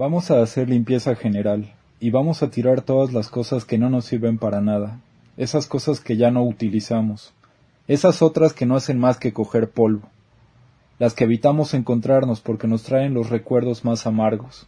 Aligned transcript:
Vamos 0.00 0.30
a 0.30 0.40
hacer 0.40 0.70
limpieza 0.70 1.14
general 1.14 1.74
y 2.00 2.08
vamos 2.08 2.42
a 2.42 2.48
tirar 2.48 2.80
todas 2.80 3.12
las 3.12 3.28
cosas 3.28 3.66
que 3.66 3.76
no 3.76 3.90
nos 3.90 4.06
sirven 4.06 4.38
para 4.38 4.62
nada, 4.62 4.98
esas 5.36 5.66
cosas 5.66 6.00
que 6.00 6.16
ya 6.16 6.30
no 6.30 6.42
utilizamos, 6.42 7.34
esas 7.86 8.22
otras 8.22 8.54
que 8.54 8.64
no 8.64 8.76
hacen 8.76 8.98
más 8.98 9.18
que 9.18 9.34
coger 9.34 9.68
polvo, 9.68 10.08
las 10.98 11.12
que 11.12 11.24
evitamos 11.24 11.74
encontrarnos 11.74 12.40
porque 12.40 12.66
nos 12.66 12.82
traen 12.82 13.12
los 13.12 13.28
recuerdos 13.28 13.84
más 13.84 14.06
amargos, 14.06 14.66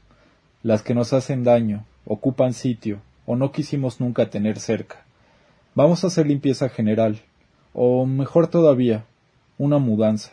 las 0.63 0.83
que 0.83 0.93
nos 0.93 1.15
hacen 1.15 1.45
daño, 1.45 1.87
ocupan 2.05 2.53
sitio 2.53 3.01
o 3.25 3.35
no 3.35 3.53
quisimos 3.53 4.03
nunca 4.03 4.29
tener 4.29 4.59
cerca. 4.59 5.07
Vamos 5.75 6.05
a 6.05 6.09
hacer 6.09 6.27
limpieza 6.27 6.69
general, 6.69 7.23
o 7.73 8.05
mejor 8.05 8.49
todavía, 8.49 9.07
una 9.57 9.79
mudanza. 9.79 10.33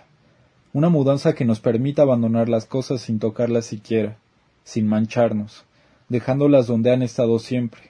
Una 0.73 0.89
mudanza 0.89 1.35
que 1.35 1.45
nos 1.45 1.61
permita 1.61 2.01
abandonar 2.01 2.49
las 2.49 2.65
cosas 2.65 2.99
sin 2.99 3.19
tocarlas 3.19 3.65
siquiera, 3.65 4.17
sin 4.69 4.87
mancharnos, 4.87 5.65
dejándolas 6.09 6.67
donde 6.67 6.91
han 6.91 7.01
estado 7.01 7.39
siempre. 7.39 7.81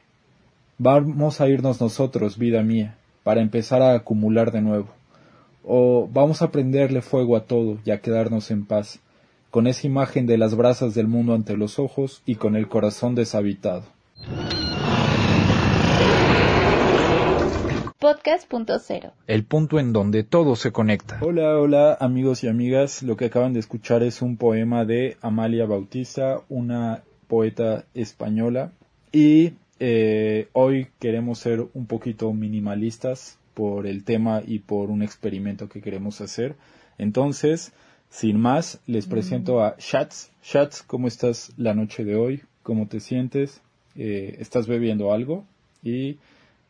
Vamos 0.78 1.42
a 1.42 1.50
irnos 1.50 1.82
nosotros, 1.82 2.38
vida 2.38 2.64
mía, 2.64 2.96
para 3.24 3.42
empezar 3.42 3.82
a 3.82 3.94
acumular 3.94 4.54
de 4.54 4.62
nuevo. 4.62 4.88
O 5.64 6.08
vamos 6.12 6.42
a 6.42 6.52
prenderle 6.52 7.02
fuego 7.02 7.36
a 7.36 7.44
todo 7.44 7.80
y 7.84 7.92
a 7.92 8.00
quedarnos 8.00 8.50
en 8.50 8.66
paz, 8.66 9.02
con 9.52 9.68
esa 9.68 9.88
imagen 9.88 10.26
de 10.26 10.38
las 10.38 10.56
brasas 10.56 10.96
del 10.96 11.08
mundo 11.08 11.34
ante 11.34 11.58
los 11.58 11.80
ojos 11.80 12.22
y 12.26 12.36
con 12.36 12.56
el 12.56 12.70
corazón 12.70 13.14
deshabitado. 13.14 13.84
Podcast.0 18.00 19.12
El 19.28 19.44
punto 19.44 19.78
en 19.78 19.92
donde 19.92 20.24
todo 20.24 20.56
se 20.56 20.72
conecta. 20.72 21.20
Hola, 21.22 21.60
hola 21.60 21.98
amigos 22.00 22.46
y 22.46 22.48
amigas. 22.48 23.04
Lo 23.04 23.18
que 23.18 23.26
acaban 23.26 23.52
de 23.52 23.60
escuchar 23.60 24.04
es 24.04 24.22
un 24.22 24.38
poema 24.38 24.86
de 24.86 25.18
Amalia 25.20 25.66
Bautista, 25.66 26.40
una 26.48 27.04
poeta 27.28 27.84
española. 27.94 28.72
Y 29.12 29.52
eh, 29.82 30.48
hoy 30.54 30.88
queremos 31.00 31.40
ser 31.40 31.68
un 31.74 31.88
poquito 31.88 32.32
minimalistas 32.32 33.38
por 33.54 33.86
el 33.86 34.06
tema 34.06 34.44
y 34.48 34.60
por 34.60 34.92
un 34.92 35.04
experimento 35.04 35.68
que 35.68 35.82
queremos 35.82 36.22
hacer. 36.22 36.56
Entonces, 36.98 37.74
sin 38.10 38.40
más, 38.40 38.80
les 38.88 39.08
presento 39.08 39.62
a 39.62 39.76
Shats. 39.78 40.32
Shats, 40.42 40.84
¿cómo 40.84 41.10
estás 41.10 41.52
la 41.58 41.74
noche 41.74 42.06
de 42.06 42.16
hoy? 42.16 42.44
¿Cómo 42.64 42.88
te 42.88 43.02
sientes? 43.02 43.60
Eh, 43.98 44.38
¿Estás 44.40 44.68
bebiendo 44.68 45.12
algo? 45.12 45.44
Y 45.84 46.18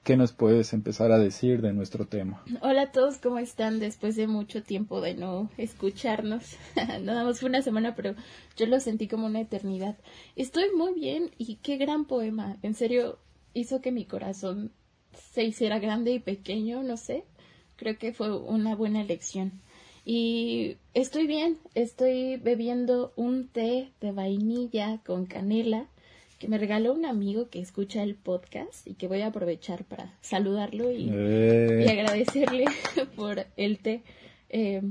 ¿Qué 0.03 0.17
nos 0.17 0.31
puedes 0.33 0.73
empezar 0.73 1.11
a 1.11 1.19
decir 1.19 1.61
de 1.61 1.73
nuestro 1.73 2.08
tema? 2.08 2.44
Hola 2.61 2.83
a 2.83 2.92
todos, 2.92 3.17
¿cómo 3.17 3.38
están? 3.38 3.80
Después 3.80 4.16
de 4.16 4.28
mucho 4.28 4.64
tiempo 4.64 5.02
de 5.02 5.14
no 5.14 5.50
escucharnos. 5.58 6.58
Nada 7.02 7.23
más 7.23 7.39
fue 7.39 7.50
una 7.50 7.61
semana, 7.61 7.95
pero 7.95 8.16
yo 8.58 8.66
lo 8.66 8.80
sentí 8.80 9.08
como 9.08 9.28
una 9.28 9.41
eternidad. 9.41 9.97
Estoy 10.36 10.72
muy 10.75 10.94
bien 10.94 11.31
y 11.38 11.58
qué 11.58 11.78
gran 11.78 12.06
poema. 12.06 12.58
En 12.64 12.73
serio, 12.73 13.19
hizo 13.53 13.81
que 13.81 13.91
mi 13.91 14.06
corazón 14.06 14.72
se 15.31 15.44
hiciera 15.44 15.80
grande 15.80 16.11
y 16.11 16.19
pequeño, 16.19 16.81
no 16.81 16.97
sé. 16.97 17.25
Creo 17.75 17.97
que 17.97 18.13
fue 18.13 18.36
una 18.36 18.75
buena 18.75 19.02
elección. 19.02 19.61
Y 20.06 20.78
estoy 20.94 21.28
bien, 21.28 21.59
estoy 21.75 22.38
bebiendo 22.38 23.13
un 23.16 23.47
té 23.47 23.91
de 24.02 24.11
vainilla 24.11 25.02
con 25.06 25.25
canela 25.28 25.88
que 26.40 26.48
me 26.48 26.58
regaló 26.58 26.94
un 26.94 27.06
amigo 27.06 27.50
que 27.50 27.59
escucha 27.59 28.02
el 28.02 28.16
podcast 28.16 28.88
y 28.88 28.94
que 28.94 29.09
voy 29.09 29.22
a 29.22 29.28
aprovechar 29.28 29.84
para 29.84 30.18
saludarlo 30.22 30.90
y, 30.90 31.09
eh. 31.12 31.86
agradecerle 31.90 32.66
por 33.18 33.46
el 33.58 33.78
té. 33.80 34.04
Eh, 34.50 34.81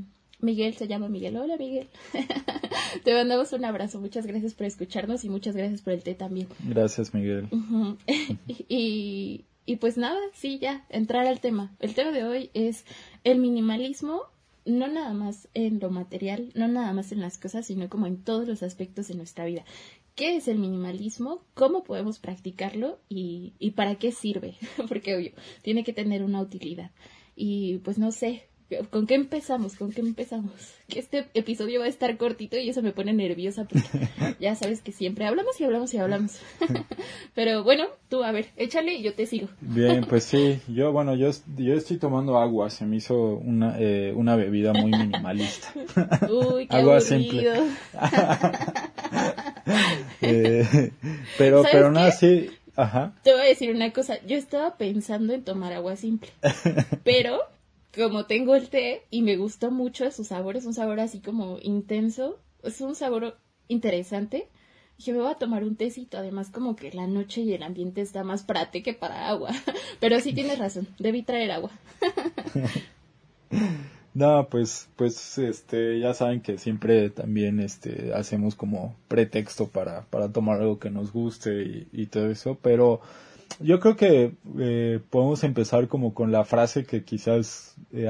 Miguel 0.41 0.75
se 0.75 0.87
llama 0.87 1.09
Miguel. 1.09 1.37
Hola 1.39 1.57
Miguel. 1.57 1.89
Te 3.05 3.15
mandamos 3.15 3.53
un 3.55 3.65
abrazo. 3.65 3.99
Muchas 3.99 4.27
gracias 4.27 4.55
por 4.55 4.67
escucharnos 4.67 5.25
y 5.25 5.31
muchas 5.31 5.57
gracias 5.57 5.81
por 5.81 5.95
el 5.95 6.03
té 6.03 6.15
también. 6.15 6.49
Gracias 6.65 7.15
Miguel. 7.15 7.49
y, 8.69 9.47
y 9.65 9.77
pues 9.77 9.97
nada, 9.97 10.21
sí, 10.35 10.59
ya, 10.59 10.85
entrar 10.91 11.27
al 11.27 11.41
tema. 11.41 11.75
El 11.81 11.95
tema 11.95 12.13
de 12.13 12.25
hoy 12.25 12.51
es 12.53 12.85
el 13.25 13.39
minimalismo 13.39 14.25
no 14.67 14.87
nada 14.87 15.15
más 15.15 15.49
en 15.55 15.81
lo 15.81 15.89
material, 15.89 16.53
no 16.55 16.69
nada 16.69 16.93
más 16.93 17.11
en 17.11 17.21
las 17.21 17.39
cosas, 17.39 17.65
sino 17.65 17.89
como 17.89 18.07
en 18.07 18.23
todos 18.23 18.47
los 18.47 18.63
aspectos 18.63 19.09
de 19.09 19.15
nuestra 19.15 19.47
vida 19.47 19.65
qué 20.19 20.35
es 20.35 20.49
el 20.49 20.59
minimalismo, 20.59 21.45
cómo 21.55 21.85
podemos 21.85 22.19
practicarlo 22.19 22.99
y, 23.09 23.53
y 23.61 23.71
para 23.71 23.95
qué 23.95 24.11
sirve, 24.11 24.57
porque 24.89 25.15
obvio, 25.15 25.31
tiene 25.63 25.85
que 25.85 25.93
tener 25.93 26.25
una 26.25 26.41
utilidad. 26.41 26.91
Y 27.37 27.79
pues 27.79 27.99
no 27.99 28.11
sé, 28.11 28.49
¿Con 28.91 29.07
qué 29.07 29.15
empezamos? 29.15 29.77
¿Con 29.77 29.93
qué 29.93 30.01
empezamos? 30.01 30.53
Que 30.89 31.01
este 31.01 31.27
episodio 31.35 31.81
va 31.81 31.85
a 31.85 31.91
estar 31.91 32.17
cortito 32.17 32.57
y 32.57 32.71
eso 32.71 32.81
me 32.81 32.93
pone 32.93 33.13
nerviosa 33.13 33.65
porque 33.65 34.09
ya 34.41 34.55
sabes 34.55 34.81
que 34.81 34.91
siempre 34.91 35.27
hablamos 35.27 35.61
y 35.61 35.65
hablamos 35.65 35.93
y 35.93 35.99
hablamos. 35.99 36.41
Pero 37.35 37.63
bueno, 37.63 37.85
tú 38.09 38.25
a 38.25 38.33
ver, 38.33 38.47
échale 38.57 38.95
y 38.95 39.03
yo 39.03 39.13
te 39.13 39.27
sigo. 39.27 39.49
Bien, 39.61 40.07
pues 40.09 40.25
sí, 40.25 40.61
yo 40.67 40.91
bueno, 40.91 41.15
yo, 41.15 41.31
yo 41.59 41.75
estoy 41.75 41.99
tomando 41.99 42.39
agua, 42.39 42.71
se 42.71 42.87
me 42.87 42.97
hizo 42.97 43.35
una, 43.35 43.77
eh, 43.79 44.15
una 44.17 44.35
bebida 44.35 44.73
muy 44.73 44.91
minimalista. 44.91 45.75
Uy, 46.31 46.67
qué 46.67 46.77
agua 46.77 47.01
simple. 47.01 47.53
Eh, 50.23 50.93
pero, 51.37 51.63
pero 51.71 51.93
nada, 51.93 52.11
sí, 52.13 52.51
ajá. 52.77 53.13
Te 53.23 53.33
voy 53.33 53.43
a 53.43 53.45
decir 53.45 53.75
una 53.75 53.93
cosa, 53.93 54.19
yo 54.27 54.37
estaba 54.37 54.79
pensando 54.79 55.35
en 55.35 55.45
tomar 55.45 55.75
agua 55.75 55.97
simple, 55.97 56.31
pero 57.05 57.43
como 57.95 58.27
tengo 58.27 58.55
el 58.55 58.69
té 58.69 59.07
y 59.11 59.23
me 59.23 59.37
gustó 59.37 59.71
mucho 59.71 60.11
su 60.11 60.25
sabor, 60.25 60.57
es 60.57 60.67
un 60.67 60.75
sabor 60.75 61.01
así 61.01 61.21
como 61.21 61.59
intenso, 61.61 62.39
es 62.63 62.81
un 62.81 62.95
sabor 62.95 63.39
interesante. 63.69 64.49
Dije, 64.97 65.13
me 65.13 65.21
voy 65.21 65.31
a 65.31 65.37
tomar 65.37 65.63
un 65.63 65.77
tecito, 65.77 66.19
además 66.19 66.51
como 66.51 66.75
que 66.75 66.93
la 66.93 67.07
noche 67.07 67.43
y 67.43 67.53
el 67.53 67.63
ambiente 67.63 68.01
está 68.01 68.25
más 68.25 68.43
para 68.43 68.71
té 68.71 68.83
que 68.83 68.95
para 68.95 69.29
agua. 69.29 69.51
Pero 70.01 70.19
sí 70.21 70.33
tienes 70.33 70.59
razón, 70.59 70.89
debí 70.99 71.23
traer 71.23 71.53
agua. 71.53 71.71
No, 74.15 74.49
pues, 74.51 74.89
pues, 74.97 75.39
este, 75.39 76.01
ya 76.01 76.13
saben 76.13 76.41
que 76.41 76.59
siempre 76.59 77.09
también, 77.09 77.61
este, 77.61 78.13
hacemos 78.15 78.57
como 78.57 78.97
pretexto 79.07 79.69
para, 79.69 80.07
para 80.07 80.33
tomar 80.33 80.61
algo 80.61 80.81
que 80.81 80.91
nos 80.91 81.13
guste 81.13 81.63
y, 81.63 81.89
y 81.93 82.07
todo 82.07 82.29
eso, 82.29 82.59
pero 82.61 83.01
yo 83.61 83.81
creo 83.81 83.97
que 83.97 84.33
eh, 84.59 85.01
podemos 85.11 85.43
empezar 85.45 85.89
como 85.89 86.15
con 86.15 86.33
la 86.33 86.45
frase 86.45 86.85
que 86.85 87.05
quizás 87.05 87.77
eh, 87.93 88.09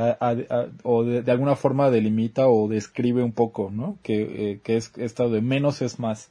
o 0.82 1.04
de, 1.04 1.30
alguna 1.30 1.56
forma 1.56 1.90
delimita 1.90 2.48
o 2.48 2.68
describe 2.68 3.22
un 3.22 3.32
poco, 3.32 3.70
¿no? 3.72 3.98
Que, 4.02 4.22
eh, 4.52 4.60
que 4.62 4.76
es 4.76 4.92
esto 4.96 5.30
de 5.30 5.40
menos 5.40 5.82
es 5.82 5.98
más. 5.98 6.30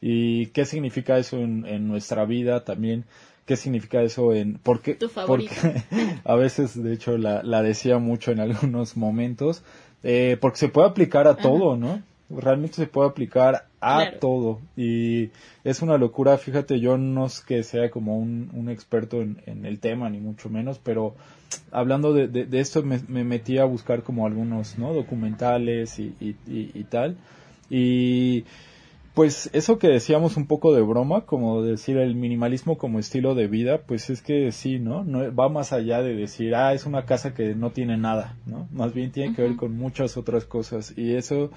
¿Y 0.00 0.46
qué 0.48 0.64
significa 0.64 1.18
eso 1.18 1.38
en, 1.38 1.66
en 1.66 1.88
nuestra 1.88 2.24
vida 2.24 2.64
también? 2.64 3.04
¿Qué 3.46 3.56
significa 3.56 4.02
eso 4.02 4.34
en...? 4.34 4.58
Porque, 4.62 4.98
porque 5.26 5.48
a 6.24 6.34
veces, 6.34 6.80
de 6.80 6.92
hecho, 6.92 7.16
la, 7.16 7.42
la 7.42 7.62
decía 7.62 7.98
mucho 7.98 8.30
en 8.30 8.40
algunos 8.40 8.96
momentos, 8.96 9.62
eh, 10.02 10.36
porque 10.40 10.58
se 10.58 10.68
puede 10.68 10.88
aplicar 10.88 11.26
a 11.26 11.36
todo, 11.36 11.76
¿no? 11.76 12.02
realmente 12.30 12.76
se 12.76 12.86
puede 12.86 13.08
aplicar 13.08 13.67
a 13.80 14.12
todo. 14.20 14.60
Y 14.76 15.30
es 15.64 15.82
una 15.82 15.98
locura. 15.98 16.38
Fíjate 16.38 16.80
yo 16.80 16.98
no 16.98 17.26
es 17.26 17.40
que 17.40 17.62
sea 17.62 17.90
como 17.90 18.18
un, 18.18 18.50
un 18.54 18.68
experto 18.70 19.22
en, 19.22 19.42
en, 19.46 19.66
el 19.66 19.80
tema 19.80 20.08
ni 20.10 20.20
mucho 20.20 20.48
menos 20.48 20.78
pero 20.78 21.14
hablando 21.70 22.12
de, 22.12 22.28
de, 22.28 22.60
esto 22.60 22.82
me, 22.82 23.00
me, 23.08 23.24
metí 23.24 23.58
a 23.58 23.64
buscar 23.64 24.02
como 24.02 24.26
algunos 24.26 24.78
no 24.78 24.92
documentales 24.92 25.98
y, 25.98 26.14
y, 26.20 26.36
y, 26.46 26.84
tal. 26.84 27.16
Y 27.70 28.44
pues 29.14 29.50
eso 29.52 29.78
que 29.78 29.88
decíamos 29.88 30.36
un 30.36 30.46
poco 30.46 30.74
de 30.74 30.82
broma, 30.82 31.22
como 31.22 31.62
decir 31.62 31.96
el 31.96 32.14
minimalismo 32.14 32.78
como 32.78 32.98
estilo 32.98 33.34
de 33.34 33.48
vida, 33.48 33.78
pues 33.78 34.10
es 34.10 34.22
que 34.22 34.52
sí, 34.52 34.78
¿no? 34.78 35.04
no 35.04 35.34
va 35.34 35.48
más 35.48 35.72
allá 35.72 36.02
de 36.02 36.14
decir, 36.14 36.54
ah, 36.54 36.72
es 36.72 36.86
una 36.86 37.04
casa 37.04 37.34
que 37.34 37.54
no 37.54 37.70
tiene 37.70 37.96
nada, 37.96 38.36
¿no? 38.46 38.68
Más 38.70 38.94
bien 38.94 39.10
tiene 39.10 39.34
que 39.34 39.42
ver 39.42 39.56
con 39.56 39.76
muchas 39.76 40.16
otras 40.16 40.44
cosas. 40.44 40.94
Y 40.96 41.14
eso 41.14 41.50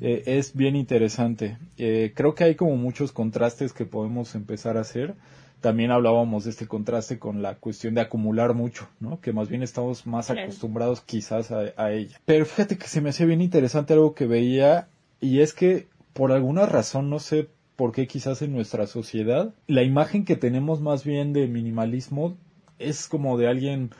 eh, 0.00 0.22
es 0.26 0.54
bien 0.54 0.76
interesante. 0.76 1.58
Eh, 1.76 2.12
creo 2.14 2.34
que 2.34 2.44
hay 2.44 2.54
como 2.54 2.76
muchos 2.76 3.12
contrastes 3.12 3.72
que 3.72 3.84
podemos 3.84 4.34
empezar 4.34 4.76
a 4.76 4.80
hacer. 4.80 5.14
También 5.60 5.90
hablábamos 5.90 6.44
de 6.44 6.50
este 6.50 6.66
contraste 6.66 7.18
con 7.18 7.42
la 7.42 7.56
cuestión 7.56 7.94
de 7.94 8.00
acumular 8.00 8.54
mucho, 8.54 8.88
¿no? 8.98 9.20
Que 9.20 9.32
más 9.34 9.48
bien 9.50 9.62
estamos 9.62 10.06
más 10.06 10.30
acostumbrados 10.30 11.02
quizás 11.02 11.50
a, 11.50 11.72
a 11.76 11.92
ella. 11.92 12.18
Pero 12.24 12.46
fíjate 12.46 12.78
que 12.78 12.88
se 12.88 13.02
me 13.02 13.10
hacía 13.10 13.26
bien 13.26 13.42
interesante 13.42 13.92
algo 13.92 14.14
que 14.14 14.26
veía 14.26 14.88
y 15.20 15.40
es 15.40 15.52
que 15.52 15.86
por 16.14 16.32
alguna 16.32 16.66
razón, 16.66 17.10
no 17.10 17.18
sé 17.18 17.48
por 17.76 17.92
qué 17.92 18.06
quizás 18.06 18.42
en 18.42 18.52
nuestra 18.52 18.86
sociedad, 18.86 19.54
la 19.66 19.82
imagen 19.82 20.24
que 20.24 20.36
tenemos 20.36 20.80
más 20.80 21.04
bien 21.04 21.32
de 21.32 21.46
minimalismo 21.46 22.36
es 22.78 23.08
como 23.08 23.38
de 23.38 23.48
alguien 23.48 23.90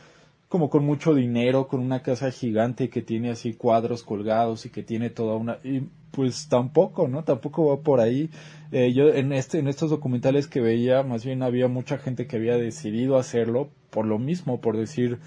como 0.50 0.68
con 0.68 0.84
mucho 0.84 1.14
dinero, 1.14 1.68
con 1.68 1.78
una 1.78 2.02
casa 2.02 2.32
gigante 2.32 2.90
que 2.90 3.02
tiene 3.02 3.30
así 3.30 3.54
cuadros 3.54 4.02
colgados 4.02 4.66
y 4.66 4.70
que 4.70 4.82
tiene 4.82 5.08
toda 5.08 5.36
una 5.36 5.58
y 5.62 5.82
pues 6.10 6.48
tampoco, 6.48 7.06
¿no? 7.06 7.22
Tampoco 7.22 7.66
va 7.66 7.82
por 7.82 8.00
ahí. 8.00 8.30
Eh, 8.72 8.92
yo 8.92 9.10
en 9.14 9.32
este 9.32 9.60
en 9.60 9.68
estos 9.68 9.90
documentales 9.90 10.48
que 10.48 10.60
veía, 10.60 11.04
más 11.04 11.24
bien 11.24 11.44
había 11.44 11.68
mucha 11.68 11.98
gente 11.98 12.26
que 12.26 12.34
había 12.34 12.58
decidido 12.58 13.16
hacerlo 13.16 13.70
por 13.90 14.06
lo 14.06 14.18
mismo, 14.18 14.60
por 14.60 14.76
decir, 14.76 15.20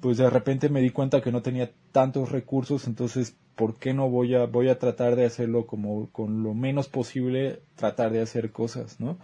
pues 0.00 0.18
de 0.18 0.30
repente 0.30 0.68
me 0.68 0.82
di 0.82 0.90
cuenta 0.90 1.20
que 1.20 1.32
no 1.32 1.42
tenía 1.42 1.72
tantos 1.90 2.30
recursos, 2.30 2.86
entonces 2.86 3.36
¿por 3.56 3.76
qué 3.76 3.92
no 3.92 4.08
voy 4.08 4.36
a, 4.36 4.46
voy 4.46 4.68
a 4.68 4.78
tratar 4.78 5.16
de 5.16 5.24
hacerlo 5.26 5.66
como 5.66 6.10
con 6.12 6.44
lo 6.44 6.54
menos 6.54 6.86
posible, 6.86 7.62
tratar 7.74 8.12
de 8.12 8.20
hacer 8.20 8.52
cosas, 8.52 9.00
¿no? 9.00 9.18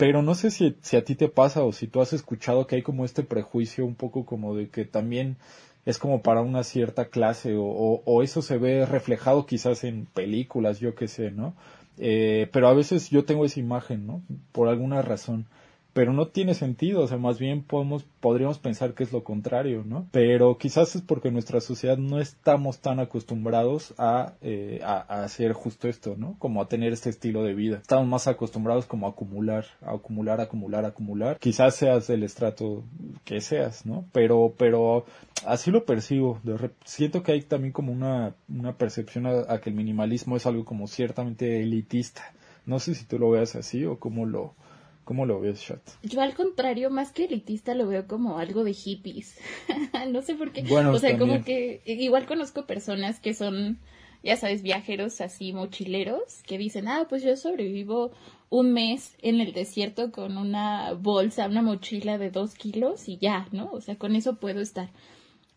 Pero 0.00 0.22
no 0.22 0.34
sé 0.34 0.50
si, 0.50 0.78
si 0.80 0.96
a 0.96 1.04
ti 1.04 1.14
te 1.14 1.28
pasa 1.28 1.62
o 1.62 1.72
si 1.72 1.86
tú 1.86 2.00
has 2.00 2.14
escuchado 2.14 2.66
que 2.66 2.76
hay 2.76 2.80
como 2.80 3.04
este 3.04 3.22
prejuicio 3.22 3.84
un 3.84 3.94
poco 3.94 4.24
como 4.24 4.56
de 4.56 4.70
que 4.70 4.86
también 4.86 5.36
es 5.84 5.98
como 5.98 6.22
para 6.22 6.40
una 6.40 6.64
cierta 6.64 7.10
clase 7.10 7.54
o, 7.54 7.66
o, 7.66 8.22
eso 8.22 8.40
se 8.40 8.56
ve 8.56 8.86
reflejado 8.86 9.44
quizás 9.44 9.84
en 9.84 10.06
películas, 10.06 10.80
yo 10.80 10.94
qué 10.94 11.06
sé, 11.06 11.30
¿no? 11.30 11.54
Eh, 11.98 12.48
pero 12.50 12.68
a 12.68 12.72
veces 12.72 13.10
yo 13.10 13.26
tengo 13.26 13.44
esa 13.44 13.60
imagen, 13.60 14.06
¿no? 14.06 14.22
Por 14.52 14.68
alguna 14.68 15.02
razón 15.02 15.44
pero 15.92 16.12
no 16.12 16.28
tiene 16.28 16.54
sentido, 16.54 17.02
o 17.02 17.06
sea, 17.06 17.18
más 17.18 17.38
bien 17.38 17.62
podemos, 17.62 18.04
podríamos 18.20 18.58
pensar 18.58 18.94
que 18.94 19.02
es 19.02 19.12
lo 19.12 19.24
contrario, 19.24 19.82
¿no? 19.84 20.06
Pero 20.12 20.56
quizás 20.58 20.94
es 20.94 21.02
porque 21.02 21.30
nuestra 21.30 21.60
sociedad 21.60 21.98
no 21.98 22.20
estamos 22.20 22.78
tan 22.78 23.00
acostumbrados 23.00 23.94
a, 23.98 24.34
eh, 24.40 24.80
a, 24.84 25.22
hacer 25.24 25.52
justo 25.52 25.88
esto, 25.88 26.14
¿no? 26.16 26.36
Como 26.38 26.62
a 26.62 26.68
tener 26.68 26.92
este 26.92 27.10
estilo 27.10 27.42
de 27.42 27.54
vida. 27.54 27.78
Estamos 27.78 28.06
más 28.06 28.28
acostumbrados 28.28 28.86
como 28.86 29.06
a 29.06 29.10
acumular, 29.10 29.66
a 29.82 29.94
acumular, 29.94 30.40
acumular, 30.40 30.84
acumular. 30.84 31.38
Quizás 31.38 31.74
seas 31.74 32.06
del 32.06 32.22
estrato 32.22 32.84
que 33.24 33.40
seas, 33.40 33.84
¿no? 33.86 34.04
Pero, 34.12 34.54
pero 34.56 35.04
así 35.46 35.70
lo 35.70 35.84
percibo. 35.84 36.40
siento 36.84 37.22
que 37.22 37.32
hay 37.32 37.42
también 37.42 37.72
como 37.72 37.92
una, 37.92 38.34
una 38.48 38.74
percepción 38.74 39.26
a, 39.26 39.52
a 39.52 39.60
que 39.60 39.70
el 39.70 39.76
minimalismo 39.76 40.36
es 40.36 40.46
algo 40.46 40.64
como 40.64 40.86
ciertamente 40.86 41.60
elitista. 41.62 42.22
No 42.66 42.78
sé 42.78 42.94
si 42.94 43.04
tú 43.04 43.18
lo 43.18 43.30
veas 43.30 43.56
así 43.56 43.84
o 43.84 43.98
cómo 43.98 44.26
lo, 44.26 44.54
¿Cómo 45.10 45.26
lo 45.26 45.40
ves, 45.40 45.60
Chat? 45.60 45.80
Yo 46.04 46.20
al 46.20 46.34
contrario, 46.34 46.88
más 46.88 47.10
que 47.10 47.24
elitista, 47.24 47.74
lo 47.74 47.88
veo 47.88 48.06
como 48.06 48.38
algo 48.38 48.62
de 48.62 48.72
hippies. 48.72 49.40
no 50.08 50.22
sé 50.22 50.36
por 50.36 50.52
qué. 50.52 50.62
Bueno, 50.62 50.92
o 50.92 51.00
sea, 51.00 51.18
como 51.18 51.42
que 51.42 51.82
igual 51.84 52.26
conozco 52.26 52.64
personas 52.64 53.18
que 53.18 53.34
son, 53.34 53.80
ya 54.22 54.36
sabes, 54.36 54.62
viajeros 54.62 55.20
así, 55.20 55.52
mochileros, 55.52 56.44
que 56.46 56.58
dicen, 56.58 56.86
ah, 56.86 57.06
pues 57.08 57.24
yo 57.24 57.36
sobrevivo 57.36 58.12
un 58.50 58.72
mes 58.72 59.16
en 59.20 59.40
el 59.40 59.52
desierto 59.52 60.12
con 60.12 60.38
una 60.38 60.92
bolsa, 60.92 61.48
una 61.48 61.62
mochila 61.62 62.16
de 62.16 62.30
dos 62.30 62.54
kilos 62.54 63.08
y 63.08 63.18
ya, 63.18 63.48
¿no? 63.50 63.68
O 63.72 63.80
sea, 63.80 63.96
con 63.96 64.14
eso 64.14 64.36
puedo 64.36 64.60
estar. 64.60 64.90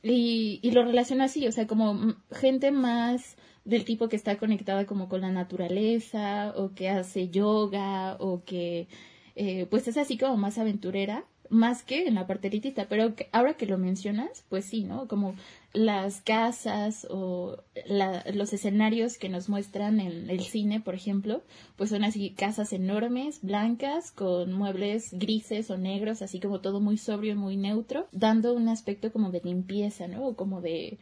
Y, 0.01 0.61
y 0.63 0.71
lo 0.71 0.83
relaciono 0.83 1.25
así, 1.25 1.45
o 1.45 1.51
sea, 1.51 1.67
como 1.67 2.15
gente 2.31 2.71
más 2.71 3.37
del 3.65 3.85
tipo 3.85 4.09
que 4.09 4.15
está 4.15 4.39
conectada 4.39 4.87
como 4.87 5.07
con 5.07 5.21
la 5.21 5.29
naturaleza 5.29 6.55
o 6.57 6.73
que 6.73 6.89
hace 6.89 7.29
yoga 7.29 8.17
o 8.19 8.43
que 8.43 8.87
eh, 9.35 9.67
pues 9.69 9.87
es 9.87 9.97
así 9.97 10.17
como 10.17 10.37
más 10.37 10.57
aventurera, 10.57 11.25
más 11.49 11.83
que 11.83 12.07
en 12.07 12.15
la 12.15 12.27
parte 12.27 12.47
elitista, 12.47 12.87
pero 12.89 13.13
ahora 13.31 13.53
que 13.53 13.65
lo 13.65 13.77
mencionas, 13.77 14.43
pues 14.49 14.65
sí, 14.65 14.83
¿no? 14.83 15.07
Como 15.07 15.35
las 15.73 16.21
casas 16.21 17.07
o 17.09 17.57
los 18.33 18.53
escenarios 18.53 19.17
que 19.17 19.29
nos 19.29 19.49
muestran 19.49 19.99
en 19.99 20.29
el 20.29 20.41
cine, 20.41 20.79
por 20.79 20.95
ejemplo, 20.95 21.41
pues 21.75 21.89
son 21.89 22.03
así 22.03 22.31
casas 22.31 22.73
enormes, 22.73 23.39
blancas, 23.41 24.11
con 24.11 24.53
muebles 24.53 25.09
grises 25.13 25.69
o 25.69 25.77
negros, 25.77 26.21
así 26.21 26.39
como 26.39 26.59
todo 26.59 26.79
muy 26.79 26.97
sobrio 26.97 27.33
y 27.33 27.37
muy 27.37 27.57
neutro, 27.57 28.07
dando 28.11 28.53
un 28.53 28.69
aspecto 28.69 29.11
como 29.11 29.31
de 29.31 29.41
limpieza, 29.43 30.07
¿no? 30.07 30.27
O 30.27 30.35
como 30.35 30.61
de 30.61 30.97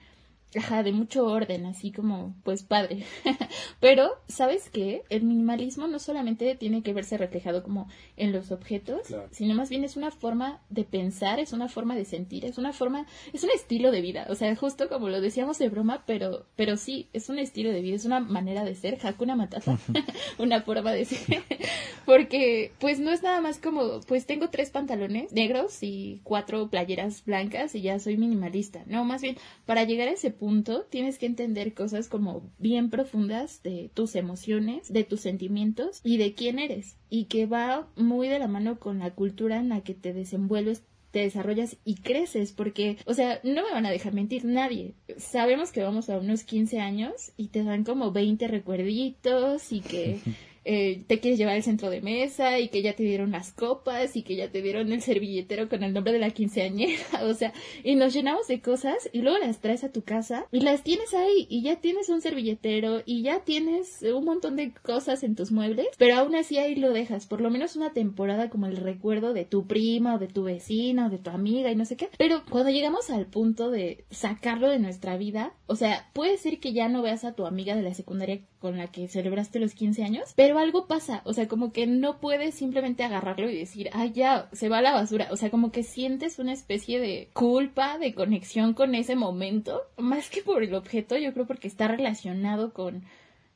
Ajá, 0.56 0.83
de 0.83 0.92
mucho 0.92 1.25
orden, 1.25 1.65
así 1.65 1.92
como, 1.92 2.36
pues 2.44 2.63
padre. 2.63 3.06
Pero, 3.80 4.12
¿sabes 4.27 4.69
qué? 4.69 5.03
El 5.09 5.24
minimalismo 5.24 5.88
no 5.88 5.98
solamente 5.98 6.56
tiene 6.56 6.83
que 6.83 6.94
verse 6.94 7.18
reflejado 7.18 7.63
como 7.63 7.88
en 8.18 8.33
los 8.33 8.51
objetos, 8.51 9.07
sino 9.31 9.56
más 9.56 9.69
bien 9.69 9.86
es 9.86 9.95
una 9.95 10.12
forma 10.12 10.62
de 10.69 10.83
pensar, 10.83 11.39
es 11.39 11.53
una 11.53 11.69
forma 11.69 11.95
de 11.95 12.03
sentir, 12.03 12.44
es 12.44 12.57
una 12.57 12.74
forma, 12.74 13.06
es 13.31 13.44
un 13.44 13.50
estilo 13.51 13.92
de 13.92 14.01
vida. 14.01 14.27
O 14.30 14.36
sea, 14.36 14.53
justo 14.57 14.89
como 14.89 15.07
lo 15.07 15.21
decíamos 15.21 15.57
de 15.57 15.69
broma, 15.69 16.03
pero, 16.06 16.45
pero 16.57 16.75
sí, 16.75 17.07
es 17.13 17.30
un 17.30 17.39
estilo 17.39 17.71
de 17.71 17.81
vida, 17.81 17.95
es 17.95 18.06
una 18.06 18.19
manera 18.19 18.65
de 18.65 18.75
ser, 18.75 19.00
Hakuna 19.01 19.38
Matata, 19.38 19.80
una 20.38 20.62
forma 20.62 20.92
de 20.92 21.06
ser. 21.06 21.44
Porque, 22.06 22.74
pues 22.80 23.00
no 23.00 23.12
es 23.12 23.24
nada 23.24 23.39
más 23.39 23.57
como, 23.59 24.01
pues 24.01 24.25
tengo 24.25 24.50
tres 24.50 24.69
pantalones 24.69 25.31
negros 25.31 25.81
y 25.81 26.19
cuatro 26.24 26.69
playeras 26.69 27.24
blancas 27.24 27.74
y 27.75 27.81
ya 27.81 28.00
soy 28.00 28.18
minimalista. 28.18 28.83
No, 28.88 29.06
más 29.06 29.21
bien, 29.21 29.38
para 29.65 29.86
llegar 29.86 30.09
a 30.09 30.12
ese 30.12 30.31
punto 30.41 30.88
tienes 30.89 31.19
que 31.19 31.27
entender 31.27 31.75
cosas 31.75 32.09
como 32.09 32.41
bien 32.57 32.89
profundas 32.89 33.61
de 33.61 33.91
tus 33.93 34.15
emociones, 34.15 34.91
de 34.91 35.03
tus 35.03 35.21
sentimientos 35.21 36.01
y 36.03 36.17
de 36.17 36.33
quién 36.33 36.57
eres 36.57 36.95
y 37.11 37.25
que 37.25 37.45
va 37.45 37.88
muy 37.95 38.27
de 38.27 38.39
la 38.39 38.47
mano 38.47 38.79
con 38.79 38.97
la 38.97 39.11
cultura 39.11 39.57
en 39.57 39.69
la 39.69 39.81
que 39.81 39.93
te 39.93 40.13
desenvuelves 40.13 40.81
te 41.11 41.19
desarrollas 41.19 41.75
y 41.83 41.95
creces, 41.95 42.53
porque, 42.53 42.97
o 43.05 43.13
sea, 43.13 43.41
no 43.43 43.63
me 43.63 43.71
van 43.73 43.85
a 43.85 43.91
dejar 43.91 44.13
mentir 44.13 44.45
nadie. 44.45 44.93
Sabemos 45.17 45.73
que 45.73 45.83
vamos 45.83 46.09
a 46.09 46.17
unos 46.17 46.45
15 46.45 46.79
años 46.79 47.33
y 47.35 47.49
te 47.49 47.65
dan 47.65 47.83
como 47.83 48.13
20 48.13 48.47
recuerditos 48.47 49.73
y 49.73 49.81
que 49.81 50.21
eh, 50.63 51.04
te 51.08 51.19
quieres 51.19 51.40
llevar 51.40 51.56
el 51.56 51.63
centro 51.63 51.90
de 51.90 52.02
mesa 52.02 52.60
y 52.60 52.69
que 52.69 52.81
ya 52.81 52.94
te 52.94 53.04
dieron 53.04 53.31
las 53.31 53.52
copas 53.52 54.16
y 54.16 54.24
que 54.24 54.36
ya 54.36 54.52
te 54.52 54.62
dieron 54.62 54.92
el 54.92 55.02
servilletero 55.02 55.69
con 55.69 55.84
el 55.84 55.94
nombre 55.94 56.13
de 56.13 56.19
la 56.19 56.30
quinceañera, 56.30 57.04
o 57.24 57.34
sea, 57.34 57.54
y 57.84 57.96
nos 57.96 58.13
llenamos 58.13 58.48
de 58.48 58.62
cosas 58.62 59.10
y 59.12 59.22
luego 59.22 59.40
las 59.40 59.60
traes 59.60 59.84
a 59.84 59.92
tu 59.92 60.04
casa 60.04 60.46
y 60.52 60.62
las 60.62 60.84
tienes 60.84 61.13
ahí 61.13 61.48
y 61.50 61.63
ya 61.63 61.78
tienes 61.78 62.10
un 62.10 62.22
servilletero 62.22 63.02
y 63.06 63.24
ya 63.24 63.40
tienes 63.40 64.02
un 64.04 64.25
montón 64.25 64.56
de 64.56 64.72
cosas 64.72 65.24
en 65.24 65.36
tus 65.36 65.52
muebles, 65.52 65.88
pero 65.98 66.16
aún 66.16 66.36
así 66.36 66.58
ahí 66.58 66.75
lo 66.75 66.92
dejas, 66.92 67.25
por 67.25 67.42
lo 67.42 67.50
menos 67.50 67.75
una 67.75 67.94
temporada 67.94 68.50
como 68.50 68.68
el 68.68 68.78
recuerdo 68.78 69.34
de 69.34 69.46
tu 69.46 69.66
prima 69.66 70.16
o 70.16 70.19
de 70.19 70.28
tu 70.28 70.44
vecina 70.44 71.08
o 71.08 71.10
de 71.10 71.18
tu 71.18 71.30
amiga 71.30 71.72
y 71.72 71.75
no 71.75 71.86
sé 71.86 71.98
qué, 71.98 72.10
pero 72.18 72.44
cuando 72.50 72.72
llegamos 72.72 73.10
al 73.10 73.25
punto 73.25 73.72
de 73.72 74.06
sacarlo 74.10 74.69
de 74.69 74.80
nuestra 74.80 75.18
vida, 75.18 75.54
o 75.68 75.75
sea, 75.75 76.10
puede 76.13 76.38
ser 76.38 76.60
que 76.60 76.74
ya 76.74 76.90
no 76.90 77.02
veas 77.02 77.25
a 77.25 77.34
tu 77.34 77.46
amiga 77.46 77.75
de 77.75 77.81
la 77.81 77.94
secundaria 77.94 78.42
con 78.62 78.78
la 78.78 78.88
que 78.88 79.08
celebraste 79.08 79.60
los 79.60 79.74
15 79.74 80.04
años, 80.04 80.34
pero 80.36 80.60
algo 80.60 80.86
pasa, 80.86 81.24
o 81.25 81.34
sea, 81.34 81.48
como 81.48 81.74
que 81.74 81.88
no 81.88 82.19
puedes 82.19 82.54
simplemente 82.54 83.04
agarrarlo 83.04 83.50
y 83.50 83.58
decir, 83.58 83.90
ay, 83.92 84.12
ya, 84.12 84.50
se 84.54 84.69
va 84.69 84.78
a 84.78 84.81
la 84.84 84.94
basura, 84.94 85.30
o 85.31 85.36
sea, 85.36 85.50
como 85.50 85.72
que 85.72 85.81
sientes 85.81 86.38
una 86.38 86.54
especie 86.54 87.00
de 87.00 87.30
culpa, 87.34 87.98
de 87.98 88.13
conexión 88.13 88.75
con 88.75 88.94
ese 88.94 89.16
momento, 89.16 89.81
más 89.98 90.30
que 90.30 90.44
por 90.44 90.62
el 90.62 90.75
objeto, 90.75 91.18
yo 91.18 91.34
creo 91.34 91.48
porque 91.48 91.68
está 91.68 91.88
relacionado 91.88 92.72
con, 92.72 93.04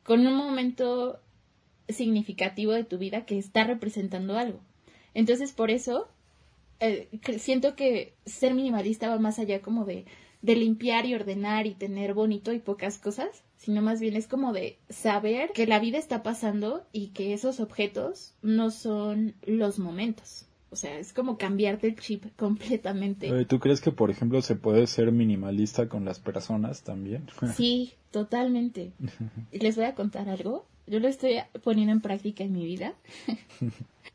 con 0.04 0.26
un 0.26 0.36
momento 0.36 1.20
significativo 1.88 2.72
de 2.72 2.84
tu 2.84 2.98
vida 2.98 3.26
que 3.26 3.38
está 3.38 3.64
representando 3.64 4.40
algo. 4.40 4.60
Entonces, 5.14 5.52
por 5.52 5.70
eso, 5.70 6.08
eh, 6.80 7.10
siento 7.38 7.76
que 7.76 8.16
ser 8.26 8.56
minimalista 8.56 9.08
va 9.08 9.20
más 9.20 9.38
allá 9.38 9.62
como 9.62 9.86
de 9.86 10.06
de 10.46 10.56
limpiar 10.56 11.08
y 11.08 11.16
ordenar 11.16 11.66
y 11.66 11.74
tener 11.74 12.14
bonito 12.14 12.54
y 12.54 12.60
pocas 12.60 13.00
cosas, 13.00 13.44
sino 13.66 13.82
más 13.82 14.00
bien 14.00 14.16
es 14.16 14.28
como 14.28 14.54
de 14.54 14.78
saber 14.90 15.52
que 15.54 15.66
la 15.66 15.80
vida 15.80 15.98
está 15.98 16.22
pasando 16.22 16.86
y 16.92 17.08
que 17.08 17.34
esos 17.34 17.60
objetos 17.60 18.36
no 18.44 18.70
son 18.70 19.34
los 19.44 19.80
momentos. 19.80 20.46
O 20.70 20.76
sea, 20.76 21.00
es 21.00 21.14
como 21.14 21.38
cambiarte 21.38 21.88
el 21.88 21.96
chip 21.96 22.26
completamente. 22.38 23.46
¿Tú 23.46 23.60
crees 23.60 23.82
que, 23.82 23.92
por 23.92 24.12
ejemplo, 24.12 24.42
se 24.44 24.56
puede 24.56 24.86
ser 24.86 25.12
minimalista 25.12 25.90
con 25.90 26.06
las 26.06 26.20
personas 26.20 26.84
también? 26.84 27.28
Sí, 27.56 27.94
totalmente. 28.12 28.92
Les 29.52 29.76
voy 29.76 29.86
a 29.86 29.96
contar 29.96 30.30
algo. 30.30 30.68
Yo 30.86 31.00
lo 31.00 31.08
estoy 31.08 31.38
poniendo 31.64 31.92
en 31.92 32.02
práctica 32.02 32.44
en 32.44 32.54
mi 32.54 32.66
vida. 32.66 32.94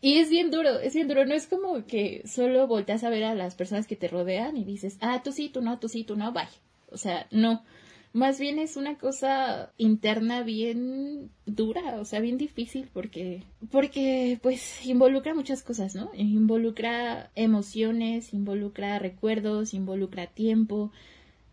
Y 0.01 0.19
es 0.19 0.31
bien 0.31 0.53
duro, 0.53 0.79
es 0.79 0.95
bien 0.95 1.09
duro. 1.09 1.27
No 1.27 1.35
es 1.35 1.49
como 1.49 1.85
que 1.87 2.23
solo 2.25 2.69
volteas 2.69 3.03
a 3.03 3.11
ver 3.11 3.25
a 3.25 3.35
las 3.35 3.57
personas 3.57 3.89
que 3.89 3.97
te 3.97 4.07
rodean 4.07 4.57
y 4.57 4.63
dices, 4.63 4.97
ah, 5.01 5.23
tú 5.25 5.33
sí, 5.33 5.49
tú 5.49 5.61
no, 5.61 5.81
tú 5.81 5.89
sí, 5.89 6.05
tú 6.05 6.17
no, 6.17 6.31
bye. 6.31 6.45
O 6.93 6.97
sea, 6.97 7.27
no. 7.33 7.65
Más 8.13 8.41
bien 8.41 8.59
es 8.59 8.77
una 8.77 8.99
cosa 8.99 9.73
interna 9.77 10.43
bien 10.43 11.31
dura, 11.47 12.01
o 12.01 12.05
sea, 12.05 12.19
bien 12.19 12.39
difícil 12.39 12.89
porque, 12.93 13.45
porque 13.71 14.39
pues 14.43 14.85
involucra 14.85 15.33
muchas 15.33 15.63
cosas, 15.63 15.95
¿no? 15.95 16.11
Involucra 16.15 17.31
emociones, 17.37 18.35
involucra 18.35 18.99
recuerdos, 18.99 19.75
involucra 19.75 20.27
tiempo, 20.27 20.91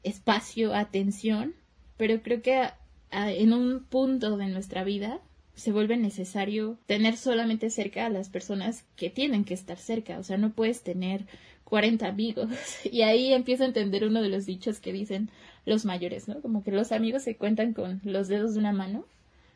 espacio, 0.01 0.73
atención, 0.73 1.53
pero 1.95 2.23
creo 2.23 2.41
que 2.41 2.69
en 3.11 3.53
un 3.53 3.83
punto 3.83 4.37
de 4.37 4.47
nuestra 4.47 4.83
vida 4.83 5.21
se 5.57 5.71
vuelve 5.71 5.97
necesario 5.97 6.77
tener 6.85 7.17
solamente 7.17 7.69
cerca 7.71 8.05
a 8.05 8.09
las 8.09 8.29
personas 8.29 8.85
que 8.95 9.09
tienen 9.09 9.43
que 9.43 9.55
estar 9.55 9.77
cerca. 9.77 10.19
O 10.19 10.23
sea, 10.23 10.37
no 10.37 10.51
puedes 10.51 10.83
tener 10.83 11.25
40 11.63 12.07
amigos. 12.07 12.49
Y 12.91 13.01
ahí 13.01 13.33
empiezo 13.33 13.63
a 13.63 13.67
entender 13.67 14.05
uno 14.05 14.21
de 14.21 14.29
los 14.29 14.45
dichos 14.45 14.79
que 14.79 14.93
dicen 14.93 15.29
los 15.67 15.85
mayores, 15.85 16.27
¿no? 16.27 16.41
Como 16.41 16.63
que 16.63 16.71
los 16.71 16.91
amigos 16.91 17.23
se 17.23 17.35
cuentan 17.35 17.73
con 17.73 17.99
los 18.03 18.29
dedos 18.29 18.53
de 18.53 18.59
una 18.61 18.71
mano. 18.71 19.03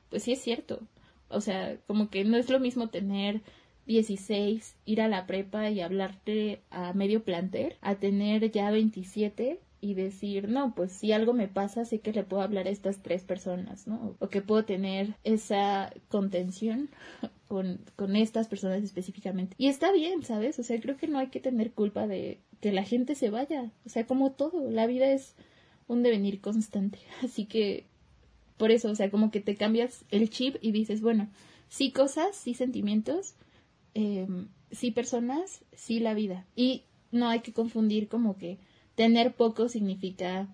Pues 0.10 0.24
sí 0.24 0.34
es 0.34 0.42
cierto. 0.42 0.82
O 1.30 1.40
sea, 1.40 1.78
como 1.88 2.10
que 2.10 2.26
no 2.26 2.36
es 2.36 2.50
lo 2.50 2.60
mismo 2.60 2.90
tener 2.90 3.42
16, 3.88 4.76
ir 4.86 5.02
a 5.02 5.08
la 5.08 5.26
prepa 5.26 5.70
y 5.70 5.80
hablarte 5.80 6.62
a 6.70 6.92
medio 6.94 7.24
planter, 7.24 7.78
a 7.80 7.96
tener 7.96 8.52
ya 8.52 8.70
27 8.72 9.62
y 9.80 9.94
decir, 9.94 10.50
no, 10.50 10.76
pues 10.76 10.92
si 10.92 11.14
algo 11.14 11.32
me 11.32 11.48
pasa, 11.48 11.86
sé 11.86 12.00
que 12.02 12.12
le 12.12 12.24
puedo 12.24 12.44
hablar 12.44 12.68
a 12.68 12.72
estas 12.72 13.02
tres 13.02 13.24
personas, 13.24 13.88
¿no? 13.88 14.18
O 14.20 14.28
que 14.28 14.42
puedo 14.42 14.66
tener 14.66 15.16
esa 15.24 15.94
contención 16.10 16.90
con, 17.48 17.80
con 17.96 18.18
estas 18.18 18.50
personas 18.50 18.84
específicamente. 18.84 19.56
Y 19.58 19.70
está 19.70 19.94
bien, 19.94 20.24
¿sabes? 20.24 20.60
O 20.60 20.64
sea, 20.64 20.80
creo 20.82 20.98
que 20.98 21.08
no 21.08 21.20
hay 21.20 21.28
que 21.28 21.40
tener 21.40 21.72
culpa 21.72 22.06
de 22.06 22.42
que 22.60 22.74
la 22.74 22.84
gente 22.84 23.16
se 23.16 23.30
vaya. 23.30 23.72
O 23.86 23.90
sea, 23.90 24.06
como 24.06 24.34
todo, 24.34 24.70
la 24.70 24.88
vida 24.88 25.10
es 25.10 25.36
un 25.92 26.04
devenir 26.04 26.40
constante. 26.42 27.00
Así 27.24 27.46
que 27.46 27.86
por 28.58 28.72
eso, 28.72 28.90
o 28.92 28.96
sea, 28.96 29.10
como 29.12 29.32
que 29.32 29.42
te 29.42 29.56
cambias 29.56 30.06
el 30.12 30.30
chip 30.30 30.56
y 30.62 30.72
dices, 30.72 31.02
bueno, 31.02 31.30
sí 31.70 31.92
cosas, 31.92 32.36
sí 32.36 32.54
sentimientos, 32.54 33.34
eh, 33.96 34.28
sí 34.72 34.92
personas, 34.92 35.64
sí 35.74 36.00
la 36.00 36.14
vida. 36.14 36.46
Y 36.56 36.84
no 37.12 37.28
hay 37.28 37.42
que 37.42 37.54
confundir 37.54 38.08
como 38.08 38.38
que 38.38 38.58
tener 38.96 39.34
poco 39.34 39.68
significa 39.68 40.48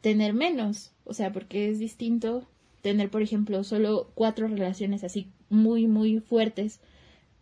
tener 0.00 0.34
menos, 0.34 0.92
o 1.04 1.14
sea, 1.14 1.32
porque 1.32 1.70
es 1.70 1.78
distinto 1.78 2.46
tener, 2.82 3.10
por 3.10 3.22
ejemplo, 3.22 3.64
solo 3.64 4.10
cuatro 4.14 4.48
relaciones 4.48 5.04
así 5.04 5.28
muy, 5.48 5.86
muy 5.86 6.20
fuertes 6.20 6.80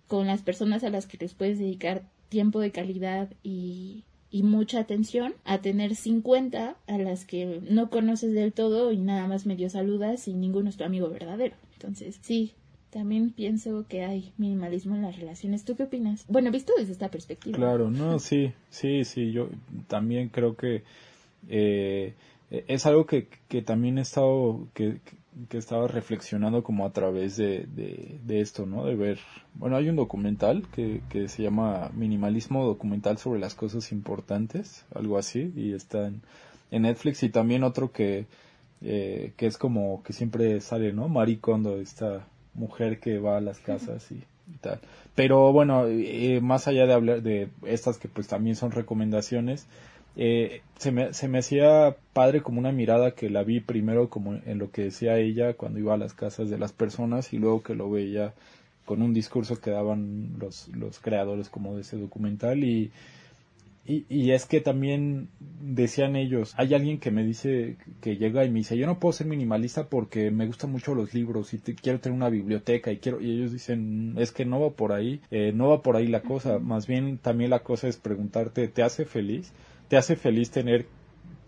con 0.06 0.26
las 0.26 0.42
personas 0.42 0.84
a 0.84 0.90
las 0.90 1.06
que 1.06 1.18
les 1.18 1.34
puedes 1.34 1.58
dedicar 1.58 2.08
tiempo 2.28 2.60
de 2.60 2.72
calidad 2.72 3.30
y, 3.42 4.04
y 4.30 4.42
mucha 4.42 4.80
atención 4.80 5.34
a 5.44 5.58
tener 5.58 5.94
50 5.94 6.76
a 6.86 6.98
las 6.98 7.24
que 7.24 7.60
no 7.70 7.90
conoces 7.90 8.32
del 8.32 8.52
todo 8.52 8.92
y 8.92 8.98
nada 8.98 9.26
más 9.28 9.46
medio 9.46 9.70
saludas 9.70 10.28
y 10.28 10.34
ninguno 10.34 10.68
es 10.68 10.76
tu 10.76 10.84
amigo 10.84 11.08
verdadero. 11.08 11.54
Entonces, 11.74 12.18
sí, 12.22 12.52
también 12.90 13.30
pienso 13.30 13.86
que 13.88 14.04
hay 14.04 14.32
minimalismo 14.38 14.94
en 14.94 15.02
las 15.02 15.16
relaciones. 15.16 15.64
¿Tú 15.64 15.76
qué 15.76 15.84
opinas? 15.84 16.24
Bueno, 16.28 16.50
visto 16.50 16.72
desde 16.76 16.92
esta 16.92 17.10
perspectiva. 17.10 17.56
Claro, 17.56 17.90
no, 17.90 18.18
sí, 18.18 18.52
sí, 18.70 19.04
sí, 19.04 19.32
yo 19.32 19.48
también 19.86 20.28
creo 20.28 20.56
que 20.56 20.82
eh, 21.48 22.14
es 22.50 22.86
algo 22.86 23.06
que, 23.06 23.28
que 23.48 23.62
también 23.62 23.98
he 23.98 24.02
estado, 24.02 24.66
que, 24.74 25.00
que 25.48 25.58
estaba 25.58 25.86
reflexionando 25.86 26.62
como 26.62 26.86
a 26.86 26.92
través 26.92 27.36
de, 27.36 27.66
de, 27.66 28.40
esto, 28.40 28.64
¿no? 28.64 28.86
De 28.86 28.94
ver, 28.94 29.18
bueno, 29.54 29.76
hay 29.76 29.88
un 29.88 29.96
documental 29.96 30.66
que, 30.74 31.02
que 31.10 31.28
se 31.28 31.42
llama 31.42 31.90
Minimalismo 31.94 32.64
Documental 32.64 33.18
sobre 33.18 33.38
las 33.38 33.54
cosas 33.54 33.92
importantes, 33.92 34.86
algo 34.94 35.18
así, 35.18 35.52
y 35.54 35.72
está 35.72 36.06
en, 36.06 36.22
en 36.70 36.82
Netflix 36.82 37.22
y 37.22 37.28
también 37.28 37.64
otro 37.64 37.92
que, 37.92 38.26
eh, 38.82 39.32
que 39.36 39.46
es 39.46 39.58
como 39.58 40.02
que 40.02 40.12
siempre 40.12 40.60
sale, 40.60 40.92
¿no? 40.92 41.08
Marie 41.08 41.38
Kondo, 41.38 41.80
esta 41.80 42.26
mujer 42.54 42.98
que 42.98 43.18
va 43.18 43.36
a 43.36 43.40
las 43.40 43.58
casas 43.58 44.10
y, 44.10 44.22
tal. 44.60 44.80
Pero 45.14 45.52
bueno, 45.52 45.86
eh, 45.86 46.40
más 46.40 46.68
allá 46.68 46.86
de 46.86 46.92
hablar 46.92 47.22
de 47.22 47.48
estas 47.64 47.98
que 47.98 48.08
pues 48.08 48.28
también 48.28 48.56
son 48.56 48.70
recomendaciones, 48.70 49.66
eh, 50.16 50.62
se, 50.78 50.92
me, 50.92 51.12
se 51.12 51.28
me 51.28 51.38
hacía 51.38 51.96
padre 52.12 52.42
como 52.42 52.58
una 52.58 52.72
mirada 52.72 53.12
que 53.12 53.28
la 53.28 53.44
vi 53.44 53.60
primero 53.60 54.08
como 54.08 54.34
en 54.34 54.58
lo 54.58 54.70
que 54.70 54.84
decía 54.84 55.18
ella 55.18 55.54
cuando 55.54 55.78
iba 55.78 55.94
a 55.94 55.98
las 55.98 56.14
casas 56.14 56.48
de 56.48 56.58
las 56.58 56.72
personas 56.72 57.32
y 57.32 57.38
luego 57.38 57.62
que 57.62 57.74
lo 57.74 57.90
veía 57.90 58.32
con 58.86 59.02
un 59.02 59.12
discurso 59.12 59.60
que 59.60 59.70
daban 59.70 60.36
los, 60.38 60.68
los 60.68 61.00
creadores 61.00 61.50
como 61.50 61.74
de 61.74 61.82
ese 61.82 61.98
documental. 61.98 62.64
Y, 62.64 62.92
y, 63.84 64.06
y, 64.08 64.30
es 64.32 64.46
que 64.46 64.60
también 64.60 65.28
decían 65.60 66.16
ellos, 66.16 66.54
hay 66.56 66.74
alguien 66.74 66.98
que 66.98 67.10
me 67.10 67.22
dice, 67.22 67.76
que 68.00 68.16
llega 68.16 68.44
y 68.44 68.50
me 68.50 68.60
dice, 68.60 68.76
yo 68.76 68.86
no 68.86 68.98
puedo 68.98 69.12
ser 69.12 69.26
minimalista 69.26 69.88
porque 69.88 70.30
me 70.30 70.46
gustan 70.46 70.72
mucho 70.72 70.94
los 70.94 71.14
libros 71.14 71.52
y 71.54 71.58
quiero 71.58 72.00
tener 72.00 72.16
una 72.16 72.28
biblioteca 72.28 72.90
y 72.90 72.98
quiero, 72.98 73.20
y 73.20 73.30
ellos 73.30 73.52
dicen, 73.52 74.14
es 74.18 74.32
que 74.32 74.44
no 74.44 74.60
va 74.60 74.70
por 74.70 74.92
ahí, 74.92 75.20
eh, 75.30 75.52
no 75.54 75.68
va 75.68 75.82
por 75.82 75.96
ahí 75.96 76.08
la 76.08 76.22
cosa, 76.22 76.58
más 76.58 76.86
bien 76.88 77.18
también 77.18 77.50
la 77.50 77.60
cosa 77.60 77.86
es 77.86 77.96
preguntarte, 77.96 78.66
¿te 78.66 78.82
hace 78.82 79.04
feliz? 79.04 79.52
¿Te 79.88 79.96
hace 79.96 80.16
feliz 80.16 80.50
tener 80.50 80.86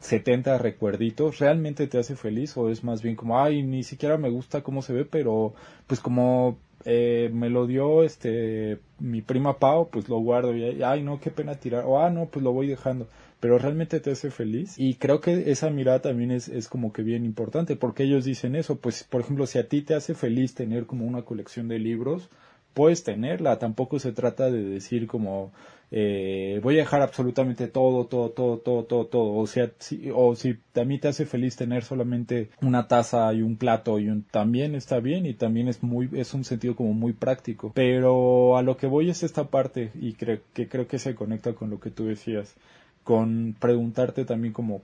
70 0.01 0.59
recuerditos, 0.59 1.39
¿realmente 1.39 1.87
te 1.87 1.99
hace 1.99 2.15
feliz 2.15 2.57
o 2.57 2.71
es 2.71 2.85
más 2.85 3.03
bien 3.03 3.17
como, 3.17 3.41
ay, 3.41 3.63
ni 3.63 3.83
siquiera 3.83 4.17
me 4.17 4.31
gusta 4.31 4.63
cómo 4.63 4.83
se 4.83 4.93
ve, 4.93 5.05
pero 5.05 5.55
pues 5.87 6.01
como 6.01 6.57
eh, 6.85 7.31
me 7.33 7.51
lo 7.51 7.67
dio 7.67 8.05
este 8.05 8.79
mi 9.01 9.23
prima 9.23 9.59
Pau, 9.59 9.91
pues 9.91 10.09
lo 10.09 10.19
guardo 10.21 10.55
y 10.57 10.83
ay 10.83 11.03
no, 11.03 11.21
qué 11.21 11.31
pena 11.31 11.57
tirar, 11.57 11.85
o 11.85 12.01
ah 12.01 12.11
no, 12.11 12.27
pues 12.27 12.45
lo 12.45 12.53
voy 12.53 12.69
dejando, 12.69 13.09
pero 13.41 13.59
realmente 13.59 13.99
te 13.99 14.13
hace 14.13 14.31
feliz 14.31 14.79
y 14.79 14.95
creo 14.95 15.21
que 15.21 15.51
esa 15.51 15.71
mirada 15.71 16.01
también 16.01 16.31
es, 16.31 16.49
es 16.49 16.69
como 16.69 16.93
que 16.93 17.03
bien 17.03 17.25
importante 17.25 17.75
porque 17.75 18.05
ellos 18.05 18.25
dicen 18.25 18.55
eso, 18.55 18.77
pues 18.77 19.03
por 19.03 19.23
ejemplo 19.23 19.47
si 19.47 19.59
a 19.59 19.69
ti 19.69 19.83
te 19.83 19.95
hace 19.95 20.15
feliz 20.15 20.55
tener 20.55 20.87
como 20.87 21.07
una 21.07 21.23
colección 21.23 21.67
de 21.67 21.81
libros, 21.81 22.31
puedes 22.75 23.03
tenerla, 23.03 23.59
tampoco 23.59 23.99
se 23.99 24.13
trata 24.13 24.49
de 24.51 24.63
decir 24.63 25.09
como 25.09 25.51
eh, 25.91 26.61
voy 26.63 26.77
a 26.77 26.81
dejar 26.81 27.01
absolutamente 27.01 27.67
todo, 27.67 28.07
todo, 28.07 28.31
todo, 28.31 28.59
todo, 28.59 28.85
todo, 28.85 29.07
todo. 29.07 29.35
O 29.35 29.47
sea, 29.47 29.71
si, 29.79 30.11
o 30.15 30.35
si 30.35 30.59
a 30.75 30.85
mí 30.85 30.99
te 30.99 31.09
hace 31.09 31.25
feliz 31.25 31.57
tener 31.57 31.83
solamente 31.83 32.51
una 32.61 32.89
taza 32.89 33.33
y 33.33 33.43
un 33.43 33.57
plato 33.57 33.99
y 33.99 34.09
un, 34.09 34.23
también 34.25 34.75
está 34.75 35.01
bien 35.01 35.25
y 35.27 35.35
también 35.35 35.69
es 35.69 35.83
muy, 35.83 36.11
es 36.13 36.35
un 36.35 36.45
sentido 36.45 36.77
como 36.77 36.93
muy 36.93 37.13
práctico. 37.13 37.73
Pero 37.75 38.57
a 38.57 38.63
lo 38.63 38.77
que 38.77 38.87
voy 38.87 39.11
es 39.11 39.23
esta 39.23 39.49
parte 39.49 39.91
y 39.95 40.13
creo 40.15 40.41
que 40.53 40.69
creo 40.69 40.87
que 40.87 40.99
se 40.99 41.15
conecta 41.15 41.55
con 41.55 41.71
lo 41.71 41.81
que 41.81 41.91
tú 41.91 42.07
decías, 42.07 42.55
con 43.03 43.57
preguntarte 43.59 44.25
también 44.25 44.53
como 44.53 44.83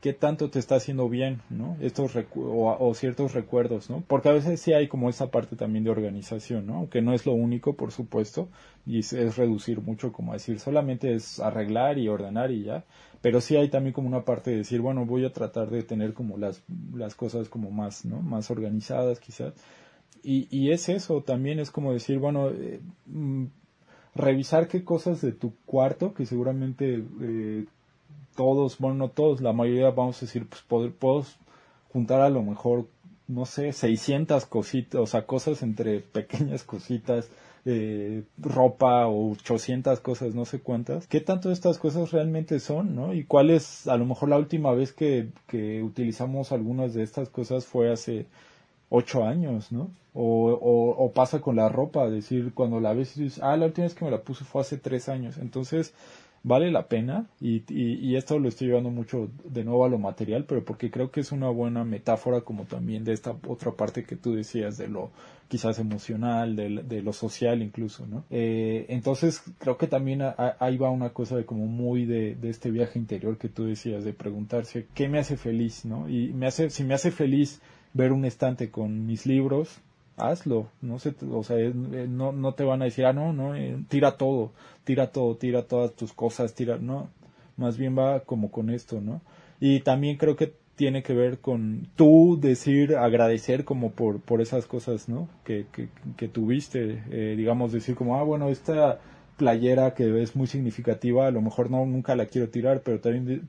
qué 0.00 0.14
tanto 0.14 0.48
te 0.50 0.58
está 0.58 0.76
haciendo 0.76 1.08
bien, 1.08 1.42
¿no? 1.50 1.76
Estos 1.80 2.12
o, 2.34 2.94
ciertos 2.94 3.34
recuerdos, 3.34 3.90
¿no? 3.90 4.02
Porque 4.06 4.30
a 4.30 4.32
veces 4.32 4.60
sí 4.60 4.72
hay 4.72 4.88
como 4.88 5.10
esa 5.10 5.30
parte 5.30 5.56
también 5.56 5.84
de 5.84 5.90
organización, 5.90 6.66
¿no? 6.66 6.76
Aunque 6.76 7.02
no 7.02 7.12
es 7.12 7.26
lo 7.26 7.32
único, 7.32 7.74
por 7.74 7.92
supuesto, 7.92 8.48
y 8.86 9.00
es, 9.00 9.36
reducir 9.36 9.80
mucho, 9.82 10.12
como 10.12 10.32
decir, 10.32 10.58
solamente 10.58 11.14
es 11.14 11.38
arreglar 11.38 11.98
y 11.98 12.08
ordenar 12.08 12.50
y 12.50 12.64
ya, 12.64 12.84
pero 13.20 13.42
sí 13.42 13.56
hay 13.56 13.68
también 13.68 13.92
como 13.92 14.08
una 14.08 14.24
parte 14.24 14.50
de 14.50 14.58
decir, 14.58 14.80
bueno, 14.80 15.04
voy 15.04 15.26
a 15.26 15.32
tratar 15.32 15.70
de 15.70 15.82
tener 15.82 16.14
como 16.14 16.38
las, 16.38 16.62
las 16.94 17.14
cosas 17.14 17.50
como 17.50 17.70
más, 17.70 18.06
¿no? 18.06 18.22
Más 18.22 18.50
organizadas 18.50 19.20
quizás. 19.20 19.52
Y, 20.22 20.48
y 20.50 20.72
es 20.72 20.88
eso, 20.88 21.22
también 21.22 21.58
es 21.58 21.70
como 21.70 21.92
decir, 21.92 22.18
bueno, 22.18 22.50
eh, 22.50 22.80
mm, 23.06 23.46
revisar 24.14 24.66
qué 24.68 24.82
cosas 24.82 25.20
de 25.20 25.32
tu 25.32 25.54
cuarto, 25.66 26.14
que 26.14 26.24
seguramente 26.24 27.04
eh, 27.20 27.66
todos, 28.40 28.78
bueno, 28.78 28.96
no 28.96 29.10
todos, 29.10 29.42
la 29.42 29.52
mayoría 29.52 29.90
vamos 29.90 30.16
a 30.16 30.20
decir, 30.22 30.48
pues 30.48 30.62
poder, 30.62 30.92
puedo 30.92 31.26
juntar 31.92 32.22
a 32.22 32.30
lo 32.30 32.42
mejor, 32.42 32.86
no 33.28 33.44
sé, 33.44 33.74
600 33.74 34.46
cositas, 34.46 34.98
o 34.98 35.04
sea, 35.04 35.26
cosas 35.26 35.62
entre 35.62 36.00
pequeñas 36.18 36.64
cositas, 36.64 37.28
eh, 37.66 38.22
ropa 38.38 39.06
o 39.08 39.32
800 39.32 40.00
cosas, 40.00 40.34
no 40.34 40.46
sé 40.46 40.60
cuántas. 40.60 41.06
¿Qué 41.06 41.20
tanto 41.20 41.52
estas 41.52 41.76
cosas 41.76 42.12
realmente 42.12 42.60
son, 42.60 42.96
no? 42.96 43.12
Y 43.12 43.24
cuál 43.24 43.50
es, 43.50 43.86
a 43.86 43.98
lo 43.98 44.06
mejor 44.06 44.30
la 44.30 44.38
última 44.38 44.72
vez 44.72 44.94
que, 44.94 45.28
que 45.46 45.82
utilizamos 45.82 46.50
algunas 46.50 46.94
de 46.94 47.02
estas 47.02 47.28
cosas 47.28 47.66
fue 47.66 47.92
hace 47.92 48.24
ocho 48.88 49.22
años, 49.22 49.70
¿no? 49.70 49.90
O, 50.14 50.48
o, 50.50 51.04
o, 51.04 51.12
pasa 51.12 51.42
con 51.42 51.56
la 51.56 51.68
ropa, 51.68 52.08
decir, 52.08 52.54
cuando 52.54 52.80
la 52.80 52.94
ves 52.94 53.18
y 53.18 53.24
dices, 53.24 53.42
ah, 53.42 53.58
la 53.58 53.66
última 53.66 53.84
vez 53.84 53.94
que 53.94 54.06
me 54.06 54.10
la 54.10 54.22
puse 54.22 54.46
fue 54.46 54.62
hace 54.62 54.78
tres 54.78 55.10
años. 55.10 55.36
Entonces, 55.36 55.92
vale 56.42 56.70
la 56.70 56.88
pena 56.88 57.26
y, 57.40 57.62
y, 57.68 58.16
esto 58.16 58.38
lo 58.38 58.48
estoy 58.48 58.68
llevando 58.68 58.90
mucho 58.90 59.28
de 59.44 59.62
nuevo 59.62 59.84
a 59.84 59.88
lo 59.88 59.98
material, 59.98 60.44
pero 60.44 60.64
porque 60.64 60.90
creo 60.90 61.10
que 61.10 61.20
es 61.20 61.32
una 61.32 61.50
buena 61.50 61.84
metáfora 61.84 62.40
como 62.40 62.64
también 62.64 63.04
de 63.04 63.12
esta 63.12 63.36
otra 63.46 63.72
parte 63.72 64.04
que 64.04 64.16
tú 64.16 64.34
decías 64.34 64.78
de 64.78 64.88
lo 64.88 65.10
quizás 65.48 65.78
emocional, 65.80 66.54
de, 66.54 67.02
lo 67.02 67.12
social 67.12 67.60
incluso, 67.60 68.06
¿no? 68.06 68.24
Eh, 68.30 68.86
entonces 68.88 69.42
creo 69.58 69.76
que 69.76 69.88
también 69.88 70.22
ahí 70.60 70.78
va 70.78 70.90
una 70.90 71.10
cosa 71.10 71.36
de 71.36 71.44
como 71.44 71.66
muy 71.66 72.04
de, 72.06 72.36
de 72.36 72.50
este 72.50 72.70
viaje 72.70 72.98
interior 72.98 73.36
que 73.36 73.48
tú 73.48 73.64
decías, 73.64 74.04
de 74.04 74.12
preguntarse 74.12 74.86
qué 74.94 75.08
me 75.08 75.18
hace 75.18 75.36
feliz, 75.36 75.84
¿no? 75.84 76.08
Y 76.08 76.32
me 76.32 76.46
hace, 76.46 76.70
si 76.70 76.84
me 76.84 76.94
hace 76.94 77.10
feliz 77.10 77.60
ver 77.92 78.12
un 78.12 78.24
estante 78.24 78.70
con 78.70 79.06
mis 79.06 79.26
libros, 79.26 79.80
hazlo, 80.20 80.68
no 80.82 80.98
sé, 80.98 81.14
o 81.30 81.42
sea, 81.42 81.56
no, 81.58 82.32
no 82.32 82.54
te 82.54 82.64
van 82.64 82.82
a 82.82 82.86
decir, 82.86 83.06
ah, 83.06 83.12
no, 83.12 83.32
no, 83.32 83.54
eh, 83.54 83.78
tira 83.88 84.16
todo, 84.16 84.52
tira 84.84 85.12
todo, 85.12 85.36
tira 85.36 85.62
todas 85.62 85.94
tus 85.94 86.12
cosas, 86.12 86.54
tira, 86.54 86.78
no, 86.78 87.08
más 87.56 87.76
bien 87.76 87.96
va 87.98 88.20
como 88.20 88.50
con 88.50 88.70
esto, 88.70 89.00
¿no? 89.00 89.20
Y 89.60 89.80
también 89.80 90.16
creo 90.16 90.36
que 90.36 90.54
tiene 90.76 91.02
que 91.02 91.12
ver 91.12 91.40
con 91.40 91.88
tú 91.94 92.38
decir, 92.40 92.96
agradecer 92.96 93.64
como 93.64 93.90
por, 93.90 94.20
por 94.20 94.40
esas 94.40 94.66
cosas, 94.66 95.08
¿no? 95.08 95.28
Que, 95.44 95.66
que, 95.72 95.88
que 96.16 96.28
tuviste, 96.28 97.02
eh, 97.10 97.34
digamos, 97.36 97.72
decir 97.72 97.94
como, 97.94 98.16
ah, 98.16 98.22
bueno, 98.22 98.48
esta 98.48 98.98
playera 99.40 99.94
que 99.94 100.22
es 100.22 100.36
muy 100.36 100.46
significativa, 100.46 101.26
a 101.26 101.30
lo 101.30 101.40
mejor 101.40 101.70
no 101.70 101.86
nunca 101.86 102.14
la 102.14 102.26
quiero 102.26 102.50
tirar, 102.50 102.82
pero 102.82 103.00
también 103.00 103.48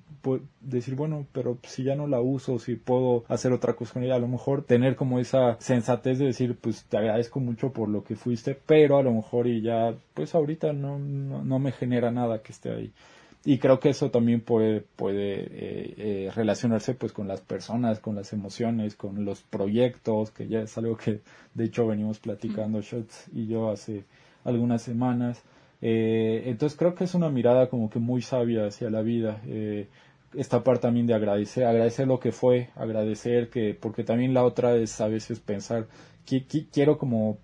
decir, 0.61 0.95
bueno, 0.95 1.27
pero 1.33 1.57
si 1.63 1.83
ya 1.83 1.95
no 1.95 2.07
la 2.07 2.21
uso, 2.21 2.59
si 2.59 2.75
puedo 2.75 3.25
hacer 3.27 3.51
otra 3.51 3.73
cosa 3.73 3.91
con 3.91 4.03
ella, 4.03 4.15
a 4.15 4.19
lo 4.19 4.29
mejor 4.29 4.63
tener 4.63 4.95
como 4.95 5.19
esa 5.19 5.57
sensatez 5.59 6.17
de 6.17 6.27
decir, 6.27 6.55
pues 6.55 6.85
te 6.85 6.97
agradezco 6.97 7.41
mucho 7.41 7.73
por 7.73 7.89
lo 7.89 8.05
que 8.05 8.15
fuiste, 8.15 8.57
pero 8.65 8.97
a 8.99 9.03
lo 9.03 9.11
mejor 9.11 9.47
y 9.47 9.61
ya, 9.61 9.93
pues 10.13 10.33
ahorita 10.33 10.71
no, 10.71 10.97
no, 10.97 11.59
me 11.59 11.73
genera 11.73 12.09
nada 12.09 12.41
que 12.41 12.53
esté 12.53 12.71
ahí 12.71 12.93
y 13.43 13.57
creo 13.57 13.79
que 13.79 13.89
eso 13.89 14.11
también 14.11 14.39
puede 14.41 14.81
puede 14.81 15.41
eh, 15.41 15.93
eh, 15.97 16.31
relacionarse 16.35 16.93
pues 16.93 17.11
con 17.11 17.27
las 17.27 17.41
personas 17.41 17.99
con 17.99 18.15
las 18.15 18.33
emociones 18.33 18.95
con 18.95 19.25
los 19.25 19.41
proyectos 19.41 20.29
que 20.29 20.47
ya 20.47 20.59
es 20.61 20.77
algo 20.77 20.95
que 20.95 21.21
de 21.55 21.65
hecho 21.65 21.87
venimos 21.87 22.19
platicando 22.19 22.81
Shots 22.81 23.29
y 23.33 23.47
yo 23.47 23.71
hace 23.71 24.03
algunas 24.43 24.83
semanas 24.83 25.43
eh, 25.81 26.43
entonces 26.45 26.77
creo 26.77 26.95
que 26.95 27.05
es 27.05 27.15
una 27.15 27.29
mirada 27.29 27.67
como 27.69 27.89
que 27.89 27.99
muy 27.99 28.21
sabia 28.21 28.67
hacia 28.67 28.89
la 28.89 29.01
vida. 29.01 29.41
Eh, 29.47 29.87
esta 30.33 30.63
parte 30.63 30.83
también 30.83 31.07
de 31.07 31.13
agradecer, 31.13 31.65
agradecer 31.65 32.07
lo 32.07 32.19
que 32.19 32.31
fue, 32.31 32.69
agradecer 32.75 33.49
que, 33.49 33.73
porque 33.79 34.03
también 34.03 34.33
la 34.33 34.45
otra 34.45 34.75
es 34.75 35.01
a 35.01 35.07
veces 35.07 35.39
pensar, 35.39 35.87
quiero 36.25 36.97
como 36.97 37.39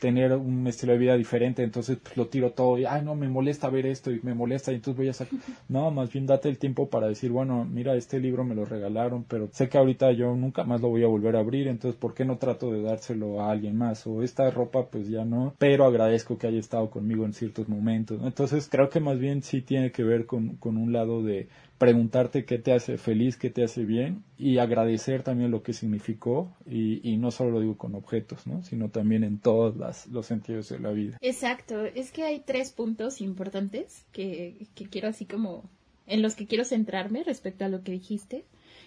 tener 0.00 0.32
un 0.32 0.66
estilo 0.66 0.92
de 0.92 0.98
vida 0.98 1.16
diferente, 1.16 1.62
entonces 1.62 1.98
pues, 2.02 2.16
lo 2.16 2.26
tiro 2.26 2.52
todo 2.52 2.78
y, 2.78 2.84
ay, 2.84 3.02
no, 3.04 3.14
me 3.14 3.28
molesta 3.28 3.68
ver 3.68 3.86
esto 3.86 4.10
y 4.10 4.20
me 4.22 4.34
molesta 4.34 4.72
y 4.72 4.76
entonces 4.76 4.96
voy 4.96 5.08
a 5.08 5.12
sacar. 5.12 5.38
No, 5.68 5.90
más 5.90 6.12
bien 6.12 6.26
date 6.26 6.48
el 6.48 6.58
tiempo 6.58 6.90
para 6.90 7.08
decir, 7.08 7.30
bueno, 7.30 7.64
mira, 7.64 7.94
este 7.94 8.18
libro 8.18 8.44
me 8.44 8.54
lo 8.54 8.64
regalaron, 8.64 9.24
pero 9.24 9.48
sé 9.52 9.68
que 9.68 9.78
ahorita 9.78 10.12
yo 10.12 10.34
nunca 10.34 10.64
más 10.64 10.80
lo 10.80 10.88
voy 10.88 11.02
a 11.02 11.06
volver 11.06 11.36
a 11.36 11.40
abrir, 11.40 11.68
entonces, 11.68 11.98
¿por 11.98 12.14
qué 12.14 12.24
no 12.24 12.36
trato 12.36 12.70
de 12.72 12.82
dárselo 12.82 13.40
a 13.40 13.50
alguien 13.50 13.76
más? 13.76 14.06
O 14.06 14.22
esta 14.22 14.50
ropa, 14.50 14.86
pues 14.90 15.08
ya 15.08 15.24
no, 15.24 15.54
pero 15.58 15.86
agradezco 15.86 16.36
que 16.36 16.46
haya 16.46 16.58
estado 16.58 16.90
conmigo 16.90 17.24
en 17.24 17.32
ciertos 17.32 17.68
momentos. 17.68 18.20
Entonces, 18.22 18.68
creo 18.70 18.90
que 18.90 19.00
más 19.00 19.18
bien 19.18 19.42
sí 19.42 19.62
tiene 19.62 19.92
que 19.92 20.02
ver 20.02 20.26
con, 20.26 20.56
con 20.56 20.76
un 20.76 20.92
lado 20.92 21.22
de 21.22 21.48
preguntarte 21.82 22.44
qué 22.44 22.58
te 22.58 22.72
hace 22.72 22.96
feliz, 22.96 23.36
qué 23.36 23.50
te 23.50 23.64
hace 23.64 23.84
bien 23.84 24.22
y 24.38 24.58
agradecer 24.58 25.24
también 25.24 25.50
lo 25.50 25.64
que 25.64 25.72
significó 25.72 26.54
y, 26.64 27.00
y 27.02 27.16
no 27.16 27.32
solo 27.32 27.50
lo 27.50 27.60
digo 27.60 27.76
con 27.76 27.96
objetos, 27.96 28.46
¿no? 28.46 28.62
sino 28.62 28.90
también 28.90 29.24
en 29.24 29.40
todos 29.40 29.76
las, 29.76 30.06
los 30.06 30.26
sentidos 30.26 30.68
de 30.68 30.78
la 30.78 30.92
vida. 30.92 31.18
Exacto, 31.20 31.84
es 31.84 32.12
que 32.12 32.22
hay 32.22 32.38
tres 32.38 32.70
puntos 32.70 33.20
importantes 33.20 34.06
que, 34.12 34.68
que 34.76 34.86
quiero 34.86 35.08
así 35.08 35.24
como 35.24 35.68
en 36.06 36.22
los 36.22 36.36
que 36.36 36.46
quiero 36.46 36.64
centrarme 36.64 37.24
respecto 37.24 37.64
a 37.64 37.68
lo 37.68 37.82
que 37.82 37.90
dijiste. 37.90 38.44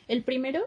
El 0.08 0.24
primero 0.24 0.62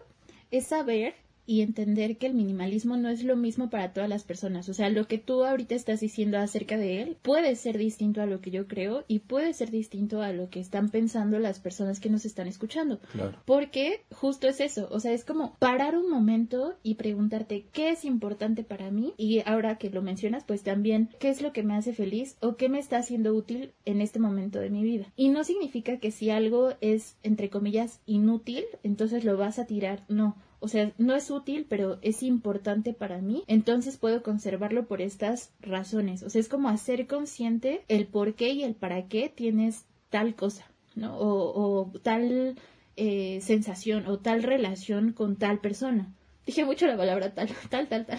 es 0.51 0.67
saber 0.67 1.15
y 1.49 1.63
entender 1.63 2.19
que 2.19 2.27
el 2.27 2.35
minimalismo 2.35 2.99
no 2.99 3.09
es 3.09 3.25
lo 3.25 3.35
mismo 3.35 3.71
para 3.71 3.95
todas 3.95 4.09
las 4.11 4.23
personas. 4.23 4.69
O 4.69 4.75
sea, 4.75 4.91
lo 4.91 5.09
que 5.09 5.17
tú 5.17 5.45
ahorita 5.45 5.75
estás 5.75 6.01
diciendo 6.01 6.37
acerca 6.37 6.77
de 6.77 7.01
él 7.01 7.17
puede 7.23 7.57
ser 7.57 7.79
distinto 7.79 8.21
a 8.21 8.27
lo 8.27 8.43
que 8.43 8.51
yo 8.51 8.69
creo 8.69 9.05
y 9.09 9.21
puede 9.21 9.55
ser 9.55 9.71
distinto 9.71 10.21
a 10.21 10.31
lo 10.33 10.51
que 10.51 10.61
están 10.61 10.91
pensando 10.91 11.39
las 11.39 11.59
personas 11.59 12.01
que 12.01 12.11
nos 12.11 12.27
están 12.27 12.49
escuchando. 12.49 13.01
Claro. 13.13 13.39
Porque 13.47 14.03
justo 14.11 14.47
es 14.47 14.61
eso. 14.61 14.89
O 14.91 15.01
sea, 15.01 15.13
es 15.13 15.25
como 15.25 15.57
parar 15.59 15.97
un 15.97 16.11
momento 16.11 16.77
y 16.83 16.97
preguntarte 16.97 17.65
qué 17.73 17.89
es 17.89 18.05
importante 18.05 18.63
para 18.63 18.91
mí 18.91 19.15
y 19.17 19.41
ahora 19.47 19.79
que 19.79 19.89
lo 19.89 20.03
mencionas, 20.03 20.45
pues 20.45 20.63
también 20.63 21.09
qué 21.19 21.31
es 21.31 21.41
lo 21.41 21.55
que 21.55 21.63
me 21.63 21.77
hace 21.77 21.95
feliz 21.95 22.37
o 22.43 22.57
qué 22.57 22.69
me 22.69 22.79
está 22.79 22.99
haciendo 22.99 23.35
útil 23.35 23.73
en 23.87 24.03
este 24.03 24.19
momento 24.19 24.59
de 24.59 24.69
mi 24.69 24.83
vida. 24.83 25.07
Y 25.17 25.31
no 25.31 25.45
significa 25.45 25.97
que 25.97 26.11
si 26.11 26.29
algo 26.29 26.75
es, 26.83 27.17
entre 27.23 27.49
comillas, 27.49 28.01
inútil, 28.05 28.65
entonces 28.83 29.25
lo 29.25 29.39
vas 29.39 29.59
a 29.59 29.65
tirar. 29.65 30.05
No 30.09 30.37
o 30.61 30.69
sea, 30.69 30.93
no 30.99 31.15
es 31.15 31.31
útil, 31.31 31.67
pero 31.69 31.99
es 32.03 32.23
importante 32.23 32.93
para 32.93 33.21
mí, 33.21 33.45
entonces 33.47 33.97
puedo 33.97 34.23
conservarlo 34.23 34.87
por 34.87 35.01
estas 35.01 35.53
razones. 35.61 36.23
O 36.23 36.31
sea, 36.31 36.41
es 36.41 36.49
como 36.49 36.69
hacer 36.69 37.07
consciente 37.07 37.85
el 37.89 38.07
por 38.07 38.35
qué 38.35 38.51
y 38.51 38.65
el 38.65 38.75
para 38.75 39.09
qué 39.09 39.29
tienes 39.29 39.85
tal 40.11 40.35
cosa, 40.35 40.67
¿no? 40.95 41.17
O, 41.17 41.83
o 41.83 41.93
tal 42.01 42.57
eh, 42.97 43.41
sensación 43.43 44.07
o 44.09 44.19
tal 44.19 44.43
relación 44.43 45.13
con 45.13 45.37
tal 45.37 45.61
persona. 45.61 46.13
Dije 46.45 46.65
mucho 46.65 46.87
la 46.87 46.97
palabra 46.97 47.35
tal, 47.35 47.49
tal, 47.71 47.87
tal, 47.89 48.07
tal. 48.07 48.19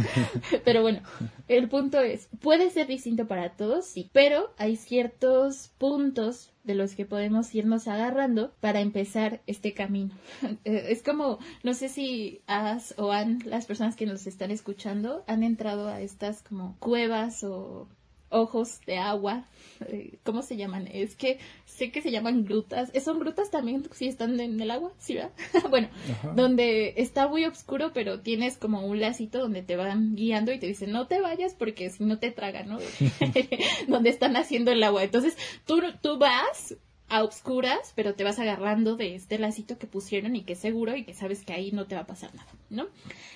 pero 0.64 0.82
bueno, 0.82 1.00
el 1.48 1.68
punto 1.68 2.00
es, 2.00 2.28
puede 2.40 2.68
ser 2.68 2.86
distinto 2.86 3.26
para 3.26 3.56
todos, 3.56 3.86
sí, 3.86 4.10
pero 4.12 4.52
hay 4.58 4.76
ciertos 4.76 5.68
puntos 5.78 6.49
de 6.64 6.74
los 6.74 6.94
que 6.94 7.06
podemos 7.06 7.54
irnos 7.54 7.88
agarrando 7.88 8.52
para 8.60 8.80
empezar 8.80 9.42
este 9.46 9.72
camino. 9.74 10.14
Eh, 10.64 10.86
es 10.90 11.02
como, 11.02 11.38
no 11.62 11.72
sé 11.74 11.88
si 11.88 12.42
has 12.46 12.94
o 12.98 13.12
han, 13.12 13.38
las 13.44 13.66
personas 13.66 13.96
que 13.96 14.04
nos 14.04 14.26
están 14.26 14.50
escuchando, 14.50 15.24
han 15.26 15.42
entrado 15.42 15.88
a 15.88 16.00
estas 16.00 16.42
como 16.42 16.76
cuevas 16.80 17.44
o 17.44 17.88
ojos 18.30 18.80
de 18.86 18.98
agua, 18.98 19.44
eh, 19.86 20.18
¿cómo 20.24 20.42
se 20.42 20.56
llaman? 20.56 20.88
Es 20.92 21.16
que 21.16 21.38
sé 21.66 21.90
que 21.90 22.00
se 22.00 22.10
llaman 22.10 22.44
grutas, 22.44 22.90
¿son 23.02 23.18
grutas 23.18 23.50
también 23.50 23.84
si 23.92 24.06
están 24.06 24.38
en 24.40 24.60
el 24.60 24.70
agua? 24.70 24.92
¿Sí, 24.98 25.14
verdad? 25.14 25.32
bueno, 25.70 25.88
donde 26.34 26.94
está 26.96 27.28
muy 27.28 27.44
oscuro, 27.44 27.92
pero 27.92 28.20
tienes 28.20 28.56
como 28.56 28.86
un 28.86 29.00
lacito 29.00 29.40
donde 29.40 29.62
te 29.62 29.76
van 29.76 30.14
guiando 30.14 30.52
y 30.52 30.58
te 30.58 30.66
dicen, 30.66 30.92
no 30.92 31.06
te 31.06 31.20
vayas 31.20 31.54
porque 31.54 31.90
si 31.90 32.04
no 32.04 32.18
te 32.18 32.30
tragan, 32.30 32.68
¿no? 32.68 32.78
donde 33.88 34.10
están 34.10 34.36
haciendo 34.36 34.70
el 34.70 34.82
agua. 34.82 35.02
Entonces, 35.02 35.36
tú, 35.66 35.80
tú 36.00 36.18
vas 36.18 36.76
a 37.10 37.24
obscuras, 37.24 37.92
pero 37.96 38.14
te 38.14 38.24
vas 38.24 38.38
agarrando 38.38 38.96
de 38.96 39.14
este 39.14 39.38
lacito 39.38 39.78
que 39.78 39.86
pusieron 39.86 40.36
y 40.36 40.42
que 40.42 40.54
es 40.54 40.60
seguro 40.60 40.96
y 40.96 41.04
que 41.04 41.12
sabes 41.12 41.44
que 41.44 41.52
ahí 41.52 41.72
no 41.72 41.86
te 41.86 41.96
va 41.96 42.02
a 42.02 42.06
pasar 42.06 42.34
nada, 42.34 42.50
¿no? 42.70 42.86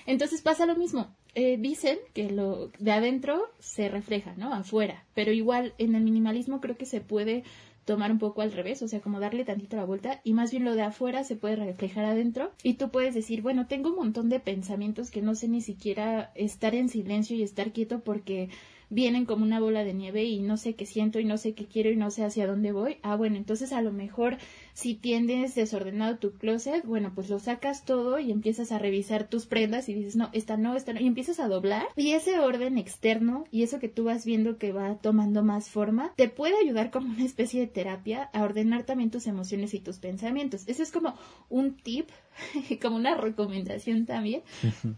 Entonces 0.05 0.41
pasa 0.41 0.65
lo 0.65 0.75
mismo. 0.75 1.13
Eh, 1.35 1.57
dicen 1.57 1.97
que 2.13 2.31
lo 2.31 2.71
de 2.79 2.91
adentro 2.93 3.49
se 3.59 3.89
refleja, 3.89 4.33
¿no? 4.37 4.53
Afuera, 4.53 5.03
pero 5.13 5.33
igual 5.33 5.73
en 5.77 5.93
el 5.93 6.03
minimalismo 6.03 6.61
creo 6.61 6.77
que 6.77 6.85
se 6.85 7.01
puede 7.01 7.43
tomar 7.83 8.11
un 8.11 8.17
poco 8.17 8.41
al 8.41 8.51
revés, 8.51 8.81
o 8.81 8.87
sea, 8.87 9.01
como 9.01 9.19
darle 9.19 9.45
tantito 9.45 9.75
la 9.75 9.85
vuelta 9.85 10.21
y 10.23 10.33
más 10.33 10.51
bien 10.51 10.65
lo 10.65 10.73
de 10.73 10.81
afuera 10.81 11.23
se 11.23 11.35
puede 11.35 11.57
reflejar 11.57 12.05
adentro 12.05 12.51
y 12.63 12.75
tú 12.75 12.89
puedes 12.89 13.13
decir, 13.13 13.41
bueno, 13.41 13.67
tengo 13.67 13.89
un 13.89 13.97
montón 13.97 14.29
de 14.29 14.39
pensamientos 14.39 15.11
que 15.11 15.21
no 15.21 15.35
sé 15.35 15.47
ni 15.49 15.61
siquiera 15.61 16.31
estar 16.33 16.73
en 16.73 16.89
silencio 16.89 17.35
y 17.35 17.43
estar 17.43 17.71
quieto 17.73 17.99
porque 17.99 18.49
vienen 18.89 19.25
como 19.25 19.43
una 19.43 19.59
bola 19.59 19.83
de 19.83 19.93
nieve 19.93 20.23
y 20.25 20.41
no 20.41 20.57
sé 20.57 20.75
qué 20.75 20.85
siento 20.85 21.19
y 21.19 21.25
no 21.25 21.37
sé 21.37 21.53
qué 21.53 21.65
quiero 21.65 21.89
y 21.89 21.95
no 21.95 22.11
sé 22.11 22.23
hacia 22.23 22.47
dónde 22.47 22.71
voy. 22.71 22.97
Ah, 23.01 23.15
bueno, 23.15 23.37
entonces 23.37 23.71
a 23.73 23.81
lo 23.81 23.91
mejor 23.91 24.37
si 24.73 24.95
tienes 24.95 25.55
desordenado 25.55 26.17
tu 26.17 26.33
closet, 26.33 26.85
bueno, 26.85 27.11
pues 27.15 27.29
lo 27.29 27.39
sacas 27.39 27.85
todo 27.85 28.19
y 28.19 28.31
empiezas 28.31 28.71
a 28.71 28.79
revisar 28.79 29.27
tus 29.29 29.45
prendas 29.45 29.89
y 29.89 29.93
dices, 29.93 30.15
no, 30.15 30.29
esta 30.33 30.57
no, 30.57 30.75
esta 30.75 30.93
no, 30.93 30.99
y 30.99 31.07
empiezas 31.07 31.39
a 31.39 31.47
doblar. 31.47 31.87
Y 31.95 32.11
ese 32.11 32.39
orden 32.39 32.77
externo 32.77 33.45
y 33.51 33.63
eso 33.63 33.79
que 33.79 33.89
tú 33.89 34.05
vas 34.05 34.25
viendo 34.25 34.57
que 34.57 34.71
va 34.71 34.95
tomando 34.95 35.43
más 35.43 35.69
forma, 35.69 36.13
te 36.15 36.29
puede 36.29 36.55
ayudar 36.57 36.91
como 36.91 37.09
una 37.09 37.25
especie 37.25 37.61
de 37.61 37.67
terapia 37.67 38.29
a 38.33 38.43
ordenar 38.43 38.83
también 38.83 39.11
tus 39.11 39.27
emociones 39.27 39.73
y 39.73 39.79
tus 39.79 39.99
pensamientos. 39.99 40.63
Eso 40.67 40.83
es 40.83 40.91
como 40.91 41.15
un 41.49 41.75
tip, 41.77 42.09
como 42.81 42.97
una 42.97 43.15
recomendación 43.15 44.05
también, 44.05 44.41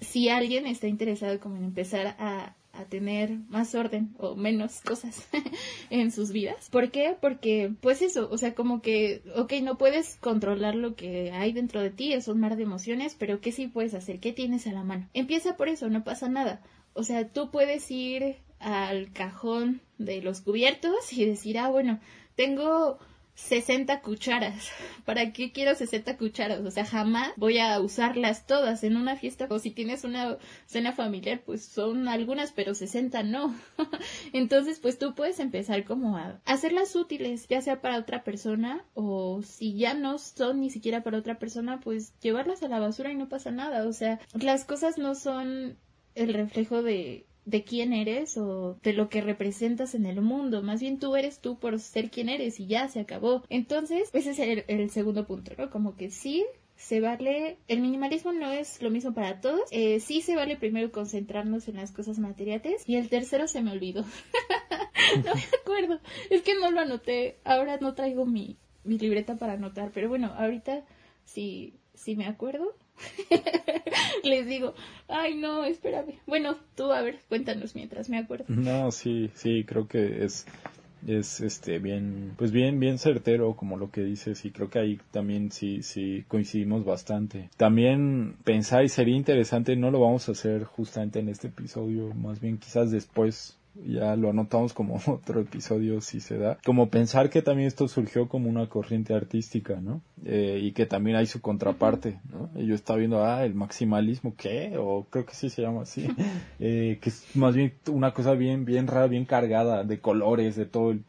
si 0.02 0.30
alguien 0.30 0.65
está 0.65 0.88
interesado 0.88 1.39
como 1.39 1.56
en 1.58 1.63
empezar 1.63 2.15
a 2.19 2.56
a 2.78 2.86
tener 2.86 3.32
más 3.50 3.76
orden 3.76 4.16
o 4.18 4.36
menos 4.36 4.82
cosas 4.82 5.28
en 5.90 6.12
sus 6.12 6.32
vidas. 6.32 6.70
¿Por 6.70 6.92
qué? 6.92 7.18
Porque, 7.20 7.74
pues 7.82 8.02
eso, 8.02 8.30
o 8.32 8.38
sea, 8.38 8.54
como 8.54 8.82
que, 8.82 9.24
ok, 9.36 9.54
no 9.63 9.78
puedes 9.78 10.18
controlar 10.18 10.76
lo 10.76 10.96
que 10.96 11.32
hay 11.32 11.54
dentro 11.54 11.82
de 11.82 11.90
ti, 11.90 12.13
es 12.13 12.28
un 12.28 12.40
mar 12.40 12.56
de 12.56 12.63
emociones, 12.63 13.16
pero 13.18 13.42
¿qué 13.42 13.52
sí 13.52 13.68
puedes 13.68 13.94
hacer? 13.94 14.20
¿Qué 14.20 14.34
tienes 14.34 14.68
a 14.68 14.74
la 14.74 14.84
mano? 14.84 15.10
Empieza 15.13 15.58
por 15.58 15.70
eso, 15.70 15.90
no 15.90 16.04
pasa 16.04 16.30
nada. 16.30 16.62
O 16.94 17.04
sea, 17.04 17.28
tú 17.28 17.52
puedes 17.52 17.90
ir 17.92 18.38
al 18.60 19.12
cajón 19.13 19.82
de 19.98 20.22
los 20.22 20.42
cubiertos 20.42 21.13
y 21.13 21.26
decir, 21.26 21.58
ah, 21.60 21.70
bueno, 21.70 22.00
tengo 22.36 23.00
60 23.38 24.02
cucharas. 24.02 24.71
¿Para 25.06 25.32
qué 25.32 25.52
quiero 25.52 25.76
60 25.76 26.17
cucharas? 26.17 26.60
O 26.60 26.71
sea, 26.71 26.86
jamás 26.86 27.34
voy 27.38 27.60
a 27.60 27.80
usarlas 27.80 28.47
todas 28.47 28.84
en 28.84 28.97
una 28.97 29.15
fiesta. 29.15 29.47
O 29.50 29.60
si 29.60 29.69
tienes 29.71 30.04
una 30.04 30.38
cena 30.65 30.91
familiar, 30.91 31.41
pues 31.45 31.63
son 31.63 32.08
algunas, 32.08 32.52
pero 32.52 32.73
60 32.73 33.23
no. 33.23 33.56
Entonces, 34.34 34.80
pues 34.80 34.97
tú 34.97 35.13
puedes 35.13 35.39
empezar 35.39 35.86
como 35.86 36.17
a 36.17 36.41
hacerlas 36.45 36.95
útiles, 36.95 37.47
ya 37.47 37.62
sea 37.62 37.80
para 37.80 38.00
otra 38.00 38.23
persona 38.23 38.84
o 38.95 39.43
si 39.43 39.78
ya 39.78 39.93
no 39.93 40.17
son 40.17 40.60
ni 40.60 40.71
siquiera 40.71 41.04
para 41.04 41.19
otra 41.19 41.38
persona, 41.38 41.80
pues 41.80 42.17
llevarlas 42.19 42.63
a 42.63 42.67
la 42.67 42.80
basura 42.80 43.12
y 43.12 43.15
no 43.15 43.30
pasa 43.30 43.52
nada. 43.52 43.88
O 43.88 43.93
sea, 43.93 44.19
las 44.34 44.65
cosas 44.65 44.97
no 44.97 45.13
son 45.13 45.78
el 46.15 46.34
reflejo 46.34 46.82
de 46.82 47.28
de 47.47 47.63
quién 47.63 47.93
eres 47.93 48.38
o 48.38 48.77
de 48.83 48.91
lo 48.91 49.07
que 49.07 49.21
representas 49.21 49.95
en 49.95 50.05
el 50.05 50.21
mundo. 50.21 50.62
Más 50.62 50.81
bien 50.81 50.99
tú 50.99 51.15
eres 51.15 51.39
tú 51.39 51.57
por 51.57 51.79
ser 51.79 52.12
quien 52.12 52.27
eres 52.27 52.60
y 52.60 52.67
ya 52.67 52.89
se 52.89 52.99
acabó. 52.99 53.43
Entonces, 53.49 54.10
ese 54.13 54.31
es 54.31 54.65
el, 54.67 54.89
segundo 54.89 55.25
punto, 55.25 55.53
¿no? 55.57 55.69
Como 55.69 55.95
que 55.95 56.12
sí, 56.12 56.45
se 56.75 56.99
vale, 56.99 57.57
el 57.69 57.79
minimalismo 57.79 58.33
no 58.33 58.51
es 58.51 58.81
lo 58.81 58.91
mismo 58.91 59.13
para 59.13 59.39
todos, 59.39 59.62
eh, 59.71 60.01
sí 60.01 60.21
se 60.21 60.36
vale 60.36 60.57
primero 60.57 60.91
concentrarnos 60.91 61.69
en 61.69 61.77
las 61.77 61.91
cosas 61.91 62.19
materiales 62.19 62.83
y 62.86 62.97
el 62.97 63.07
tercero 63.07 63.47
se 63.47 63.62
me 63.62 63.71
olvidó. 63.71 64.01
no 65.25 65.33
me 65.33 65.43
acuerdo, 65.62 66.01
es 66.29 66.41
que 66.41 66.53
no 66.55 66.69
lo 66.69 66.81
anoté, 66.81 67.39
ahora 67.45 67.77
no 67.79 67.95
traigo 67.95 68.25
mi, 68.25 68.57
mi 68.83 68.97
libreta 68.99 69.38
para 69.38 69.53
anotar, 69.53 69.91
pero 69.93 70.10
bueno, 70.10 70.33
ahorita 70.38 70.83
sí, 71.23 71.79
sí 71.93 72.17
me 72.17 72.27
acuerdo, 72.27 72.75
Les 74.23 74.45
digo, 74.47 74.73
ay 75.07 75.36
no, 75.36 75.63
espérame. 75.65 76.19
Bueno, 76.25 76.57
tú 76.75 76.91
a 76.91 77.01
ver, 77.01 77.19
cuéntanos 77.29 77.75
mientras 77.75 78.10
me 78.10 78.17
acuerdo. 78.17 78.45
No, 78.47 78.91
sí, 78.91 79.29
sí, 79.36 79.63
creo 79.65 79.88
que 79.88 80.23
es 80.23 80.45
es 81.05 81.41
este 81.41 81.79
bien 81.79 82.33
pues 82.38 82.51
bien 82.51 82.79
bien 82.79 82.97
certero 82.97 83.55
como 83.55 83.77
lo 83.77 83.91
que 83.91 84.01
dices 84.01 84.43
y 84.45 84.51
creo 84.51 84.69
que 84.69 84.79
ahí 84.79 84.99
también 85.12 85.51
sí 85.51 85.83
sí 85.83 86.25
coincidimos 86.27 86.86
bastante 86.86 87.49
también 87.55 88.36
pensáis 88.43 88.93
sería 88.93 89.15
interesante 89.15 89.75
no 89.75 89.91
lo 89.91 89.99
vamos 89.99 90.27
a 90.27 90.31
hacer 90.31 90.63
justamente 90.63 91.19
en 91.19 91.29
este 91.29 91.47
episodio 91.47 92.13
más 92.15 92.41
bien 92.41 92.57
quizás 92.57 92.91
después 92.91 93.57
ya 93.86 94.16
lo 94.16 94.30
anotamos 94.30 94.74
como 94.74 95.00
otro 95.08 95.42
episodio 95.42 96.02
si 96.02 96.20
se 96.20 96.38
da, 96.38 96.58
como 96.66 96.90
pensar 96.90 97.30
que 97.30 97.42
también 97.42 97.68
esto 97.68 97.88
surgió 97.88 98.28
como 98.28 98.50
una 98.50 98.68
corriente 98.68 99.13
artística, 99.13 99.80
¿no? 99.82 100.02
Eh, 100.26 100.60
y 100.63 100.72
que 100.72 100.86
también 100.86 101.18
hay 101.18 101.26
su 101.26 101.42
contraparte, 101.42 102.20
¿no? 102.32 102.50
Y 102.56 102.68
yo 102.68 102.76
estaba 102.76 103.00
viendo, 103.00 103.24
ah, 103.24 103.46
el 103.46 103.54
maximalismo, 103.54 104.36
¿qué? 104.36 104.76
O 104.78 105.06
creo 105.10 105.26
que 105.26 105.34
sí 105.34 105.50
se 105.50 105.62
llama 105.62 105.84
así, 105.84 106.08
eh, 106.60 107.00
que 107.02 107.10
es 107.10 107.36
más 107.36 107.56
bien 107.56 107.74
una 107.92 108.13
cosa 108.13 108.34
bien, 108.34 108.66
bien 108.66 108.88
rara, 108.88 109.08
bien 109.08 109.26
cargada 109.26 109.84
de 109.84 110.00
colores, 110.00 110.56
de 110.56 110.66
todo 110.66 110.92
el, 110.92 111.04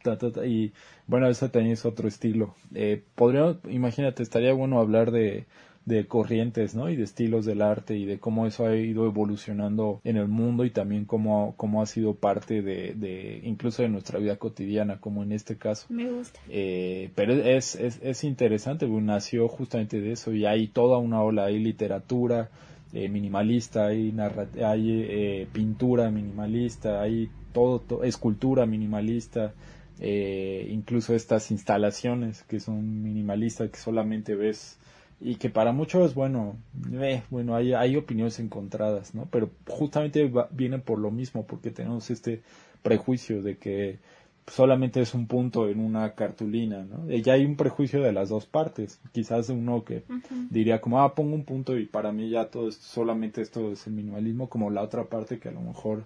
y 0.47 0.73
bueno, 1.07 1.29
eso 1.29 1.51
también 1.51 1.73
es 1.73 1.85
otro 1.85 2.07
estilo. 2.07 2.55
Eh, 2.75 3.03
podríamos, 3.15 3.57
imagínate, 3.71 4.23
estaría 4.23 4.53
bueno 4.53 4.79
hablar 4.79 5.11
de 5.11 5.47
de 5.89 6.07
corrientes, 6.07 6.75
¿no? 6.75 6.91
Y 6.91 6.97
de 6.97 7.05
estilos 7.05 7.47
del 7.47 7.63
arte 7.63 7.97
y 7.97 8.05
de 8.05 8.19
cómo 8.19 8.47
eso 8.47 8.67
ha 8.67 8.77
ido 8.77 9.07
evolucionando 9.07 10.01
en 10.05 10.17
el 10.17 10.29
mundo 10.29 10.65
y 10.65 10.71
también 10.71 11.07
cómo, 11.07 11.55
cómo 11.57 11.83
ha 11.83 11.87
sido 11.87 12.15
parte 12.15 12.63
de, 12.63 12.95
de 12.95 13.41
incluso 13.45 13.83
de 13.83 13.89
nuestra 13.89 14.19
vida 14.19 14.37
cotidiana, 14.37 15.01
como 15.01 15.23
en 15.23 15.33
este 15.33 15.57
caso. 15.57 15.87
Me 15.89 16.11
gusta. 16.11 16.39
Eh, 16.49 17.11
pero 17.15 17.33
es, 17.33 17.75
es, 17.75 17.99
es 18.03 18.25
interesante, 18.25 18.87
nació 18.87 19.49
justamente 19.49 20.01
de 20.01 20.13
eso 20.13 20.33
y 20.33 20.45
hay 20.45 20.69
toda 20.69 20.99
una 20.99 21.23
ola, 21.23 21.47
hay 21.47 21.59
literatura 21.59 22.51
eh, 22.93 23.09
minimalista, 23.09 23.87
hay, 23.87 24.15
hay 24.65 25.07
eh, 25.09 25.49
pintura 25.53 26.11
minimalista, 26.11 27.01
hay 27.03 27.31
todo, 27.53 28.03
escultura 28.05 28.67
minimalista, 28.67 29.53
eh, 30.01 30.69
incluso 30.71 31.15
estas 31.15 31.51
instalaciones 31.51 32.43
que 32.45 32.61
son 32.61 33.03
minimalistas 33.03 33.71
que 33.71 33.79
solamente 33.79 34.35
ves 34.35 34.79
y 35.21 35.37
que 35.37 35.51
para 35.51 35.73
muchos 35.73 36.15
bueno 36.15 36.57
eh, 36.93 37.23
bueno 37.31 37.57
hay, 37.57 37.73
hay 37.73 37.97
opiniones 37.97 38.39
encontradas 38.39 39.15
no 39.15 39.27
pero 39.31 39.51
justamente 39.67 40.31
vienen 40.51 40.81
por 40.81 40.99
lo 40.99 41.11
mismo 41.11 41.45
porque 41.47 41.71
tenemos 41.71 42.11
este 42.11 42.43
prejuicio 42.83 43.43
de 43.43 43.57
que 43.57 43.99
solamente 44.51 45.01
es 45.01 45.15
un 45.15 45.27
punto 45.27 45.69
en 45.69 45.81
una 45.81 46.15
cartulina, 46.15 46.85
¿no? 46.85 47.11
Y 47.11 47.23
ya 47.23 47.35
hay 47.35 47.45
un 47.45 47.57
prejuicio 47.57 48.03
de 48.03 48.13
las 48.13 48.29
dos 48.29 48.47
partes. 48.47 49.01
Quizás 49.13 49.49
uno 49.51 49.85
que 49.85 50.05
diría 50.51 50.81
como, 50.81 51.01
ah, 51.01 51.15
pongo 51.15 51.35
un 51.35 51.45
punto 51.45 51.77
y 51.77 51.87
para 51.87 52.13
mí 52.13 52.31
ya 52.31 52.47
todo 52.47 52.69
es, 52.69 52.77
solamente 52.77 53.43
esto 53.43 53.73
es 53.73 53.87
el 53.87 53.93
minimalismo, 53.93 54.49
como 54.49 54.71
la 54.71 54.83
otra 54.83 55.05
parte 55.05 55.39
que 55.39 55.49
a 55.49 55.53
lo 55.53 55.61
mejor 55.61 56.05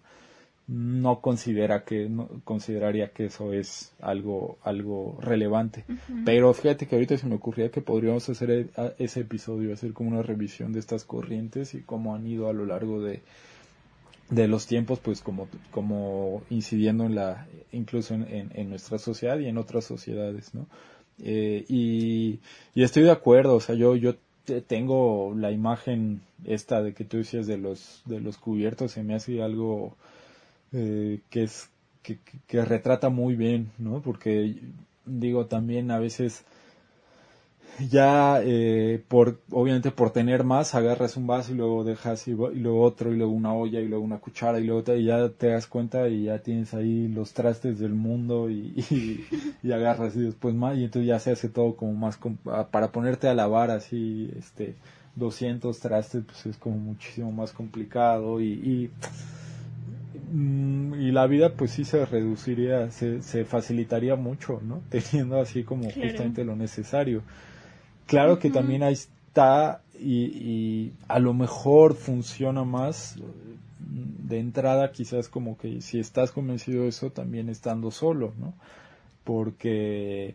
no 0.72 1.20
considera 1.20 1.84
que 1.84 2.08
no 2.08 2.28
consideraría 2.44 3.08
que 3.08 3.26
eso 3.26 3.52
es 3.52 3.92
algo 4.00 4.56
algo 4.62 5.18
relevante. 5.20 5.84
Pero 6.24 6.54
fíjate 6.54 6.86
que 6.86 6.94
ahorita 6.94 7.18
se 7.18 7.26
me 7.26 7.34
ocurría 7.34 7.70
que 7.70 7.82
podríamos 7.82 8.26
hacer 8.30 8.50
e, 8.50 8.68
ese 8.98 9.20
episodio 9.20 9.74
hacer 9.74 9.92
como 9.92 10.08
una 10.08 10.22
revisión 10.22 10.72
de 10.72 10.80
estas 10.80 11.04
corrientes 11.04 11.74
y 11.74 11.82
cómo 11.82 12.14
han 12.14 12.26
ido 12.26 12.48
a 12.48 12.54
lo 12.54 12.64
largo 12.64 13.02
de 13.02 13.20
de 14.30 14.48
los 14.48 14.66
tiempos 14.66 14.98
pues 14.98 15.20
como 15.20 15.46
como 15.70 16.42
incidiendo 16.48 17.04
en 17.04 17.16
la 17.16 17.46
incluso 17.70 18.14
en, 18.14 18.50
en, 18.54 18.70
nuestra 18.70 18.98
sociedad 18.98 19.38
y 19.38 19.46
en 19.46 19.58
otras 19.58 19.84
sociedades 19.84 20.54
no 20.54 20.66
eh, 21.22 21.66
y, 21.68 22.38
y 22.74 22.82
estoy 22.82 23.02
de 23.02 23.10
acuerdo 23.10 23.56
o 23.56 23.60
sea 23.60 23.74
yo 23.74 23.94
yo 23.94 24.14
tengo 24.66 25.34
la 25.36 25.50
imagen 25.50 26.22
esta 26.46 26.82
de 26.82 26.94
que 26.94 27.04
tú 27.04 27.18
decías 27.18 27.46
de 27.46 27.58
los 27.58 28.00
de 28.06 28.20
los 28.20 28.38
cubiertos 28.38 28.92
se 28.92 29.02
me 29.02 29.14
hace 29.14 29.42
algo 29.42 29.96
eh, 30.72 31.20
que 31.30 31.44
es 31.44 31.68
que, 32.02 32.18
que, 32.46 32.64
retrata 32.64 33.10
muy 33.10 33.36
bien, 33.36 33.70
¿no? 33.78 34.00
Porque 34.00 34.56
digo 35.06 35.46
también 35.46 35.90
a 35.90 35.98
veces 35.98 36.44
ya 37.90 38.40
eh, 38.42 39.02
por 39.08 39.40
obviamente 39.50 39.90
por 39.90 40.10
tener 40.10 40.44
más 40.44 40.74
agarras 40.74 41.16
un 41.16 41.26
vaso 41.26 41.52
y 41.52 41.56
luego 41.56 41.84
dejas 41.84 42.28
y, 42.28 42.32
luego 42.32 42.82
otro 42.82 43.12
y 43.12 43.16
luego 43.16 43.32
una 43.32 43.54
olla 43.54 43.80
y 43.80 43.88
luego 43.88 44.04
una 44.04 44.18
cuchara 44.18 44.60
y 44.60 44.64
luego 44.64 44.94
y 44.94 45.04
ya 45.04 45.28
te 45.30 45.48
das 45.48 45.66
cuenta 45.66 46.08
y 46.08 46.24
ya 46.24 46.38
tienes 46.38 46.74
ahí 46.74 47.08
los 47.08 47.32
trastes 47.32 47.78
del 47.78 47.94
mundo 47.94 48.50
y, 48.50 49.24
y, 49.62 49.72
agarras 49.72 50.16
y 50.16 50.20
después 50.20 50.54
más 50.54 50.76
y 50.76 50.84
entonces 50.84 51.08
ya 51.08 51.18
se 51.18 51.32
hace 51.32 51.48
todo 51.48 51.74
como 51.76 51.94
más 51.94 52.18
para 52.70 52.92
ponerte 52.92 53.28
a 53.28 53.34
lavar 53.34 53.70
así 53.70 54.30
este 54.38 54.74
200 55.16 55.78
trastes 55.78 56.24
pues 56.24 56.46
es 56.46 56.56
como 56.56 56.76
muchísimo 56.76 57.32
más 57.32 57.52
complicado 57.52 58.40
y 58.40 58.90
y 60.32 61.12
la 61.12 61.26
vida 61.26 61.54
pues 61.54 61.72
sí 61.72 61.84
se 61.84 62.06
reduciría, 62.06 62.90
se, 62.90 63.22
se 63.22 63.44
facilitaría 63.44 64.16
mucho, 64.16 64.60
¿no? 64.62 64.82
Teniendo 64.88 65.40
así 65.40 65.62
como 65.62 65.90
justamente 65.90 66.44
lo 66.44 66.56
necesario. 66.56 67.22
Claro 68.06 68.38
que 68.38 68.50
también 68.50 68.82
ahí 68.82 68.94
está 68.94 69.82
y, 69.98 70.24
y, 70.24 70.92
a 71.08 71.18
lo 71.18 71.34
mejor 71.34 71.94
funciona 71.94 72.64
más 72.64 73.16
mm, 73.16 74.28
de 74.28 74.38
entrada 74.40 74.90
quizás 74.90 75.28
como 75.28 75.56
que 75.56 75.80
si 75.80 76.00
estás 76.00 76.32
convencido 76.32 76.82
de 76.82 76.88
eso 76.88 77.10
también 77.10 77.48
estando 77.48 77.90
solo, 77.90 78.32
¿no? 78.38 78.54
Porque 79.24 80.34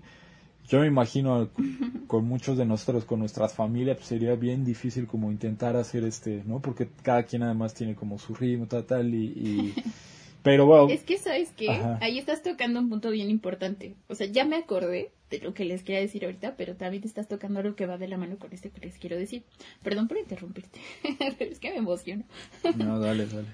yo 0.67 0.82
me 0.82 0.88
imagino 0.88 1.49
con 2.08 2.25
muchos 2.25 2.58
de 2.58 2.65
nosotros, 2.65 3.06
con 3.06 3.19
nuestras 3.19 3.53
familias, 3.53 3.97
pues 3.97 4.08
sería 4.08 4.36
bien 4.36 4.65
difícil 4.65 5.08
como 5.08 5.32
intentar 5.32 5.75
hacer 5.75 6.03
este, 6.03 6.43
¿no? 6.45 6.62
Porque 6.62 6.89
cada 7.01 7.23
quien 7.23 7.43
además 7.43 7.73
tiene 7.73 7.95
como 7.95 8.19
su 8.19 8.36
ritmo, 8.36 8.67
tal, 8.67 8.86
tal, 8.86 9.13
y... 9.13 9.73
Pero 10.43 10.65
bueno. 10.65 10.88
Es 10.89 11.03
que, 11.03 11.17
¿sabes 11.17 11.51
qué? 11.58 11.69
Ahí 11.99 12.17
estás 12.17 12.41
tocando 12.41 12.80
un 12.80 12.88
punto 12.88 13.10
bien 13.12 13.30
importante. 13.30 13.95
O 14.08 14.15
sea, 14.15 14.27
ya 14.27 14.45
me 14.45 14.56
acordé 14.56 15.12
de 15.30 15.39
lo 15.39 15.53
que 15.53 15.65
les 15.65 15.84
quería 15.84 15.99
decir 15.99 16.23
ahorita, 16.23 16.56
pero 16.56 16.75
también 16.75 17.01
te 17.01 17.10
estás 17.10 17.27
tocando 17.27 17.60
algo 17.60 17.75
que 17.75 17.86
va 17.86 17.97
de 17.97 18.08
la 18.08 18.17
mano 18.17 18.38
con 18.38 18.53
esto 18.53 18.69
que 18.71 18.86
les 18.86 18.97
quiero 18.97 19.17
decir. 19.17 19.43
Perdón 19.84 20.08
por 20.08 20.17
interrumpirte, 20.17 20.80
pero 21.38 21.51
es 21.51 21.60
que 21.60 21.71
me 21.71 21.77
emociono. 21.77 22.23
no, 22.77 22.99
dale, 22.99 23.25
dale. 23.25 23.47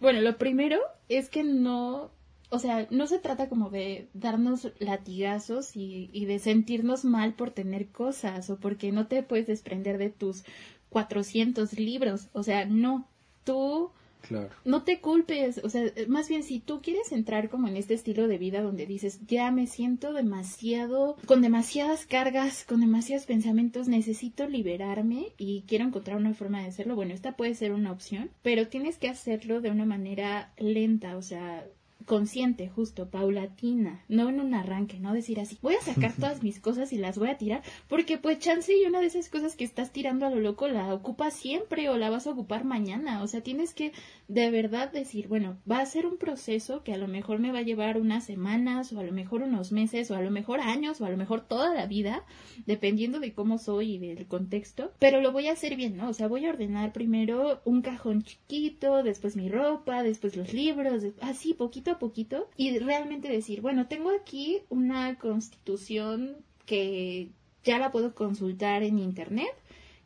bueno, 0.00 0.20
lo 0.20 0.36
primero 0.36 0.78
es 1.08 1.30
que 1.30 1.42
no 1.42 2.10
o 2.50 2.58
sea, 2.58 2.86
no 2.90 3.06
se 3.06 3.18
trata 3.18 3.48
como 3.48 3.70
de 3.70 4.08
darnos 4.12 4.72
latigazos 4.78 5.76
y, 5.76 6.10
y, 6.12 6.24
de 6.26 6.38
sentirnos 6.38 7.04
mal 7.04 7.34
por 7.34 7.52
tener 7.52 7.88
cosas 7.88 8.50
o 8.50 8.58
porque 8.58 8.92
no 8.92 9.06
te 9.06 9.22
puedes 9.22 9.46
desprender 9.46 9.98
de 9.98 10.10
tus 10.10 10.44
400 10.90 11.78
libros. 11.78 12.28
O 12.32 12.42
sea, 12.42 12.66
no, 12.66 13.08
tú 13.44 13.92
claro. 14.20 14.50
no 14.64 14.82
te 14.82 15.00
culpes. 15.00 15.60
O 15.64 15.70
sea, 15.70 15.84
más 16.08 16.28
bien 16.28 16.42
si 16.42 16.60
tú 16.60 16.82
quieres 16.82 17.12
entrar 17.12 17.48
como 17.48 17.68
en 17.68 17.76
este 17.76 17.94
estilo 17.94 18.28
de 18.28 18.38
vida 18.38 18.62
donde 18.62 18.86
dices, 18.86 19.20
ya 19.26 19.50
me 19.50 19.66
siento 19.66 20.12
demasiado, 20.12 21.16
con 21.26 21.42
demasiadas 21.42 22.06
cargas, 22.06 22.64
con 22.64 22.80
demasiados 22.80 23.26
pensamientos, 23.26 23.88
necesito 23.88 24.48
liberarme 24.48 25.32
y 25.38 25.62
quiero 25.66 25.84
encontrar 25.84 26.16
una 26.16 26.34
forma 26.34 26.60
de 26.60 26.68
hacerlo. 26.68 26.96
Bueno, 26.96 27.14
esta 27.14 27.36
puede 27.36 27.54
ser 27.54 27.72
una 27.72 27.92
opción, 27.92 28.30
pero 28.42 28.68
tienes 28.68 28.98
que 28.98 29.08
hacerlo 29.08 29.60
de 29.60 29.70
una 29.70 29.86
manera 29.86 30.52
lenta. 30.58 31.16
O 31.16 31.22
sea, 31.22 31.64
consciente, 32.10 32.68
justo, 32.68 33.08
paulatina, 33.08 34.04
no 34.08 34.28
en 34.30 34.40
un 34.40 34.52
arranque, 34.52 34.98
no 34.98 35.14
decir 35.14 35.38
así, 35.38 35.58
voy 35.62 35.76
a 35.76 35.80
sacar 35.80 36.12
todas 36.12 36.42
mis 36.42 36.58
cosas 36.58 36.92
y 36.92 36.98
las 36.98 37.16
voy 37.16 37.28
a 37.28 37.38
tirar, 37.38 37.62
porque 37.88 38.18
pues 38.18 38.40
chance 38.40 38.76
y 38.76 38.84
una 38.84 38.98
de 38.98 39.06
esas 39.06 39.28
cosas 39.28 39.54
que 39.54 39.62
estás 39.62 39.92
tirando 39.92 40.26
a 40.26 40.30
lo 40.30 40.40
loco 40.40 40.66
la 40.66 40.92
ocupas 40.92 41.34
siempre 41.34 41.88
o 41.88 41.96
la 41.98 42.10
vas 42.10 42.26
a 42.26 42.32
ocupar 42.32 42.64
mañana, 42.64 43.22
o 43.22 43.28
sea, 43.28 43.42
tienes 43.42 43.74
que 43.74 43.92
de 44.26 44.50
verdad 44.50 44.90
decir, 44.90 45.28
bueno, 45.28 45.58
va 45.70 45.78
a 45.78 45.86
ser 45.86 46.04
un 46.04 46.18
proceso 46.18 46.82
que 46.82 46.92
a 46.92 46.96
lo 46.96 47.06
mejor 47.06 47.38
me 47.38 47.52
va 47.52 47.60
a 47.60 47.62
llevar 47.62 47.96
unas 47.96 48.24
semanas 48.24 48.92
o 48.92 48.98
a 48.98 49.04
lo 49.04 49.12
mejor 49.12 49.42
unos 49.42 49.70
meses 49.70 50.10
o 50.10 50.16
a 50.16 50.20
lo 50.20 50.32
mejor 50.32 50.58
años 50.58 51.00
o 51.00 51.04
a 51.04 51.10
lo 51.10 51.16
mejor 51.16 51.42
toda 51.42 51.72
la 51.72 51.86
vida, 51.86 52.24
dependiendo 52.66 53.20
de 53.20 53.34
cómo 53.34 53.58
soy 53.58 53.94
y 53.94 53.98
del 53.98 54.26
contexto, 54.26 54.90
pero 54.98 55.20
lo 55.20 55.30
voy 55.30 55.46
a 55.46 55.52
hacer 55.52 55.76
bien, 55.76 55.96
¿no? 55.96 56.08
O 56.08 56.12
sea, 56.12 56.26
voy 56.26 56.44
a 56.46 56.50
ordenar 56.50 56.92
primero 56.92 57.60
un 57.64 57.82
cajón 57.82 58.24
chiquito, 58.24 59.04
después 59.04 59.36
mi 59.36 59.48
ropa, 59.48 60.02
después 60.02 60.36
los 60.36 60.52
libros, 60.52 61.04
así 61.20 61.54
poquito 61.54 61.92
a 61.92 61.99
poquito 62.00 62.50
y 62.56 62.76
realmente 62.80 63.28
decir, 63.28 63.60
bueno, 63.60 63.86
tengo 63.86 64.10
aquí 64.10 64.62
una 64.68 65.16
constitución 65.16 66.38
que 66.66 67.30
ya 67.62 67.78
la 67.78 67.92
puedo 67.92 68.14
consultar 68.16 68.82
en 68.82 68.98
internet, 68.98 69.54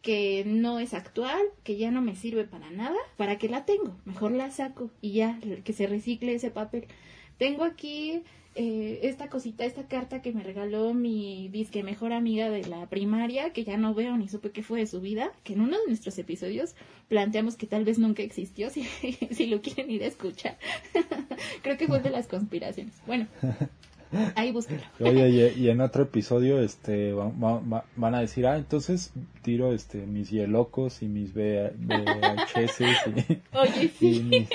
que 0.03 0.45
no 0.47 0.79
es 0.79 0.93
actual, 0.93 1.41
que 1.63 1.79
ya 1.79 1.91
no 1.91 2.03
me 2.03 2.17
sirve 2.17 2.45
para 2.45 2.71
nada, 2.71 2.99
¿para 3.17 3.39
qué 3.39 3.49
la 3.49 3.65
tengo? 3.65 3.97
Mejor 4.05 4.33
la 4.33 4.51
saco 4.51 4.91
y 5.01 5.13
ya, 5.13 5.41
que 5.65 5.73
se 5.73 5.87
recicle 5.87 6.35
ese 6.35 6.51
papel. 6.51 6.87
Tengo 7.39 7.65
aquí 7.65 8.23
eh, 8.57 9.01
esta 9.03 9.29
cosita, 9.29 9.65
esta 9.65 9.89
carta 9.89 10.23
que 10.23 10.33
me 10.33 10.45
regaló 10.45 10.95
mi 10.95 11.49
disque 11.49 11.83
mejor 11.83 12.13
amiga 12.13 12.51
de 12.51 12.65
la 12.65 12.87
primaria, 12.87 13.53
que 13.53 13.65
ya 13.65 13.77
no 13.77 13.95
veo 13.95 14.17
ni 14.17 14.29
supe 14.29 14.53
qué 14.53 14.63
fue 14.63 14.79
de 14.79 14.87
su 14.87 15.01
vida, 15.01 15.33
que 15.43 15.55
en 15.55 15.61
uno 15.61 15.77
de 15.77 15.87
nuestros 15.89 16.17
episodios 16.19 16.77
planteamos 17.09 17.57
que 17.57 17.67
tal 17.67 17.85
vez 17.85 17.99
nunca 17.99 18.23
existió, 18.23 18.71
si, 18.71 18.85
si 18.85 19.47
lo 19.47 19.61
quieren 19.61 19.91
ir 19.91 20.05
a 20.05 20.07
escuchar. 20.07 20.57
Creo 21.63 21.77
que 21.77 21.89
fue 21.89 22.01
de 22.01 22.11
las 22.11 22.29
conspiraciones. 22.29 22.95
Bueno, 23.07 23.27
ahí 24.37 24.53
búsquenlo. 24.53 24.85
Oye, 25.01 25.53
y, 25.57 25.69
en 25.69 25.81
otro 25.81 26.05
episodio 26.05 26.61
este 26.61 27.13
van 27.13 28.15
a 28.15 28.21
decir, 28.21 28.47
ah, 28.47 28.57
entonces 28.57 29.13
tiro 29.43 29.73
este 29.73 30.07
mis 30.07 30.31
hielocos 30.31 31.03
y 31.03 31.09
mis 31.09 31.35
VHS 31.35 32.81
y, 32.81 33.43
Oye, 33.53 33.89
sí. 33.99 34.47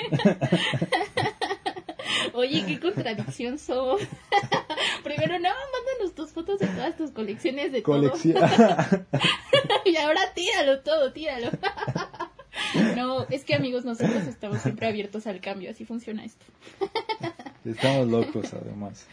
Oye, 2.40 2.64
qué 2.66 2.80
contradicción 2.80 3.58
somos. 3.58 4.00
Primero, 5.04 5.38
no, 5.38 5.50
mándanos 5.50 6.14
tus 6.14 6.30
fotos 6.30 6.58
de 6.58 6.68
todas 6.68 6.96
tus 6.96 7.10
colecciones 7.10 7.70
de 7.70 7.82
todo. 7.82 8.12
y 9.84 9.96
ahora 9.96 10.20
tíralo 10.34 10.80
todo, 10.80 11.12
tíralo. 11.12 11.50
no, 12.96 13.26
es 13.28 13.44
que 13.44 13.54
amigos, 13.54 13.84
nosotros 13.84 14.26
estamos 14.26 14.62
siempre 14.62 14.86
abiertos 14.88 15.26
al 15.26 15.42
cambio, 15.42 15.70
así 15.70 15.84
funciona 15.84 16.24
esto. 16.24 16.46
Estamos 17.66 18.08
locos, 18.08 18.54
además. 18.54 19.06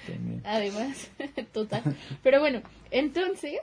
Además, 0.46 1.10
total. 1.52 1.84
Pero 2.24 2.40
bueno, 2.40 2.62
entonces, 2.92 3.60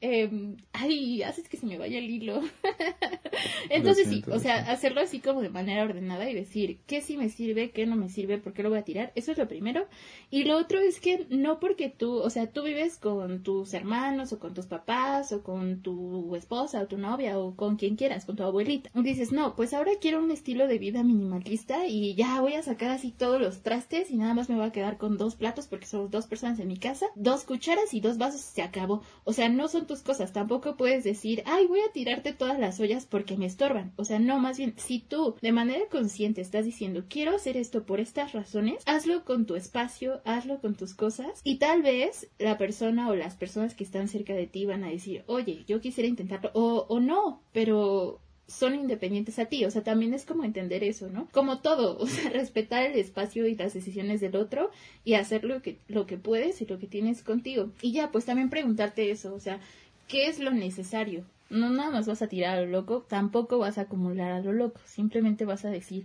eh, 0.00 0.56
ay, 0.72 1.22
haces 1.22 1.48
que 1.48 1.56
se 1.56 1.66
me 1.66 1.78
vaya 1.78 1.98
el 1.98 2.10
hilo. 2.10 2.42
Entonces 3.70 4.08
sí, 4.08 4.22
o 4.30 4.38
sea, 4.38 4.70
hacerlo 4.70 5.00
así 5.00 5.20
como 5.20 5.42
de 5.42 5.48
manera 5.48 5.84
ordenada 5.84 6.28
y 6.28 6.34
decir 6.34 6.78
qué 6.86 7.00
sí 7.00 7.16
me 7.16 7.28
sirve, 7.28 7.70
qué 7.70 7.86
no 7.86 7.96
me 7.96 8.08
sirve, 8.08 8.38
por 8.38 8.52
qué 8.52 8.62
lo 8.62 8.70
voy 8.70 8.78
a 8.78 8.84
tirar. 8.84 9.12
Eso 9.14 9.32
es 9.32 9.38
lo 9.38 9.48
primero. 9.48 9.86
Y 10.30 10.44
lo 10.44 10.58
otro 10.58 10.78
es 10.80 11.00
que 11.00 11.26
no 11.30 11.60
porque 11.60 11.88
tú, 11.88 12.18
o 12.18 12.30
sea, 12.30 12.50
tú 12.50 12.62
vives 12.62 12.98
con 12.98 13.42
tus 13.42 13.72
hermanos 13.74 14.32
o 14.32 14.38
con 14.38 14.54
tus 14.54 14.66
papás 14.66 15.32
o 15.32 15.42
con 15.42 15.82
tu 15.82 16.34
esposa 16.36 16.82
o 16.82 16.86
tu 16.86 16.98
novia 16.98 17.38
o 17.38 17.56
con 17.56 17.76
quien 17.76 17.96
quieras, 17.96 18.24
con 18.24 18.36
tu 18.36 18.42
abuelita. 18.42 18.90
Y 18.94 19.02
dices, 19.02 19.32
no, 19.32 19.56
pues 19.56 19.72
ahora 19.72 19.92
quiero 20.00 20.22
un 20.22 20.30
estilo 20.30 20.68
de 20.68 20.78
vida 20.78 21.02
minimalista 21.02 21.86
y 21.86 22.14
ya 22.14 22.40
voy 22.40 22.54
a 22.54 22.62
sacar 22.62 22.90
así 22.90 23.12
todos 23.12 23.40
los 23.40 23.62
trastes 23.62 24.10
y 24.10 24.16
nada 24.16 24.34
más 24.34 24.48
me 24.48 24.56
voy 24.56 24.66
a 24.66 24.72
quedar 24.72 24.98
con 24.98 25.16
dos 25.16 25.36
platos 25.36 25.66
porque 25.66 25.86
somos 25.86 26.10
dos 26.10 26.26
personas 26.26 26.58
en 26.58 26.68
mi 26.68 26.76
casa, 26.76 27.06
dos 27.14 27.44
cucharas 27.44 27.94
y 27.94 28.00
dos 28.00 28.18
vasos, 28.18 28.40
se 28.40 28.62
acabó. 28.62 29.02
O 29.24 29.32
sea, 29.32 29.48
no 29.48 29.68
son 29.68 29.85
tus 29.86 30.02
cosas, 30.02 30.32
tampoco 30.32 30.76
puedes 30.76 31.04
decir, 31.04 31.42
ay, 31.46 31.66
voy 31.66 31.80
a 31.80 31.92
tirarte 31.92 32.32
todas 32.32 32.58
las 32.58 32.80
ollas 32.80 33.06
porque 33.06 33.36
me 33.36 33.46
estorban. 33.46 33.92
O 33.96 34.04
sea, 34.04 34.18
no, 34.18 34.38
más 34.38 34.58
bien, 34.58 34.74
si 34.76 35.00
tú 35.00 35.36
de 35.40 35.52
manera 35.52 35.84
consciente 35.90 36.40
estás 36.40 36.64
diciendo, 36.64 37.04
quiero 37.08 37.34
hacer 37.34 37.56
esto 37.56 37.84
por 37.84 38.00
estas 38.00 38.32
razones, 38.32 38.82
hazlo 38.86 39.24
con 39.24 39.46
tu 39.46 39.56
espacio, 39.56 40.20
hazlo 40.24 40.60
con 40.60 40.74
tus 40.74 40.94
cosas 40.94 41.40
y 41.44 41.58
tal 41.58 41.82
vez 41.82 42.28
la 42.38 42.58
persona 42.58 43.08
o 43.08 43.14
las 43.14 43.34
personas 43.34 43.74
que 43.74 43.84
están 43.84 44.08
cerca 44.08 44.34
de 44.34 44.46
ti 44.46 44.66
van 44.66 44.84
a 44.84 44.90
decir, 44.90 45.24
oye, 45.26 45.64
yo 45.66 45.80
quisiera 45.80 46.08
intentarlo 46.08 46.50
o, 46.54 46.86
o 46.88 47.00
no, 47.00 47.42
pero 47.52 48.20
son 48.46 48.74
independientes 48.74 49.38
a 49.38 49.46
ti, 49.46 49.64
o 49.64 49.70
sea, 49.70 49.82
también 49.82 50.14
es 50.14 50.24
como 50.24 50.44
entender 50.44 50.84
eso, 50.84 51.08
¿no? 51.08 51.28
Como 51.32 51.58
todo, 51.58 51.98
o 52.00 52.06
sea, 52.06 52.30
respetar 52.30 52.82
el 52.82 52.96
espacio 52.98 53.46
y 53.46 53.56
las 53.56 53.74
decisiones 53.74 54.20
del 54.20 54.36
otro 54.36 54.70
y 55.04 55.14
hacer 55.14 55.44
lo 55.44 55.62
que, 55.62 55.78
lo 55.88 56.06
que 56.06 56.16
puedes 56.16 56.60
y 56.62 56.66
lo 56.66 56.78
que 56.78 56.86
tienes 56.86 57.22
contigo. 57.22 57.70
Y 57.82 57.92
ya, 57.92 58.10
pues 58.10 58.24
también 58.24 58.50
preguntarte 58.50 59.10
eso, 59.10 59.34
o 59.34 59.40
sea, 59.40 59.60
¿qué 60.08 60.28
es 60.28 60.38
lo 60.38 60.52
necesario? 60.52 61.24
No 61.50 61.70
nada 61.70 61.90
más 61.90 62.06
vas 62.06 62.22
a 62.22 62.28
tirar 62.28 62.58
a 62.58 62.62
lo 62.62 62.68
loco, 62.68 63.04
tampoco 63.08 63.58
vas 63.58 63.78
a 63.78 63.82
acumular 63.82 64.32
a 64.32 64.40
lo 64.40 64.52
loco, 64.52 64.80
simplemente 64.84 65.44
vas 65.44 65.64
a 65.64 65.70
decir 65.70 66.04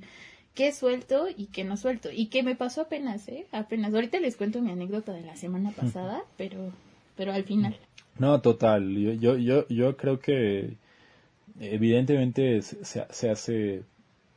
qué 0.54 0.72
suelto 0.72 1.28
y 1.36 1.48
qué 1.48 1.64
no 1.64 1.78
suelto. 1.78 2.10
Y 2.12 2.28
qué 2.28 2.44
me 2.44 2.56
pasó 2.56 2.82
apenas, 2.82 3.28
¿eh? 3.28 3.48
Apenas. 3.52 3.94
Ahorita 3.94 4.20
les 4.20 4.36
cuento 4.36 4.62
mi 4.62 4.72
anécdota 4.72 5.14
de 5.14 5.22
la 5.22 5.36
semana 5.36 5.72
pasada, 5.72 6.24
pero, 6.38 6.72
pero 7.16 7.34
al 7.34 7.44
final. 7.44 7.76
No, 8.20 8.42
total. 8.42 8.96
Yo, 8.96 9.14
yo, 9.14 9.38
yo, 9.38 9.68
yo 9.68 9.98
creo 9.98 10.20
que 10.20 10.76
evidentemente 11.62 12.62
se, 12.62 13.06
se 13.10 13.30
hace 13.30 13.84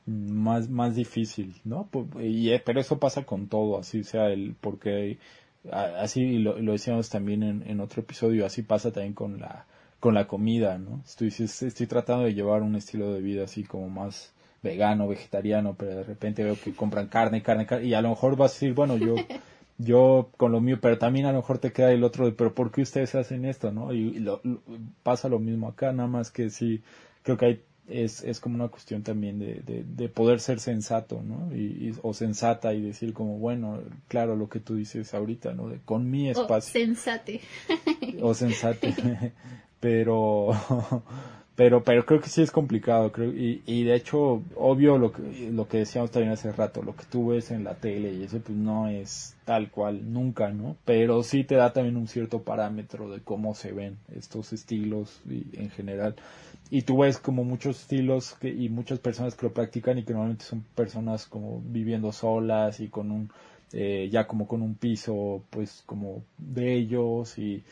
más, 0.07 0.69
más 0.69 0.95
difícil, 0.95 1.55
¿no? 1.65 1.89
Y, 2.21 2.51
eh, 2.51 2.63
pero 2.65 2.81
eso 2.81 2.99
pasa 2.99 3.25
con 3.25 3.49
todo, 3.49 3.79
así 3.79 4.05
sea 4.05 4.29
el, 4.29 4.55
porque 4.61 5.19
así 5.73 6.39
lo, 6.39 6.59
lo 6.59 6.73
decíamos 6.73 7.09
también 7.09 7.43
en, 7.43 7.63
en, 7.67 7.81
otro 7.81 8.03
episodio, 8.03 8.45
así 8.45 8.63
pasa 8.63 8.93
también 8.93 9.15
con 9.15 9.41
la, 9.41 9.67
con 10.01 10.15
la 10.15 10.27
comida, 10.27 10.79
¿no? 10.79 11.01
Estoy, 11.05 11.29
estoy 11.29 11.87
tratando 11.87 12.25
de 12.25 12.35
llevar 12.35 12.63
un 12.63 12.77
estilo 12.77 13.13
de 13.13 13.23
vida 13.23 13.45
así 13.45 13.65
como 13.65 13.89
más 13.89 14.35
vegano, 14.63 15.09
vegetariano, 15.09 15.75
pero 15.79 15.97
de 15.97 16.05
repente 16.05 16.45
veo 16.45 16.57
que 16.63 16.75
compran 16.75 17.09
carne, 17.09 17.43
carne, 17.43 17.67
carne, 17.67 17.87
y 17.87 17.95
a 17.95 18.03
lo 18.03 18.11
mejor 18.11 18.37
vas 18.37 18.53
a 18.53 18.55
decir, 18.55 18.75
bueno, 18.75 18.97
yo 18.97 19.15
yo 19.79 20.31
con 20.37 20.53
lo 20.53 20.61
mío, 20.61 20.79
pero 20.81 20.99
también 20.99 21.27
a 21.27 21.33
lo 21.33 21.39
mejor 21.39 21.59
te 21.59 21.73
queda 21.73 21.93
el 21.93 22.05
otro 22.05 22.27
de, 22.27 22.33
pero 22.33 22.55
¿por 22.55 22.71
qué 22.71 22.83
ustedes 22.83 23.15
hacen 23.15 23.45
esto, 23.45 23.73
no? 23.73 23.93
Y, 23.93 24.21
lo, 24.21 24.41
pasa 25.03 25.29
lo 25.29 25.39
mismo 25.39 25.69
acá, 25.69 25.93
nada 25.93 26.09
más 26.09 26.31
que 26.31 26.51
sí, 26.51 26.83
creo 27.25 27.37
que 27.37 27.47
hay, 27.47 27.65
es, 27.89 28.23
es 28.23 28.39
como 28.39 28.55
una 28.55 28.69
cuestión 28.69 29.03
también 29.03 29.41
de, 29.41 29.61
de, 29.67 29.85
de 29.85 30.09
poder 30.09 30.39
ser 30.39 30.61
sensato, 30.61 31.21
¿no? 31.23 31.55
Y, 31.55 31.93
o 32.03 32.15
sensata 32.15 32.73
y 32.73 32.81
decir 32.81 33.13
como, 33.13 33.39
bueno, 33.39 33.81
claro, 34.07 34.37
lo 34.37 34.49
que 34.49 34.61
tú 34.61 34.77
dices 34.77 35.13
ahorita, 35.13 35.53
¿no? 35.55 35.69
De, 35.69 35.81
con 35.81 36.09
mi 36.11 36.31
espacio. 36.31 36.71
O 36.71 36.85
sensate. 36.85 37.41
o 38.23 38.35
sensate. 38.35 38.95
pero 39.81 40.51
pero 41.57 41.85
pero 41.85 42.05
creo 42.05 42.21
que 42.21 42.29
sí 42.29 42.43
es 42.43 42.51
complicado 42.51 43.13
creo 43.13 43.31
y, 43.31 43.63
y 43.67 43.85
de 43.85 43.95
hecho 43.95 44.43
obvio 44.57 44.99
lo 44.99 45.13
que 45.13 45.51
lo 45.53 45.69
que 45.69 45.79
decíamos 45.79 46.11
también 46.11 46.33
hace 46.33 46.51
rato 46.53 46.83
lo 46.83 46.97
que 46.97 47.05
tú 47.05 47.29
ves 47.29 47.51
en 47.51 47.65
la 47.65 47.75
tele 47.75 48.13
y 48.13 48.25
eso 48.25 48.41
pues 48.41 48.57
no 48.57 48.89
es 48.89 49.37
tal 49.45 49.71
cual 49.71 50.13
nunca 50.13 50.51
no 50.51 50.77
pero 50.85 51.23
sí 51.23 51.45
te 51.45 51.55
da 51.57 51.73
también 51.73 51.97
un 51.97 52.09
cierto 52.09 52.43
parámetro 52.43 53.11
de 53.11 53.21
cómo 53.21 53.55
se 53.55 53.73
ven 53.73 53.99
estos 54.15 54.53
estilos 54.53 55.21
y, 55.29 55.45
en 55.59 55.71
general. 55.71 56.15
Y 56.71 56.83
tú 56.83 56.99
ves 56.99 57.19
como 57.19 57.45
muchos 57.45 57.81
estilos 57.81 58.35
que, 58.41 58.49
y 58.49 58.69
muchas 58.69 58.99
personas 58.99 59.35
que 59.35 59.47
lo 59.47 59.53
practican 59.53 59.99
y 59.99 60.05
que 60.05 60.13
normalmente 60.13 60.45
son 60.45 60.65
personas 60.75 61.27
como 61.27 61.63
viviendo 61.67 62.13
solas 62.13 62.81
y 62.81 62.89
con 62.89 63.11
un 63.11 63.31
eh, 63.73 64.09
ya 64.11 64.27
como 64.27 64.47
con 64.47 64.63
un 64.63 64.75
piso 64.75 65.43
pues 65.51 65.83
como 65.87 66.23
de 66.39 66.75
ellos 66.75 67.39
y 67.39 67.65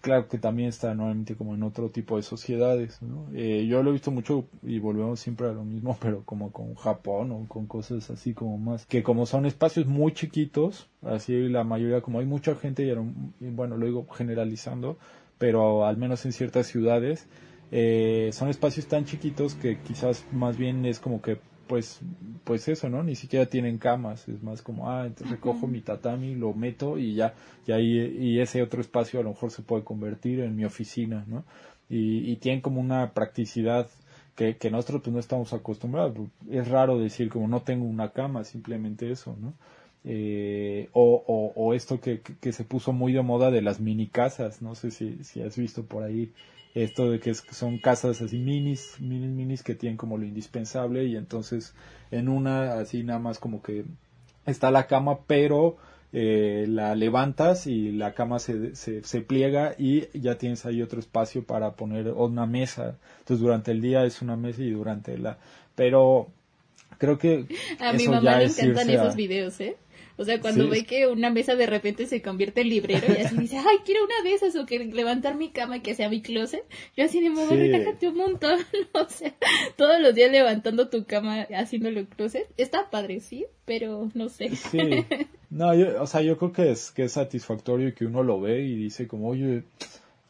claro 0.00 0.28
que 0.28 0.38
también 0.38 0.68
está 0.68 0.94
nuevamente 0.94 1.36
como 1.36 1.54
en 1.54 1.62
otro 1.62 1.90
tipo 1.90 2.16
de 2.16 2.22
sociedades, 2.22 3.02
¿no? 3.02 3.26
Eh, 3.34 3.66
yo 3.68 3.82
lo 3.82 3.90
he 3.90 3.92
visto 3.92 4.10
mucho 4.10 4.46
y 4.62 4.78
volvemos 4.78 5.20
siempre 5.20 5.48
a 5.48 5.52
lo 5.52 5.64
mismo, 5.64 5.96
pero 6.00 6.22
como 6.24 6.52
con 6.52 6.74
Japón 6.74 7.30
o 7.32 7.46
con 7.48 7.66
cosas 7.66 8.10
así 8.10 8.34
como 8.34 8.58
más, 8.58 8.86
que 8.86 9.02
como 9.02 9.26
son 9.26 9.46
espacios 9.46 9.86
muy 9.86 10.12
chiquitos, 10.12 10.88
así 11.02 11.48
la 11.48 11.64
mayoría, 11.64 12.00
como 12.00 12.20
hay 12.20 12.26
mucha 12.26 12.54
gente, 12.54 12.84
y, 12.84 13.46
bueno, 13.50 13.76
lo 13.76 13.86
digo 13.86 14.06
generalizando, 14.08 14.98
pero 15.38 15.84
al 15.84 15.96
menos 15.96 16.24
en 16.24 16.32
ciertas 16.32 16.66
ciudades, 16.66 17.26
eh, 17.70 18.30
son 18.32 18.48
espacios 18.48 18.86
tan 18.86 19.04
chiquitos 19.04 19.54
que 19.54 19.78
quizás 19.78 20.24
más 20.32 20.56
bien 20.56 20.84
es 20.84 21.00
como 21.00 21.22
que 21.22 21.38
pues, 21.72 22.00
pues 22.44 22.68
eso, 22.68 22.90
¿no? 22.90 23.02
Ni 23.02 23.14
siquiera 23.14 23.46
tienen 23.46 23.78
camas, 23.78 24.28
es 24.28 24.42
más 24.42 24.60
como, 24.60 24.90
ah, 24.90 25.08
recojo 25.30 25.66
mi 25.66 25.80
tatami, 25.80 26.34
lo 26.34 26.52
meto 26.52 26.98
y 26.98 27.14
ya, 27.14 27.32
y 27.66 27.72
ahí, 27.72 28.14
y 28.20 28.40
ese 28.40 28.60
otro 28.60 28.82
espacio 28.82 29.20
a 29.20 29.22
lo 29.22 29.30
mejor 29.30 29.50
se 29.50 29.62
puede 29.62 29.82
convertir 29.82 30.40
en 30.40 30.54
mi 30.54 30.66
oficina, 30.66 31.24
¿no? 31.26 31.44
Y, 31.88 32.30
y 32.30 32.36
tienen 32.36 32.60
como 32.60 32.78
una 32.78 33.12
practicidad 33.14 33.88
que, 34.36 34.58
que 34.58 34.70
nosotros 34.70 35.00
pues 35.02 35.14
no 35.14 35.18
estamos 35.18 35.54
acostumbrados. 35.54 36.14
Es 36.50 36.68
raro 36.68 36.98
decir 36.98 37.30
como 37.30 37.48
no 37.48 37.62
tengo 37.62 37.86
una 37.86 38.10
cama, 38.10 38.44
simplemente 38.44 39.10
eso, 39.10 39.34
¿no? 39.40 39.54
Eh, 40.04 40.90
o, 40.92 41.24
o, 41.26 41.52
o, 41.56 41.72
esto 41.72 42.02
que, 42.02 42.20
que, 42.20 42.52
se 42.52 42.64
puso 42.64 42.92
muy 42.92 43.14
de 43.14 43.22
moda 43.22 43.50
de 43.50 43.62
las 43.62 43.80
mini 43.80 44.08
casas, 44.08 44.60
no 44.60 44.74
sé 44.74 44.90
si, 44.90 45.24
si 45.24 45.40
has 45.40 45.56
visto 45.56 45.84
por 45.84 46.02
ahí 46.02 46.32
esto 46.74 47.10
de 47.10 47.20
que 47.20 47.34
son 47.34 47.78
casas 47.78 48.22
así 48.22 48.38
minis, 48.38 48.96
minis, 49.00 49.30
minis 49.30 49.62
que 49.62 49.74
tienen 49.74 49.96
como 49.96 50.16
lo 50.16 50.24
indispensable 50.24 51.04
y 51.04 51.16
entonces 51.16 51.74
en 52.10 52.28
una 52.28 52.74
así 52.74 53.02
nada 53.02 53.18
más 53.18 53.38
como 53.38 53.62
que 53.62 53.84
está 54.46 54.70
la 54.70 54.86
cama 54.86 55.20
pero 55.26 55.76
eh, 56.14 56.66
la 56.68 56.94
levantas 56.94 57.66
y 57.66 57.90
la 57.90 58.12
cama 58.12 58.38
se, 58.38 58.76
se, 58.76 59.02
se, 59.02 59.22
pliega 59.22 59.74
y 59.78 60.08
ya 60.18 60.36
tienes 60.36 60.66
ahí 60.66 60.82
otro 60.82 61.00
espacio 61.00 61.42
para 61.44 61.74
poner 61.74 62.08
una 62.08 62.44
mesa. 62.44 62.98
Entonces 63.20 63.40
durante 63.40 63.70
el 63.70 63.80
día 63.80 64.04
es 64.04 64.20
una 64.20 64.36
mesa 64.36 64.60
y 64.60 64.72
durante 64.72 65.16
la... 65.16 65.38
Pero 65.74 66.28
creo 66.98 67.16
que... 67.16 67.46
A 67.80 67.94
mi 67.94 68.08
mamá 68.08 68.36
le 68.36 68.44
encantan 68.44 68.90
esos 68.90 69.16
videos, 69.16 69.58
¿eh? 69.60 69.76
O 70.16 70.24
sea, 70.24 70.40
cuando 70.40 70.68
ve 70.68 70.84
que 70.84 71.06
una 71.06 71.30
mesa 71.30 71.54
de 71.54 71.66
repente 71.66 72.06
se 72.06 72.22
convierte 72.22 72.60
en 72.60 72.68
librero 72.68 73.06
y 73.08 73.22
así 73.22 73.36
dice, 73.36 73.58
ay, 73.58 73.78
quiero 73.84 74.04
una 74.04 74.22
de 74.28 74.34
esas 74.34 74.56
o 74.56 74.66
que 74.66 74.78
levantar 74.78 75.36
mi 75.36 75.50
cama 75.50 75.78
y 75.78 75.80
que 75.80 75.94
sea 75.94 76.08
mi 76.08 76.22
closet. 76.22 76.64
Yo 76.96 77.04
así 77.04 77.20
de 77.20 77.30
mamá, 77.30 77.48
sí. 77.50 77.56
relájate 77.56 78.08
un 78.08 78.16
montón. 78.16 78.58
o 78.92 79.08
sea, 79.08 79.34
todos 79.76 80.00
los 80.00 80.14
días 80.14 80.30
levantando 80.30 80.88
tu 80.88 81.04
cama, 81.04 81.42
haciéndole 81.54 82.00
un 82.00 82.06
closet. 82.06 82.48
Está 82.56 82.90
padre, 82.90 83.20
sí, 83.20 83.46
pero 83.64 84.10
no 84.14 84.28
sé. 84.28 84.54
Sí. 84.56 84.78
No, 85.50 85.74
yo, 85.74 86.02
o 86.02 86.06
sea, 86.06 86.22
yo 86.22 86.38
creo 86.38 86.52
que 86.52 86.70
es, 86.70 86.90
que 86.90 87.04
es 87.04 87.12
satisfactorio 87.12 87.94
que 87.94 88.06
uno 88.06 88.22
lo 88.22 88.40
ve 88.40 88.62
y 88.62 88.74
dice 88.74 89.06
como, 89.06 89.28
oye, 89.28 89.64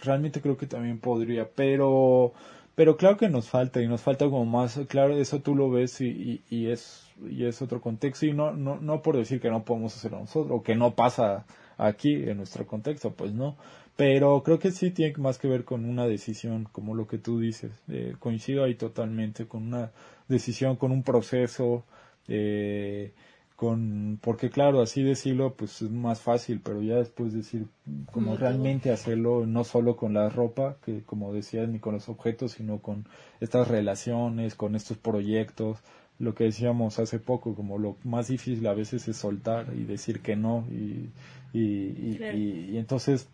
realmente 0.00 0.40
creo 0.40 0.56
que 0.56 0.66
también 0.66 0.98
podría, 0.98 1.48
pero 1.48 2.34
pero 2.74 2.96
claro 2.96 3.16
que 3.16 3.28
nos 3.28 3.48
falta 3.48 3.80
y 3.82 3.88
nos 3.88 4.02
falta 4.02 4.26
como 4.26 4.44
más 4.44 4.80
claro 4.88 5.16
eso 5.16 5.40
tú 5.40 5.54
lo 5.54 5.70
ves 5.70 6.00
y, 6.00 6.08
y, 6.08 6.42
y 6.48 6.70
es 6.70 7.06
y 7.28 7.44
es 7.44 7.62
otro 7.62 7.80
contexto 7.80 8.26
y 8.26 8.32
no, 8.32 8.52
no, 8.52 8.80
no 8.80 9.02
por 9.02 9.16
decir 9.16 9.40
que 9.40 9.50
no 9.50 9.64
podemos 9.64 9.96
hacerlo 9.96 10.20
nosotros 10.20 10.58
o 10.58 10.62
que 10.62 10.74
no 10.74 10.94
pasa 10.94 11.44
aquí 11.78 12.14
en 12.14 12.36
nuestro 12.36 12.66
contexto, 12.66 13.12
pues 13.12 13.32
no, 13.32 13.56
pero 13.96 14.42
creo 14.42 14.58
que 14.58 14.70
sí 14.70 14.90
tiene 14.90 15.16
más 15.18 15.38
que 15.38 15.48
ver 15.48 15.64
con 15.64 15.84
una 15.84 16.06
decisión, 16.06 16.68
como 16.72 16.94
lo 16.94 17.06
que 17.06 17.18
tú 17.18 17.40
dices, 17.40 17.72
eh, 17.88 18.14
coincido 18.18 18.64
ahí 18.64 18.74
totalmente 18.74 19.46
con 19.46 19.62
una 19.64 19.92
decisión, 20.28 20.76
con 20.76 20.92
un 20.92 21.02
proceso, 21.02 21.84
eh, 22.28 23.12
con, 23.62 24.18
porque 24.20 24.50
claro, 24.50 24.80
así 24.80 25.04
decirlo 25.04 25.54
pues 25.54 25.82
es 25.82 25.90
más 25.92 26.20
fácil, 26.20 26.60
pero 26.64 26.82
ya 26.82 26.96
después 26.96 27.32
decir 27.32 27.66
como 28.10 28.36
realmente 28.36 28.90
hacerlo, 28.90 29.46
no 29.46 29.62
solo 29.62 29.94
con 29.94 30.14
la 30.14 30.28
ropa, 30.28 30.78
que 30.84 31.04
como 31.04 31.32
decías, 31.32 31.68
ni 31.68 31.78
con 31.78 31.94
los 31.94 32.08
objetos, 32.08 32.50
sino 32.50 32.78
con 32.78 33.06
estas 33.40 33.68
relaciones, 33.68 34.56
con 34.56 34.74
estos 34.74 34.96
proyectos, 34.96 35.78
lo 36.18 36.34
que 36.34 36.42
decíamos 36.42 36.98
hace 36.98 37.20
poco, 37.20 37.54
como 37.54 37.78
lo 37.78 37.96
más 38.02 38.26
difícil 38.26 38.66
a 38.66 38.74
veces 38.74 39.06
es 39.06 39.16
soltar 39.16 39.66
y 39.76 39.84
decir 39.84 40.22
que 40.22 40.34
no 40.34 40.66
y, 40.68 41.10
y, 41.52 42.16
claro. 42.16 42.36
y, 42.36 42.70
y 42.72 42.78
entonces 42.78 43.28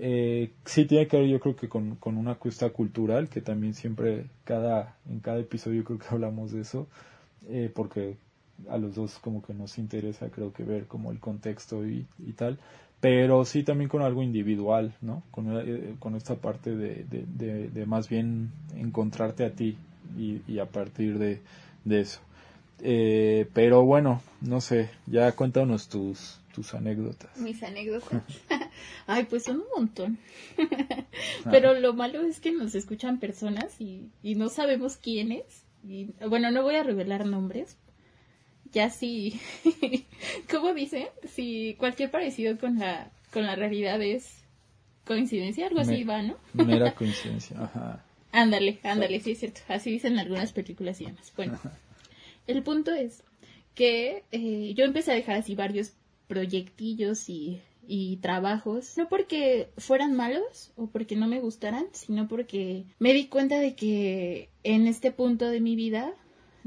eh, 0.00 0.50
sí 0.64 0.86
tiene 0.86 1.06
que 1.06 1.18
ver 1.18 1.28
yo 1.28 1.38
creo 1.38 1.54
que 1.54 1.68
con, 1.68 1.94
con 1.94 2.16
una 2.16 2.34
cuesta 2.34 2.70
cultural 2.70 3.28
que 3.28 3.42
también 3.42 3.74
siempre 3.74 4.26
cada 4.42 4.96
en 5.08 5.20
cada 5.20 5.38
episodio 5.38 5.84
creo 5.84 6.00
que 6.00 6.06
hablamos 6.10 6.50
de 6.50 6.62
eso 6.62 6.88
eh, 7.48 7.70
porque 7.72 8.16
a 8.68 8.78
los 8.78 8.94
dos 8.94 9.18
como 9.18 9.42
que 9.42 9.54
nos 9.54 9.78
interesa 9.78 10.30
creo 10.30 10.52
que 10.52 10.64
ver 10.64 10.86
como 10.86 11.10
el 11.10 11.20
contexto 11.20 11.86
y, 11.86 12.06
y 12.18 12.32
tal 12.32 12.58
pero 13.00 13.44
sí 13.44 13.62
también 13.62 13.88
con 13.88 14.02
algo 14.02 14.22
individual, 14.22 14.94
¿no? 15.00 15.22
Con, 15.30 15.56
eh, 15.58 15.96
con 15.98 16.16
esta 16.16 16.36
parte 16.36 16.74
de, 16.74 17.04
de, 17.04 17.68
de, 17.68 17.86
más 17.86 18.08
bien 18.08 18.50
encontrarte 18.74 19.44
a 19.44 19.50
ti 19.50 19.76
y, 20.18 20.40
y 20.48 20.58
a 20.58 20.66
partir 20.66 21.18
de, 21.18 21.40
eso. 21.88 22.20
Eh, 22.82 23.48
pero 23.52 23.84
bueno, 23.84 24.22
no 24.40 24.60
sé, 24.60 24.90
ya 25.06 25.30
cuéntanos 25.32 25.88
tus, 25.88 26.40
tus 26.54 26.74
anécdotas. 26.74 27.36
Mis 27.38 27.62
anécdotas. 27.62 28.22
Ay, 29.06 29.24
pues 29.24 29.44
son 29.44 29.58
un 29.58 29.66
montón. 29.76 30.18
pero 31.44 31.78
lo 31.78 31.94
malo 31.94 32.22
es 32.22 32.40
que 32.40 32.52
nos 32.52 32.74
escuchan 32.74 33.18
personas 33.18 33.80
y, 33.80 34.10
y 34.22 34.34
no 34.34 34.48
sabemos 34.48 34.96
quiénes. 34.96 35.64
Y, 35.86 36.10
bueno, 36.28 36.50
no 36.50 36.62
voy 36.62 36.74
a 36.74 36.82
revelar 36.82 37.26
nombres, 37.26 37.76
ya 38.72 38.90
sí, 38.90 39.40
¿cómo 40.50 40.74
dicen? 40.74 41.08
Si 41.28 41.74
cualquier 41.78 42.10
parecido 42.10 42.58
con 42.58 42.78
la, 42.78 43.10
con 43.32 43.44
la 43.44 43.56
realidad 43.56 44.00
es 44.02 44.42
coincidencia, 45.04 45.66
algo 45.66 45.80
así 45.80 46.04
va, 46.04 46.22
¿no? 46.22 46.36
Mera 46.52 46.94
coincidencia, 46.94 47.62
ajá. 47.62 48.04
Ándale, 48.32 48.80
ándale, 48.82 49.20
sí 49.20 49.32
es 49.32 49.38
cierto. 49.38 49.60
Así 49.68 49.90
dicen 49.90 50.18
algunas 50.18 50.52
películas 50.52 51.00
y 51.00 51.06
demás. 51.06 51.32
Bueno, 51.36 51.58
el 52.46 52.62
punto 52.62 52.92
es 52.92 53.22
que 53.74 54.24
eh, 54.32 54.74
yo 54.74 54.84
empecé 54.84 55.12
a 55.12 55.14
dejar 55.14 55.36
así 55.36 55.54
varios 55.54 55.92
proyectillos 56.28 57.28
y, 57.28 57.60
y 57.86 58.16
trabajos, 58.18 58.98
no 58.98 59.08
porque 59.08 59.68
fueran 59.78 60.14
malos 60.14 60.72
o 60.76 60.88
porque 60.88 61.16
no 61.16 61.28
me 61.28 61.40
gustaran, 61.40 61.86
sino 61.92 62.28
porque 62.28 62.84
me 62.98 63.12
di 63.12 63.26
cuenta 63.26 63.58
de 63.58 63.74
que 63.74 64.50
en 64.64 64.86
este 64.86 65.12
punto 65.12 65.48
de 65.48 65.60
mi 65.60 65.76
vida 65.76 66.12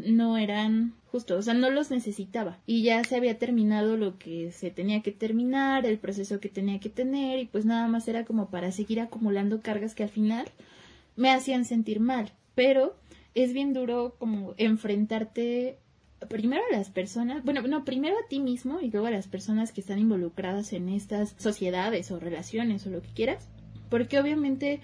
no 0.06 0.38
eran 0.38 0.94
justo, 1.12 1.38
o 1.38 1.42
sea, 1.42 1.54
no 1.54 1.70
los 1.70 1.92
necesitaba. 1.92 2.60
Y 2.66 2.84
ya 2.84 3.04
se 3.04 3.16
había 3.16 3.38
terminado 3.38 3.98
lo 3.98 4.18
que 4.18 4.52
se 4.52 4.72
tenía 4.72 5.02
que 5.02 5.12
terminar, 5.12 5.86
el 5.86 5.98
proceso 5.98 6.40
que 6.40 6.50
tenía 6.50 6.80
que 6.80 6.90
tener 6.90 7.40
y 7.40 7.46
pues 7.46 7.66
nada 7.66 7.88
más 7.88 8.08
era 8.08 8.26
como 8.26 8.50
para 8.50 8.72
seguir 8.72 9.00
acumulando 9.00 9.62
cargas 9.62 9.96
que 9.96 10.04
al 10.04 10.10
final 10.10 10.48
me 11.16 11.32
hacían 11.32 11.66
sentir 11.66 12.00
mal, 12.00 12.32
pero 12.56 12.96
es 13.36 13.54
bien 13.54 13.74
duro 13.74 14.16
como 14.20 14.54
enfrentarte 14.58 15.78
primero 16.28 16.62
a 16.70 16.76
las 16.76 16.90
personas, 16.90 17.44
bueno, 17.44 17.62
no, 17.62 17.86
primero 17.86 18.16
a 18.18 18.28
ti 18.28 18.40
mismo 18.40 18.82
y 18.82 18.92
luego 18.92 19.08
a 19.08 19.12
las 19.12 19.28
personas 19.28 19.72
que 19.72 19.82
están 19.82 20.00
involucradas 20.00 20.74
en 20.74 20.90
estas 20.90 21.34
sociedades 21.38 22.12
o 22.12 22.20
relaciones 22.20 22.86
o 22.86 22.90
lo 22.90 23.02
que 23.02 23.10
quieras, 23.10 23.48
porque 23.90 24.20
obviamente 24.20 24.82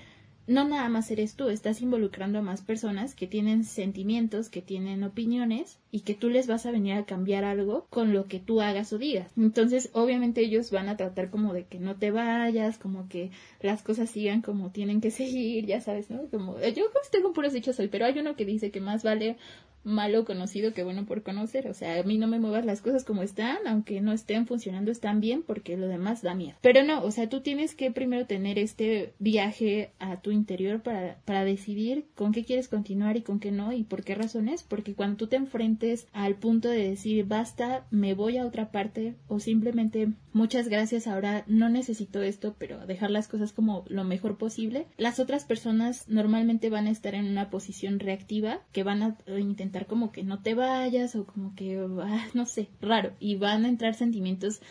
no 0.47 0.67
nada 0.67 0.89
más 0.89 1.09
eres 1.09 1.35
tú, 1.35 1.49
estás 1.49 1.81
involucrando 1.81 2.39
a 2.39 2.41
más 2.43 2.61
personas 2.61 3.15
que 3.15 3.27
tienen 3.27 3.63
sentimientos, 3.63 4.49
que 4.49 4.61
tienen 4.61 5.03
opiniones 5.03 5.79
y 5.91 6.01
que 6.01 6.13
tú 6.13 6.29
les 6.29 6.47
vas 6.47 6.65
a 6.65 6.71
venir 6.71 6.93
a 6.93 7.05
cambiar 7.05 7.43
algo 7.43 7.87
con 7.89 8.13
lo 8.13 8.27
que 8.27 8.39
tú 8.39 8.61
hagas 8.61 8.93
o 8.93 8.97
digas. 8.97 9.31
Entonces, 9.37 9.89
obviamente 9.93 10.41
ellos 10.41 10.71
van 10.71 10.89
a 10.89 10.97
tratar 10.97 11.29
como 11.29 11.53
de 11.53 11.65
que 11.65 11.79
no 11.79 11.95
te 11.95 12.11
vayas, 12.11 12.77
como 12.77 13.09
que 13.09 13.31
las 13.61 13.81
cosas 13.81 14.09
sigan 14.09 14.41
como 14.41 14.71
tienen 14.71 15.01
que 15.01 15.11
seguir, 15.11 15.65
ya 15.65 15.81
sabes, 15.81 16.09
¿no? 16.09 16.27
Como 16.29 16.59
yo 16.59 16.85
tengo 17.11 17.33
puros 17.33 17.53
dichos 17.53 17.79
hoy, 17.79 17.87
pero 17.87 18.05
hay 18.05 18.19
uno 18.19 18.35
que 18.35 18.45
dice 18.45 18.71
que 18.71 18.81
más 18.81 19.03
vale 19.03 19.37
malo 19.85 20.25
conocido 20.25 20.73
que 20.73 20.83
bueno 20.83 21.05
por 21.05 21.23
conocer. 21.23 21.67
O 21.67 21.73
sea, 21.73 21.99
a 21.99 22.03
mí 22.03 22.17
no 22.17 22.27
me 22.27 22.39
muevas 22.39 22.65
las 22.65 22.81
cosas 22.81 23.03
como 23.03 23.23
están, 23.23 23.57
aunque 23.67 24.01
no 24.01 24.11
estén 24.11 24.47
funcionando, 24.47 24.91
están 24.91 25.21
bien, 25.21 25.43
porque 25.43 25.77
lo 25.77 25.87
demás 25.87 26.21
da 26.21 26.35
miedo. 26.35 26.57
Pero 26.61 26.83
no, 26.83 27.03
o 27.03 27.11
sea, 27.11 27.29
tú 27.29 27.41
tienes 27.41 27.75
que 27.75 27.91
primero 27.91 28.25
tener 28.25 28.59
este 28.59 29.13
viaje 29.19 29.91
a 29.99 30.21
tu 30.21 30.31
interior 30.31 30.81
para, 30.81 31.17
para 31.25 31.45
decidir 31.45 32.05
con 32.15 32.31
qué 32.31 32.43
quieres 32.43 32.67
continuar 32.67 33.15
y 33.15 33.21
con 33.21 33.39
qué 33.39 33.51
no 33.51 33.71
y 33.71 33.83
por 33.83 34.03
qué 34.03 34.15
razones. 34.15 34.63
Porque 34.63 34.93
cuando 34.93 35.17
tú 35.17 35.27
te 35.27 35.35
enfrentes 35.35 36.07
al 36.11 36.35
punto 36.35 36.69
de 36.69 36.89
decir 36.89 37.25
basta, 37.25 37.85
me 37.91 38.13
voy 38.13 38.37
a 38.37 38.45
otra 38.45 38.71
parte 38.71 39.15
o 39.27 39.39
simplemente 39.39 40.09
muchas 40.33 40.67
gracias, 40.67 41.07
ahora 41.07 41.43
no 41.47 41.69
necesito 41.69 42.21
esto, 42.21 42.55
pero 42.57 42.85
dejar 42.85 43.11
las 43.11 43.27
cosas 43.27 43.53
como 43.53 43.85
lo 43.87 44.03
mejor 44.03 44.37
posible, 44.37 44.85
las 44.97 45.19
otras 45.19 45.45
personas 45.45 46.07
normalmente 46.09 46.69
van 46.69 46.87
a 46.87 46.91
estar 46.91 47.15
en 47.15 47.25
una 47.25 47.49
posición 47.49 47.99
reactiva 47.99 48.59
que 48.71 48.83
van 48.83 49.01
a 49.03 49.17
intentar 49.37 49.74
como 49.83 50.13
que 50.13 50.23
no 50.23 50.41
te 50.41 50.53
vayas 50.53 51.15
o 51.17 51.25
como 51.25 51.53
que, 51.55 51.85
ah, 52.01 52.27
no 52.33 52.45
sé, 52.45 52.69
raro. 52.79 53.11
Y 53.19 53.35
van 53.35 53.65
a 53.65 53.69
entrar 53.69 53.93
sentimientos 53.93 54.61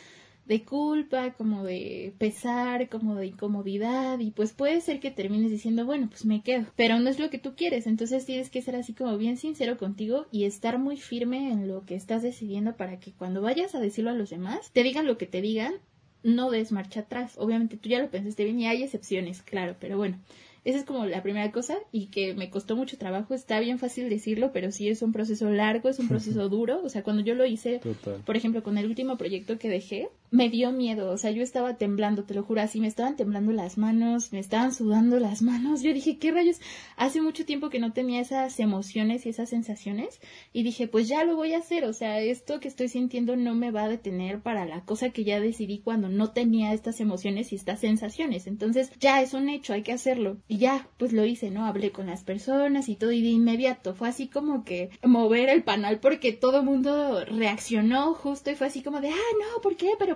de 0.47 0.63
culpa, 0.65 1.33
como 1.33 1.65
de 1.65 2.15
pesar, 2.19 2.89
como 2.89 3.15
de 3.15 3.29
incomodidad 3.29 4.19
y 4.19 4.31
pues 4.31 4.53
puede 4.53 4.81
ser 4.81 5.01
que 5.01 5.11
termines 5.11 5.51
diciendo, 5.51 5.87
bueno, 5.87 6.09
pues 6.09 6.25
me 6.27 6.43
quedo, 6.43 6.67
pero 6.77 6.99
no 6.99 7.09
es 7.09 7.19
lo 7.19 7.31
que 7.31 7.39
tú 7.39 7.55
quieres, 7.57 7.87
entonces 7.87 8.27
tienes 8.27 8.51
que 8.51 8.63
ser 8.63 8.77
así 8.77 8.93
como 8.93 9.17
bien 9.17 9.37
sincero 9.37 9.79
contigo 9.79 10.27
y 10.31 10.45
estar 10.45 10.79
muy 10.79 10.97
firme 10.99 11.51
en 11.51 11.67
lo 11.67 11.85
que 11.87 11.95
estás 11.95 12.23
decidiendo 12.23 12.77
para 12.77 13.01
que 13.01 13.13
cuando 13.13 13.41
vayas 13.41 13.75
a 13.75 13.81
decirlo 13.81 14.11
a 14.11 14.15
los 14.15 14.31
demás, 14.31 14.71
te 14.73 14.83
digan 14.83 15.07
lo 15.07 15.17
que 15.17 15.27
te 15.27 15.41
digan, 15.41 15.75
no 16.23 16.51
des 16.51 16.73
marcha 16.73 17.01
atrás. 17.01 17.35
Obviamente 17.39 17.77
tú 17.77 17.89
ya 17.89 18.01
lo 18.01 18.11
pensaste 18.11 18.45
bien 18.45 18.61
y 18.61 18.67
hay 18.67 18.83
excepciones, 18.83 19.43
claro, 19.43 19.77
pero 19.81 19.97
bueno, 19.97 20.19
esa 20.65 20.79
es 20.79 20.85
como 20.85 21.05
la 21.05 21.23
primera 21.23 21.51
cosa 21.53 21.77
y 21.93 22.07
que 22.07 22.35
me 22.35 22.49
costó 22.49 22.75
mucho 22.75 22.97
trabajo. 22.97 23.35
Está 23.35 23.61
bien 23.61 23.79
fácil 23.79 24.09
decirlo, 24.09 24.51
pero 24.53 24.71
sí 24.71 24.89
es 24.89 25.03
un 25.03 25.13
proceso 25.13 25.51
largo, 25.51 25.89
es 25.89 25.99
un 25.99 26.09
proceso 26.09 26.49
duro. 26.49 26.81
O 26.83 26.89
sea, 26.89 27.03
cuando 27.03 27.23
yo 27.23 27.35
lo 27.35 27.45
hice, 27.45 27.81
por 28.25 28.37
ejemplo, 28.37 28.63
con 28.63 28.79
el 28.79 28.87
último 28.87 29.19
proyecto 29.19 29.59
que 29.59 29.69
dejé, 29.69 30.09
me 30.31 30.49
dio 30.49 30.73
miedo. 30.73 31.11
O 31.11 31.19
sea, 31.19 31.31
yo 31.31 31.43
estaba 31.43 31.77
temblando, 31.77 32.25
te 32.25 32.35
lo 32.35 32.43
juro, 32.43 32.61
así 32.61 32.81
me 32.81 32.87
estaban 32.87 33.17
temblando 33.17 33.53
las 33.53 33.79
manos, 33.79 34.33
me 34.33 34.41
estaban 34.41 34.75
sudando 34.75 35.19
las 35.19 35.43
manos. 35.43 35.83
Yo 35.83 35.93
dije, 35.95 36.19
¿qué 36.19 36.33
rayos? 36.33 36.61
Hace 36.97 37.21
mucho 37.21 37.45
tiempo 37.45 37.71
que 37.71 37.79
no 37.79 37.93
tenía 37.93 38.21
esas 38.21 38.59
emociones 38.61 39.27
y 39.27 39.31
esas 39.31 39.51
sensaciones. 39.51 40.21
Y 40.53 40.63
dije, 40.63 40.89
pues 40.89 41.09
ya 41.09 41.25
lo 41.25 41.37
voy 41.37 41.55
a 41.55 41.59
hacer. 41.59 41.85
O 41.85 41.93
sea, 41.93 42.21
esto 42.21 42.61
que 42.61 42.69
estoy 42.69 42.89
sintiendo 42.89 43.37
no 43.37 43.55
me 43.55 43.71
va 43.71 43.85
a 43.85 43.89
detener 43.89 44.41
para 44.41 44.65
la 44.65 44.85
cosa 44.85 45.11
que 45.11 45.25
ya 45.25 45.41
decidí 45.41 45.79
cuando 45.79 46.09
no 46.09 46.33
tenía 46.33 46.73
estas 46.73 47.01
emociones 47.01 47.53
y 47.53 47.57
estas 47.57 47.81
sensaciones. 47.81 48.47
Entonces, 48.47 48.91
ya 48.99 49.23
es 49.23 49.35
un 49.35 49.49
hecho, 49.49 49.73
hay 49.73 49.83
que 49.83 49.93
hacerlo. 49.93 50.39
Y 50.49 50.59
ya, 50.59 50.89
pues 50.99 51.13
lo 51.13 51.25
hice, 51.25 51.51
¿no? 51.51 51.67
Hablé 51.67 51.93
con 51.93 52.07
las 52.07 52.25
personas 52.25 52.89
y 52.89 52.97
todo 52.97 53.13
y 53.13 53.23
de 53.23 53.29
inmediato 53.29 53.95
fue 53.95 54.09
así 54.09 54.29
como 54.29 54.65
que 54.65 54.91
mover 55.03 55.49
el 55.49 55.63
panal 55.63 56.01
porque 56.01 56.33
todo 56.33 56.59
el 56.59 56.65
mundo 56.65 57.25
reaccionó 57.25 58.15
justo 58.15 58.51
y 58.51 58.55
fue 58.55 58.67
así 58.67 58.83
como 58.83 59.01
de, 59.01 59.11
ah, 59.11 59.33
no, 59.39 59.61
¿por 59.63 59.77
qué? 59.77 59.93
Pero 59.99 60.14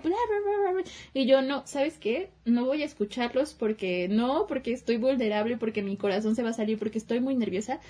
Y 1.14 1.26
yo, 1.26 1.42
no, 1.42 1.66
¿sabes 1.66 1.98
qué? 1.98 2.30
No 2.44 2.64
voy 2.64 2.82
a 2.82 2.86
escucharlos 2.86 3.54
porque 3.54 4.08
no, 4.08 4.46
porque 4.46 4.72
estoy 4.72 4.96
vulnerable, 4.96 5.56
porque 5.56 5.82
mi 5.82 5.96
corazón 5.96 6.34
se 6.34 6.42
va 6.42 6.50
a 6.50 6.54
salir, 6.54 6.78
porque 6.78 6.98
estoy 6.98 7.20
muy 7.20 7.34
nerviosa 7.34 7.80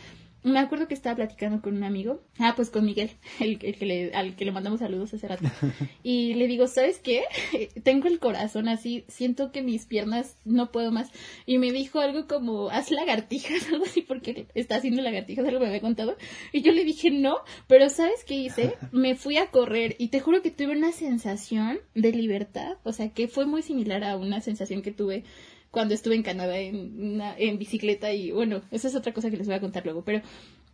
me 0.43 0.59
acuerdo 0.59 0.89
que 0.89 0.95
estaba 0.95 1.17
platicando 1.17 1.61
con 1.61 1.77
un 1.77 1.85
amigo, 1.85 2.23
ah, 2.39 2.55
pues 2.57 2.71
con 2.71 2.85
Miguel, 2.85 3.11
el, 3.41 3.59
que 3.59 3.87
le, 3.87 4.15
al 4.15 4.37
que 4.37 4.45
le 4.45 4.53
mandamos 4.53 4.81
saludos 4.81 5.13
hace 5.15 5.29
rato, 5.29 5.45
y 6.03 6.35
le 6.35 6.47
digo, 6.47 6.67
¿sabes 6.67 6.99
qué? 6.99 7.25
Tengo 7.83 8.09
el 8.09 8.19
corazón 8.19 8.69
así, 8.69 9.05
siento 9.09 9.53
que 9.53 9.63
mis 9.63 9.87
piernas 9.87 10.37
no 10.45 10.71
puedo 10.71 10.93
más, 10.93 11.11
y 11.47 11.59
me 11.59 11.73
dijo 11.73 12.01
algo 12.01 12.27
como, 12.27 12.71
haz 12.71 12.91
lagartijas, 12.91 13.69
algo 13.73 13.85
así, 13.85 14.03
porque 14.03 14.47
está 14.55 14.77
haciendo 14.77 15.03
lagartijas, 15.03 15.47
algo 15.47 15.61
me 15.61 15.67
había 15.67 15.81
contado, 15.81 16.17
y 16.53 16.63
yo 16.63 16.73
le 16.73 16.85
dije, 16.85 17.11
no, 17.11 17.39
pero 17.67 17.89
¿sabes 17.91 18.25
qué 18.25 18.35
hice? 18.35 18.75
Me 18.93 19.15
fui 19.15 19.37
a 19.39 19.51
correr, 19.51 19.97
y 19.99 20.09
te 20.09 20.21
juro 20.21 20.43
que 20.43 20.51
tuve 20.51 20.77
una 20.77 20.93
sensación 20.93 21.81
de 21.95 22.13
libertad, 22.13 22.77
o 22.85 22.93
sea, 22.93 23.11
que 23.11 23.29
fue 23.29 23.47
muy 23.47 23.63
similar 23.63 24.05
a 24.05 24.17
una 24.17 24.41
sensación 24.41 24.83
que 24.83 24.93
tuve 24.93 25.25
cuando 25.71 25.95
estuve 25.95 26.15
en 26.15 26.23
Canadá 26.23 26.59
en, 26.59 27.21
en 27.21 27.59
bicicleta 27.59 28.13
y 28.13 28.31
bueno, 28.31 28.63
esa 28.71 28.89
es 28.89 28.95
otra 28.95 29.13
cosa 29.13 29.31
que 29.31 29.37
les 29.37 29.47
voy 29.47 29.57
a 29.57 29.61
contar 29.61 29.85
luego, 29.85 30.03
pero 30.03 30.23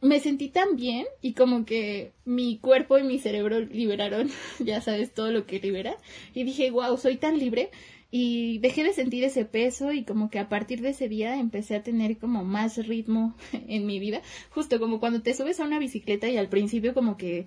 me 0.01 0.21
sentí 0.21 0.49
tan 0.49 0.77
bien 0.77 1.07
y 1.23 1.33
como 1.33 1.65
que 1.65 2.13
mi 2.25 2.59
cuerpo 2.59 2.99
y 2.99 3.03
mi 3.03 3.19
cerebro 3.19 3.61
liberaron, 3.61 4.31
ya 4.59 4.81
sabes, 4.81 5.13
todo 5.13 5.33
lo 5.33 5.47
que 5.47 5.59
libera 5.59 5.97
y 6.35 6.45
dije, 6.45 6.71
wow, 6.71 6.97
soy 6.99 7.17
tan 7.17 7.39
libre 7.39 7.71
y 8.17 8.59
dejé 8.59 8.85
de 8.85 8.93
sentir 8.93 9.25
ese 9.25 9.45
peso 9.45 9.91
y 9.91 10.05
como 10.05 10.31
que 10.31 10.39
a 10.39 10.49
partir 10.49 10.81
de 10.83 10.91
ese 10.91 11.09
día 11.09 11.37
empecé 11.37 11.75
a 11.75 11.83
tener 11.83 12.17
como 12.17 12.45
más 12.45 12.77
ritmo 12.87 13.35
en 13.67 13.87
mi 13.87 13.99
vida, 13.99 14.23
justo 14.51 14.79
como 14.79 15.01
cuando 15.01 15.21
te 15.21 15.35
subes 15.35 15.59
a 15.59 15.65
una 15.65 15.81
bicicleta 15.81 16.29
y 16.29 16.37
al 16.37 16.49
principio 16.49 16.95
como 16.95 17.17
que 17.17 17.47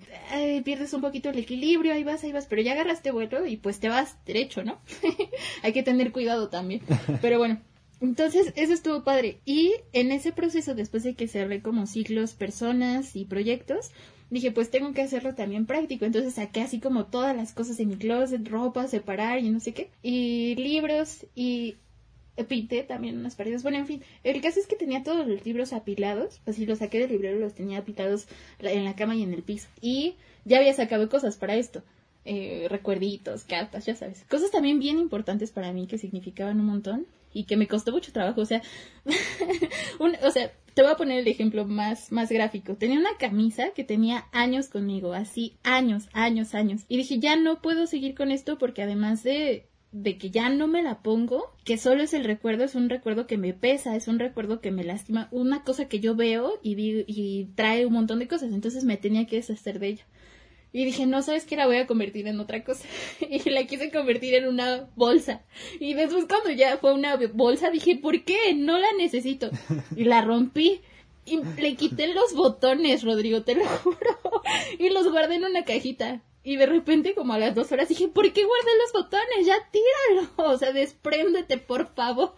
pierdes 0.66 0.92
un 0.92 1.00
poquito 1.00 1.30
el 1.30 1.38
equilibrio, 1.38 1.94
ahí 1.94 2.04
vas, 2.04 2.22
ahí 2.22 2.32
vas, 2.32 2.44
pero 2.44 2.60
ya 2.60 2.72
agarraste 2.72 3.12
vuelo 3.12 3.46
y 3.46 3.56
pues 3.56 3.80
te 3.80 3.88
vas 3.88 4.18
derecho, 4.26 4.62
¿no? 4.62 4.78
Hay 5.62 5.72
que 5.72 5.82
tener 5.82 6.12
cuidado 6.12 6.50
también, 6.50 6.82
pero 7.22 7.38
bueno. 7.38 7.62
Entonces, 8.02 8.52
eso 8.54 8.74
estuvo 8.74 9.02
padre. 9.02 9.40
Y 9.44 9.72
en 9.92 10.12
ese 10.12 10.30
proceso, 10.30 10.74
después 10.74 11.02
de 11.02 11.14
que 11.14 11.26
cerré 11.26 11.62
como 11.62 11.86
ciclos, 11.86 12.34
personas 12.34 13.16
y 13.16 13.24
proyectos, 13.24 13.90
dije, 14.30 14.50
pues 14.50 14.70
tengo 14.70 14.92
que 14.92 15.02
hacerlo 15.02 15.34
también 15.34 15.66
práctico. 15.66 16.04
Entonces 16.04 16.34
saqué 16.34 16.60
así 16.60 16.80
como 16.80 17.06
todas 17.06 17.36
las 17.36 17.52
cosas 17.52 17.76
de 17.76 17.86
mi 17.86 17.96
closet, 17.96 18.46
ropa, 18.48 18.88
separar 18.88 19.38
y 19.38 19.50
no 19.50 19.60
sé 19.60 19.74
qué. 19.74 19.90
Y 20.02 20.54
libros 20.56 21.26
y 21.34 21.76
pinté 22.44 22.82
también 22.82 23.18
unas 23.18 23.34
paredes. 23.34 23.62
Bueno, 23.62 23.78
en 23.78 23.86
fin, 23.86 24.02
el 24.22 24.40
caso 24.40 24.60
es 24.60 24.66
que 24.66 24.76
tenía 24.76 25.02
todos 25.02 25.26
los 25.26 25.44
libros 25.44 25.72
apilados. 25.72 26.40
Así 26.46 26.66
los 26.66 26.78
saqué 26.78 26.98
del 26.98 27.10
librero, 27.10 27.38
los 27.38 27.54
tenía 27.54 27.78
apilados 27.78 28.26
en 28.60 28.84
la 28.84 28.94
cama 28.94 29.16
y 29.16 29.22
en 29.22 29.32
el 29.32 29.42
piso. 29.42 29.68
Y 29.80 30.14
ya 30.44 30.58
había 30.58 30.74
sacado 30.74 31.08
cosas 31.08 31.36
para 31.36 31.56
esto. 31.56 31.82
Eh, 32.24 32.66
recuerditos, 32.68 33.44
cartas, 33.44 33.86
ya 33.86 33.96
sabes. 33.96 34.24
Cosas 34.28 34.50
también 34.50 34.78
bien 34.78 34.98
importantes 34.98 35.50
para 35.50 35.72
mí 35.72 35.86
que 35.86 35.98
significaban 35.98 36.60
un 36.60 36.66
montón 36.66 37.06
y 37.32 37.44
que 37.44 37.56
me 37.56 37.66
costó 37.66 37.92
mucho 37.92 38.12
trabajo. 38.12 38.40
O 38.40 38.46
sea, 38.46 38.62
un, 39.98 40.16
o 40.22 40.30
sea, 40.30 40.52
te 40.74 40.82
voy 40.82 40.90
a 40.90 40.96
poner 40.96 41.18
el 41.18 41.28
ejemplo 41.28 41.64
más, 41.64 42.12
más 42.12 42.30
gráfico. 42.30 42.76
Tenía 42.76 42.98
una 42.98 43.16
camisa 43.18 43.70
que 43.74 43.84
tenía 43.84 44.26
años 44.32 44.68
conmigo, 44.68 45.12
así, 45.12 45.56
años, 45.62 46.08
años, 46.12 46.54
años. 46.54 46.82
Y 46.88 46.96
dije, 46.96 47.18
ya 47.18 47.36
no 47.36 47.60
puedo 47.60 47.86
seguir 47.86 48.14
con 48.14 48.30
esto 48.30 48.58
porque 48.58 48.82
además 48.82 49.22
de 49.22 49.68
de 49.90 50.18
que 50.18 50.30
ya 50.30 50.50
no 50.50 50.68
me 50.68 50.82
la 50.82 51.02
pongo, 51.02 51.54
que 51.64 51.78
solo 51.78 52.02
es 52.02 52.12
el 52.12 52.24
recuerdo, 52.24 52.64
es 52.64 52.74
un 52.74 52.90
recuerdo 52.90 53.26
que 53.26 53.38
me 53.38 53.54
pesa, 53.54 53.96
es 53.96 54.06
un 54.06 54.18
recuerdo 54.18 54.60
que 54.60 54.70
me 54.70 54.84
lastima, 54.84 55.28
una 55.30 55.64
cosa 55.64 55.88
que 55.88 56.00
yo 56.00 56.14
veo 56.14 56.58
y, 56.62 56.76
y 57.06 57.46
trae 57.54 57.86
un 57.86 57.94
montón 57.94 58.18
de 58.18 58.28
cosas, 58.28 58.52
entonces 58.52 58.84
me 58.84 58.98
tenía 58.98 59.26
que 59.26 59.36
deshacer 59.36 59.78
de 59.78 59.88
ella. 59.88 60.06
Y 60.72 60.84
dije, 60.84 61.06
no, 61.06 61.22
¿sabes 61.22 61.44
qué? 61.44 61.56
La 61.56 61.66
voy 61.66 61.76
a 61.76 61.86
convertir 61.86 62.26
en 62.28 62.40
otra 62.40 62.62
cosa. 62.62 62.86
y 63.20 63.48
la 63.50 63.64
quise 63.64 63.90
convertir 63.90 64.34
en 64.34 64.46
una 64.46 64.88
bolsa. 64.96 65.42
Y 65.80 65.94
después 65.94 66.26
cuando 66.26 66.50
ya 66.50 66.76
fue 66.78 66.92
una 66.92 67.16
bolsa, 67.32 67.70
dije, 67.70 67.96
¿por 67.96 68.24
qué? 68.24 68.54
No 68.54 68.78
la 68.78 68.92
necesito. 68.96 69.50
Y 69.96 70.04
la 70.04 70.20
rompí. 70.22 70.80
Y 71.24 71.40
le 71.60 71.74
quité 71.74 72.08
los 72.14 72.34
botones, 72.34 73.02
Rodrigo, 73.02 73.42
te 73.42 73.54
lo 73.54 73.64
juro. 73.82 74.42
y 74.78 74.88
los 74.90 75.10
guardé 75.10 75.36
en 75.36 75.44
una 75.44 75.64
cajita. 75.64 76.22
Y 76.42 76.56
de 76.56 76.66
repente, 76.66 77.14
como 77.14 77.34
a 77.34 77.38
las 77.38 77.54
dos 77.54 77.70
horas, 77.72 77.88
dije, 77.88 78.08
¿por 78.08 78.32
qué 78.32 78.44
guardé 78.44 78.70
los 78.82 78.92
botones? 79.02 79.46
Ya 79.46 79.56
tíralo. 79.70 80.30
O 80.54 80.56
sea, 80.56 80.72
despréndete, 80.72 81.58
por 81.58 81.94
favor. 81.94 82.32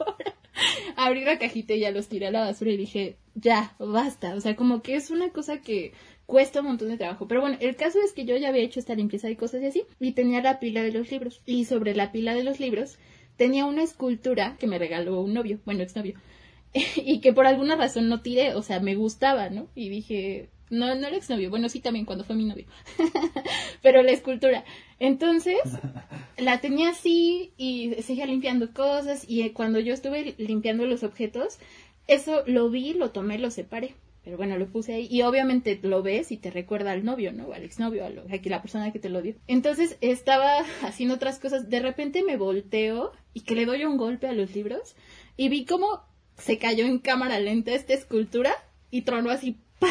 Abrí 0.96 1.24
la 1.24 1.38
cajita 1.38 1.74
y 1.74 1.80
ya 1.80 1.92
los 1.92 2.08
tiré 2.08 2.26
a 2.26 2.30
la 2.32 2.40
basura 2.40 2.72
y 2.72 2.76
dije, 2.76 3.16
ya, 3.34 3.76
basta. 3.78 4.34
O 4.34 4.40
sea, 4.40 4.56
como 4.56 4.82
que 4.82 4.96
es 4.96 5.10
una 5.10 5.30
cosa 5.30 5.60
que 5.60 5.92
cuesta 6.30 6.60
un 6.60 6.66
montón 6.66 6.88
de 6.88 6.96
trabajo. 6.96 7.26
Pero 7.26 7.40
bueno, 7.40 7.56
el 7.60 7.74
caso 7.74 7.98
es 8.04 8.12
que 8.12 8.24
yo 8.24 8.36
ya 8.36 8.50
había 8.50 8.62
hecho 8.62 8.78
esta 8.78 8.94
limpieza 8.94 9.28
y 9.28 9.34
cosas 9.34 9.62
y 9.62 9.66
así. 9.66 9.82
Y 9.98 10.12
tenía 10.12 10.40
la 10.40 10.60
pila 10.60 10.84
de 10.84 10.92
los 10.92 11.10
libros. 11.10 11.42
Y 11.44 11.64
sobre 11.64 11.92
la 11.92 12.12
pila 12.12 12.34
de 12.34 12.44
los 12.44 12.60
libros 12.60 12.98
tenía 13.36 13.66
una 13.66 13.82
escultura 13.82 14.56
que 14.60 14.68
me 14.68 14.78
regaló 14.78 15.20
un 15.20 15.34
novio, 15.34 15.58
bueno, 15.64 15.82
exnovio. 15.82 16.14
y 16.72 17.20
que 17.20 17.32
por 17.32 17.48
alguna 17.48 17.74
razón 17.74 18.08
no 18.08 18.22
tiré. 18.22 18.54
O 18.54 18.62
sea, 18.62 18.78
me 18.78 18.94
gustaba, 18.94 19.50
¿no? 19.50 19.66
Y 19.74 19.88
dije, 19.88 20.50
no, 20.70 20.94
no 20.94 21.08
el 21.08 21.14
exnovio, 21.14 21.50
bueno, 21.50 21.68
sí 21.68 21.80
también 21.80 22.06
cuando 22.06 22.24
fue 22.24 22.36
mi 22.36 22.44
novio, 22.44 22.66
pero 23.82 24.04
la 24.04 24.12
escultura. 24.12 24.64
Entonces, 25.00 25.58
la 26.38 26.60
tenía 26.60 26.90
así 26.90 27.50
y 27.56 27.94
seguía 28.02 28.26
limpiando 28.26 28.72
cosas 28.72 29.24
y 29.26 29.50
cuando 29.50 29.80
yo 29.80 29.92
estuve 29.92 30.36
limpiando 30.38 30.86
los 30.86 31.02
objetos, 31.02 31.58
eso 32.06 32.44
lo 32.46 32.70
vi, 32.70 32.94
lo 32.94 33.10
tomé, 33.10 33.38
lo 33.38 33.50
separé. 33.50 33.96
Pero 34.24 34.36
bueno, 34.36 34.58
lo 34.58 34.66
puse 34.66 34.94
ahí 34.94 35.08
y 35.10 35.22
obviamente 35.22 35.78
lo 35.82 36.02
ves 36.02 36.30
y 36.30 36.36
te 36.36 36.50
recuerda 36.50 36.92
al 36.92 37.04
novio, 37.04 37.32
¿no? 37.32 37.52
Al 37.52 37.62
exnovio, 37.62 38.04
a, 38.04 38.10
lo, 38.10 38.22
a 38.22 38.40
la 38.42 38.62
persona 38.62 38.92
que 38.92 38.98
te 38.98 39.08
lo 39.08 39.22
dio. 39.22 39.34
Entonces 39.46 39.96
estaba 40.00 40.58
haciendo 40.82 41.14
otras 41.14 41.38
cosas, 41.38 41.70
de 41.70 41.80
repente 41.80 42.22
me 42.22 42.36
volteo 42.36 43.12
y 43.32 43.40
que 43.40 43.54
le 43.54 43.66
doy 43.66 43.84
un 43.84 43.96
golpe 43.96 44.28
a 44.28 44.32
los 44.32 44.54
libros 44.54 44.94
y 45.36 45.48
vi 45.48 45.64
cómo 45.64 46.02
se 46.36 46.58
cayó 46.58 46.84
en 46.84 46.98
cámara 46.98 47.38
lenta 47.38 47.72
esta 47.72 47.94
escultura 47.94 48.52
y 48.90 49.02
tronó 49.02 49.30
así, 49.30 49.56
¡pah! 49.78 49.88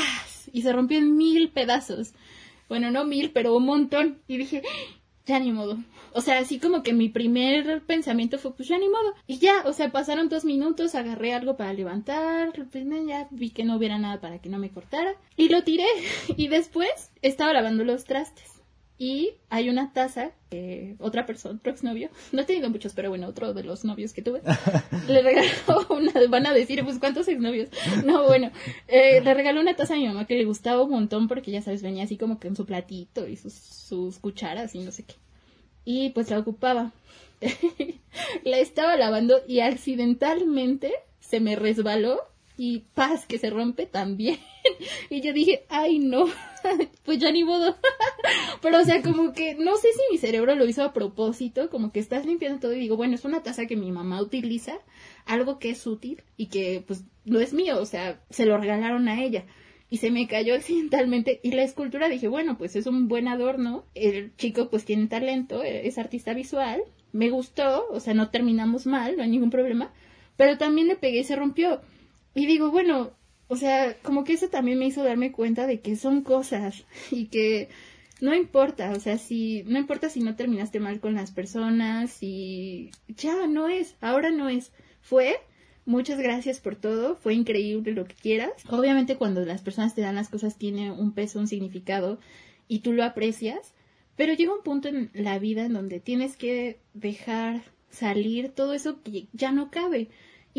y 0.51 0.61
se 0.61 0.73
rompió 0.73 0.97
en 0.97 1.15
mil 1.15 1.49
pedazos. 1.49 2.13
Bueno, 2.67 2.91
no 2.91 3.05
mil, 3.05 3.31
pero 3.31 3.55
un 3.55 3.65
montón. 3.65 4.19
Y 4.27 4.37
dije, 4.37 4.61
ya 5.29 5.39
ni 5.39 5.51
modo. 5.51 5.77
O 6.11 6.21
sea, 6.21 6.39
así 6.39 6.59
como 6.59 6.83
que 6.83 6.91
mi 6.91 7.07
primer 7.07 7.81
pensamiento 7.83 8.37
fue, 8.39 8.53
pues 8.53 8.67
ya 8.67 8.77
ni 8.77 8.89
modo. 8.89 9.13
Y 9.27 9.37
ya, 9.37 9.63
o 9.65 9.73
sea, 9.73 9.91
pasaron 9.91 10.27
dos 10.27 10.43
minutos, 10.43 10.95
agarré 10.95 11.33
algo 11.33 11.55
para 11.55 11.71
levantar, 11.73 12.51
ya 13.07 13.27
vi 13.31 13.51
que 13.51 13.63
no 13.63 13.77
hubiera 13.77 13.97
nada 13.97 14.19
para 14.19 14.39
que 14.39 14.49
no 14.49 14.57
me 14.57 14.71
cortara. 14.71 15.13
Y 15.37 15.49
lo 15.49 15.63
tiré. 15.63 15.85
Y 16.35 16.47
después 16.47 17.11
estaba 17.21 17.53
lavando 17.53 17.83
los 17.83 18.05
trastes. 18.05 18.58
Y 19.01 19.31
hay 19.49 19.69
una 19.69 19.93
taza 19.93 20.31
que 20.49 20.97
otra 20.99 21.25
persona, 21.25 21.57
otro 21.57 21.71
exnovio, 21.71 22.09
no 22.33 22.41
he 22.41 22.45
tenido 22.45 22.69
muchos, 22.69 22.91
pero 22.93 23.07
bueno, 23.07 23.27
otro 23.27 23.53
de 23.53 23.63
los 23.63 23.85
novios 23.85 24.11
que 24.11 24.21
tuve, 24.21 24.41
le 25.07 25.21
regaló 25.21 25.87
una, 25.89 26.11
van 26.27 26.45
a 26.45 26.53
decir, 26.53 26.83
pues 26.83 26.99
cuántos 26.99 27.29
exnovios. 27.29 27.69
No, 28.05 28.27
bueno, 28.27 28.51
eh, 28.89 29.21
le 29.21 29.33
regaló 29.33 29.61
una 29.61 29.77
taza 29.77 29.93
a 29.93 29.97
mi 29.97 30.05
mamá 30.05 30.27
que 30.27 30.35
le 30.35 30.43
gustaba 30.43 30.83
un 30.83 30.91
montón 30.91 31.29
porque 31.29 31.49
ya 31.49 31.61
sabes, 31.61 31.81
venía 31.81 32.03
así 32.03 32.17
como 32.17 32.41
que 32.41 32.49
en 32.49 32.57
su 32.57 32.65
platito 32.65 33.25
y 33.25 33.37
sus, 33.37 33.53
sus 33.53 34.19
cucharas 34.19 34.75
y 34.75 34.79
no 34.79 34.91
sé 34.91 35.03
qué. 35.03 35.15
Y 35.85 36.09
pues 36.09 36.29
la 36.29 36.39
ocupaba. 36.39 36.91
la 38.43 38.57
estaba 38.57 38.97
lavando 38.97 39.39
y 39.47 39.61
accidentalmente 39.61 40.91
se 41.21 41.39
me 41.39 41.55
resbaló 41.55 42.19
y 42.57 42.79
paz 42.93 43.25
que 43.25 43.37
se 43.37 43.49
rompe 43.49 43.85
también. 43.85 44.39
y 45.09 45.21
yo 45.21 45.33
dije, 45.33 45.65
ay 45.69 45.99
no, 45.99 46.25
pues 47.05 47.19
ya 47.19 47.31
ni 47.31 47.43
modo. 47.43 47.75
Pero 48.61 48.79
o 48.79 48.83
sea, 48.83 49.01
como 49.01 49.33
que 49.33 49.55
no 49.55 49.77
sé 49.77 49.89
si 49.93 50.01
mi 50.11 50.17
cerebro 50.17 50.55
lo 50.55 50.67
hizo 50.67 50.83
a 50.83 50.93
propósito, 50.93 51.69
como 51.69 51.91
que 51.91 51.99
estás 51.99 52.25
limpiando 52.25 52.59
todo 52.59 52.73
y 52.73 52.79
digo, 52.79 52.97
bueno, 52.97 53.15
es 53.15 53.25
una 53.25 53.43
taza 53.43 53.65
que 53.65 53.75
mi 53.75 53.91
mamá 53.91 54.21
utiliza, 54.21 54.79
algo 55.25 55.59
que 55.59 55.71
es 55.71 55.85
útil 55.87 56.23
y 56.37 56.47
que 56.47 56.83
pues 56.85 57.03
no 57.25 57.39
es 57.39 57.53
mío, 57.53 57.79
o 57.79 57.85
sea, 57.85 58.21
se 58.29 58.45
lo 58.45 58.57
regalaron 58.57 59.07
a 59.07 59.21
ella. 59.23 59.45
Y 59.91 59.97
se 59.97 60.11
me 60.11 60.27
cayó 60.27 60.53
accidentalmente 60.53 61.39
y 61.41 61.51
la 61.51 61.63
escultura 61.63 62.09
dije, 62.09 62.27
bueno, 62.27 62.57
pues 62.59 62.75
es 62.75 62.85
un 62.85 63.07
buen 63.07 63.27
adorno, 63.27 63.85
el 63.95 64.35
chico 64.35 64.69
pues 64.69 64.85
tiene 64.85 65.07
talento, 65.07 65.63
es 65.63 65.97
artista 65.97 66.35
visual, 66.35 66.81
me 67.11 67.31
gustó, 67.31 67.87
o 67.89 67.99
sea, 67.99 68.13
no 68.13 68.29
terminamos 68.29 68.85
mal, 68.85 69.17
no 69.17 69.23
hay 69.23 69.29
ningún 69.29 69.49
problema, 69.49 69.91
pero 70.37 70.59
también 70.59 70.87
le 70.87 70.95
pegué 70.95 71.21
y 71.21 71.23
se 71.23 71.35
rompió 71.35 71.81
y 72.35 72.45
digo, 72.45 72.71
bueno, 72.71 73.11
o 73.49 73.55
sea, 73.55 73.97
como 74.03 74.23
que 74.23 74.33
eso 74.33 74.47
también 74.49 74.79
me 74.79 74.85
hizo 74.85 75.03
darme 75.03 75.31
cuenta 75.31 75.67
de 75.67 75.81
que 75.81 75.95
son 75.95 76.21
cosas 76.21 76.85
y 77.11 77.25
que 77.25 77.67
no 78.21 78.35
importa, 78.35 78.91
o 78.91 78.99
sea, 78.99 79.17
si 79.17 79.63
no 79.63 79.79
importa 79.79 80.09
si 80.09 80.21
no 80.21 80.35
terminaste 80.35 80.79
mal 80.79 80.99
con 80.99 81.15
las 81.15 81.31
personas 81.31 82.21
y 82.21 82.91
ya 83.07 83.47
no 83.47 83.67
es, 83.67 83.95
ahora 84.01 84.29
no 84.29 84.49
es. 84.49 84.71
Fue, 85.01 85.37
muchas 85.85 86.19
gracias 86.19 86.59
por 86.59 86.75
todo, 86.75 87.15
fue 87.15 87.33
increíble 87.33 87.93
lo 87.93 88.05
que 88.05 88.15
quieras. 88.15 88.51
Obviamente 88.69 89.17
cuando 89.17 89.43
las 89.45 89.61
personas 89.61 89.95
te 89.95 90.01
dan 90.01 90.15
las 90.15 90.29
cosas 90.29 90.57
tiene 90.57 90.91
un 90.91 91.13
peso, 91.13 91.39
un 91.39 91.47
significado 91.47 92.19
y 92.67 92.79
tú 92.79 92.93
lo 92.93 93.03
aprecias, 93.03 93.73
pero 94.15 94.33
llega 94.33 94.53
un 94.53 94.63
punto 94.63 94.89
en 94.89 95.09
la 95.13 95.39
vida 95.39 95.65
en 95.65 95.73
donde 95.73 95.99
tienes 95.99 96.37
que 96.37 96.77
dejar 96.93 97.63
salir 97.89 98.49
todo 98.49 98.73
eso 98.73 99.01
que 99.01 99.27
ya 99.33 99.51
no 99.51 99.71
cabe. 99.71 100.09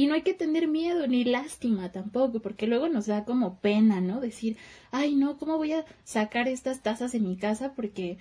Y 0.01 0.07
no 0.07 0.15
hay 0.15 0.23
que 0.23 0.33
tener 0.33 0.67
miedo 0.67 1.07
ni 1.07 1.25
lástima 1.25 1.93
tampoco, 1.93 2.41
porque 2.41 2.67
luego 2.67 2.89
nos 2.89 3.05
da 3.05 3.27
como 3.27 3.59
pena, 3.59 4.01
¿no? 4.01 4.19
Decir, 4.19 4.57
ay, 4.91 5.15
no, 5.15 5.37
¿cómo 5.37 5.59
voy 5.59 5.75
a 5.75 5.85
sacar 6.05 6.49
estas 6.49 6.81
tazas 6.81 7.13
en 7.15 7.29
mi 7.29 7.37
casa? 7.37 7.75
Porque 7.75 8.17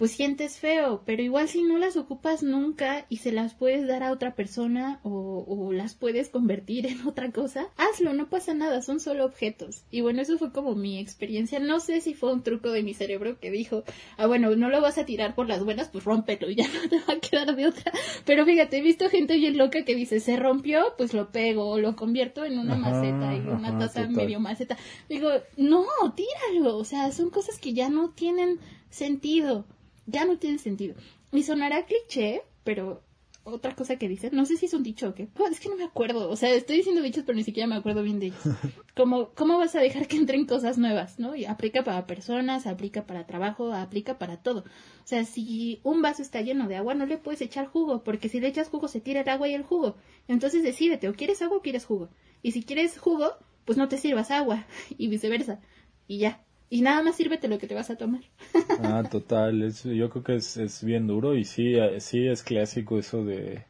pues 0.00 0.12
sientes 0.12 0.58
feo, 0.58 1.02
pero 1.04 1.20
igual 1.22 1.46
si 1.46 1.62
no 1.62 1.76
las 1.76 1.98
ocupas 1.98 2.42
nunca 2.42 3.04
y 3.10 3.18
se 3.18 3.32
las 3.32 3.52
puedes 3.52 3.86
dar 3.86 4.02
a 4.02 4.12
otra 4.12 4.34
persona 4.34 4.98
o, 5.02 5.72
las 5.74 5.94
puedes 5.94 6.30
convertir 6.30 6.86
en 6.86 7.02
otra 7.06 7.30
cosa, 7.32 7.68
hazlo, 7.76 8.14
no 8.14 8.30
pasa 8.30 8.54
nada, 8.54 8.80
son 8.80 8.98
solo 8.98 9.26
objetos. 9.26 9.84
Y 9.90 10.00
bueno, 10.00 10.22
eso 10.22 10.38
fue 10.38 10.52
como 10.52 10.74
mi 10.74 10.98
experiencia. 10.98 11.60
No 11.60 11.80
sé 11.80 12.00
si 12.00 12.14
fue 12.14 12.32
un 12.32 12.42
truco 12.42 12.70
de 12.70 12.82
mi 12.82 12.94
cerebro 12.94 13.38
que 13.38 13.50
dijo, 13.50 13.84
ah, 14.16 14.26
bueno, 14.26 14.56
no 14.56 14.70
lo 14.70 14.80
vas 14.80 14.96
a 14.96 15.04
tirar 15.04 15.34
por 15.34 15.46
las 15.46 15.62
buenas, 15.62 15.90
pues 15.90 16.02
rómpelo 16.04 16.48
y 16.48 16.54
ya 16.54 16.66
no 16.82 16.88
te 16.88 16.98
va 17.00 17.12
a 17.12 17.20
quedar 17.20 17.54
de 17.54 17.66
otra. 17.66 17.92
Pero 18.24 18.46
fíjate, 18.46 18.78
he 18.78 18.82
visto 18.82 19.10
gente 19.10 19.36
bien 19.36 19.58
loca 19.58 19.84
que 19.84 19.94
dice, 19.94 20.20
se 20.20 20.36
rompió, 20.36 20.94
pues 20.96 21.12
lo 21.12 21.30
pego 21.30 21.68
o 21.68 21.78
lo 21.78 21.94
convierto 21.94 22.46
en 22.46 22.58
una 22.58 22.74
maceta 22.74 23.36
y 23.36 23.40
una 23.40 23.78
taza 23.78 24.08
medio 24.08 24.40
maceta. 24.40 24.78
Digo, 25.10 25.28
no, 25.58 25.84
tíralo, 26.16 26.78
o 26.78 26.84
sea, 26.86 27.12
son 27.12 27.28
cosas 27.28 27.58
que 27.58 27.74
ya 27.74 27.90
no 27.90 28.08
tienen 28.08 28.60
sentido 28.88 29.66
ya 30.10 30.24
no 30.24 30.38
tiene 30.38 30.58
sentido. 30.58 30.94
Y 31.32 31.42
sonará 31.42 31.86
cliché, 31.86 32.42
pero 32.64 33.02
otra 33.44 33.74
cosa 33.74 33.96
que 33.96 34.08
dicen, 34.08 34.30
no 34.34 34.44
sé 34.44 34.56
si 34.56 34.66
es 34.66 34.74
un 34.74 34.82
dicho 34.82 35.08
o 35.08 35.14
qué, 35.14 35.28
es 35.50 35.60
que 35.60 35.68
no 35.68 35.76
me 35.76 35.84
acuerdo, 35.84 36.28
o 36.30 36.36
sea, 36.36 36.50
estoy 36.50 36.78
diciendo 36.78 37.00
dichos, 37.00 37.24
pero 37.24 37.36
ni 37.36 37.42
siquiera 37.42 37.66
me 37.66 37.74
acuerdo 37.74 38.02
bien 38.02 38.20
de 38.20 38.26
ellos. 38.26 38.40
Como, 38.96 39.30
¿cómo 39.30 39.58
vas 39.58 39.74
a 39.74 39.80
dejar 39.80 40.06
que 40.08 40.16
entren 40.16 40.44
cosas 40.44 40.76
nuevas, 40.76 41.18
no? 41.18 41.34
Y 41.34 41.46
aplica 41.46 41.82
para 41.82 42.06
personas, 42.06 42.66
aplica 42.66 43.06
para 43.06 43.26
trabajo, 43.26 43.72
aplica 43.72 44.18
para 44.18 44.36
todo. 44.36 44.60
O 44.60 45.06
sea, 45.06 45.24
si 45.24 45.80
un 45.84 46.02
vaso 46.02 46.22
está 46.22 46.42
lleno 46.42 46.68
de 46.68 46.76
agua, 46.76 46.94
no 46.94 47.06
le 47.06 47.16
puedes 47.16 47.40
echar 47.40 47.66
jugo, 47.66 48.04
porque 48.04 48.28
si 48.28 48.40
le 48.40 48.48
echas 48.48 48.68
jugo 48.68 48.88
se 48.88 49.00
tira 49.00 49.22
el 49.22 49.28
agua 49.28 49.48
y 49.48 49.54
el 49.54 49.62
jugo. 49.62 49.96
Entonces 50.28 50.62
decídete, 50.62 51.08
o 51.08 51.14
quieres 51.14 51.40
agua 51.40 51.58
o 51.58 51.62
quieres 51.62 51.86
jugo. 51.86 52.10
Y 52.42 52.52
si 52.52 52.62
quieres 52.62 52.98
jugo, 52.98 53.32
pues 53.64 53.78
no 53.78 53.88
te 53.88 53.96
sirvas 53.96 54.30
agua, 54.30 54.66
y 54.98 55.08
viceversa. 55.08 55.60
Y 56.06 56.18
ya, 56.18 56.44
y 56.70 56.82
nada 56.82 57.02
más 57.02 57.16
sírvete 57.16 57.48
lo 57.48 57.58
que 57.58 57.66
te 57.66 57.74
vas 57.74 57.90
a 57.90 57.96
tomar. 57.96 58.22
ah, 58.82 59.02
total, 59.10 59.62
es, 59.62 59.82
yo 59.82 60.08
creo 60.08 60.22
que 60.22 60.36
es, 60.36 60.56
es 60.56 60.82
bien 60.84 61.08
duro 61.08 61.36
y 61.36 61.44
sí, 61.44 61.74
eh, 61.74 62.00
sí 62.00 62.28
es 62.28 62.42
clásico 62.42 62.98
eso 62.98 63.24
de 63.24 63.64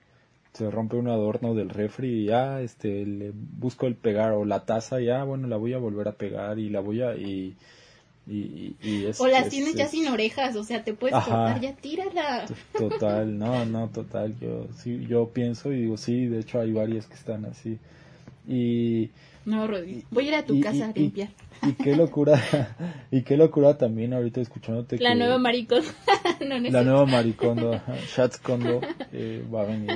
se 0.53 0.71
rompe 0.71 0.97
un 0.97 1.09
adorno 1.09 1.55
del 1.55 1.71
refri 1.71 2.23
y 2.23 2.25
ya 2.27 2.61
este 2.61 3.07
le 3.07 3.33
busco 3.33 3.87
el 3.87 3.95
pegar 3.95 4.33
o 4.33 4.45
la 4.45 4.65
taza 4.65 5.01
ya 5.01 5.23
bueno 5.23 5.47
la 5.47 5.57
voy 5.57 5.75
a 5.75 5.79
volver 5.79 6.09
a 6.09 6.13
pegar 6.13 6.59
y 6.59 6.71
la 6.71 6.81
voy 6.81 7.03
a 7.03 7.15
y 7.15 7.57
y, 8.27 8.77
y 8.83 9.07
o 9.19 9.27
las 9.29 9.49
tienes 9.49 9.75
ya 9.75 9.87
sin 9.87 10.09
orejas 10.09 10.57
o 10.57 10.65
sea 10.65 10.83
te 10.83 10.93
puedes 10.93 11.15
cortar 11.15 11.61
ya 11.61 11.75
tírala 11.75 12.47
total 12.77 13.39
no 13.39 13.65
no 13.65 13.89
total 13.91 14.35
yo 14.41 14.67
sí 14.77 15.07
yo 15.09 15.29
pienso 15.29 15.73
y 15.73 15.83
digo 15.83 15.97
sí 15.97 16.27
de 16.27 16.41
hecho 16.41 16.61
hay 16.61 16.73
varias 16.73 17.07
que 17.07 17.15
están 17.15 17.45
así 17.45 17.79
y 18.49 19.11
no 19.45 19.67
Rodri 19.67 20.05
voy 20.11 20.27
a 20.27 20.29
ir 20.29 20.35
a 20.35 20.45
tu 20.45 20.61
casa 20.61 20.87
a 20.87 20.93
limpiar 20.93 21.31
y 21.63 21.73
qué 21.75 21.95
locura, 21.95 22.41
y 23.11 23.23
qué 23.23 23.37
locura 23.37 23.77
también 23.77 24.15
ahorita 24.15 24.41
escuchándote. 24.41 24.99
La 24.99 25.15
nueva 25.15 25.39
maricón. 25.39 25.83
la 26.41 26.83
nueva 26.83 27.07
maricondo, 27.07 27.81
Shats 28.17 28.39
Kondo 28.39 28.81
eh, 29.13 29.45
va 29.53 29.63
a 29.63 29.65
venir. 29.67 29.91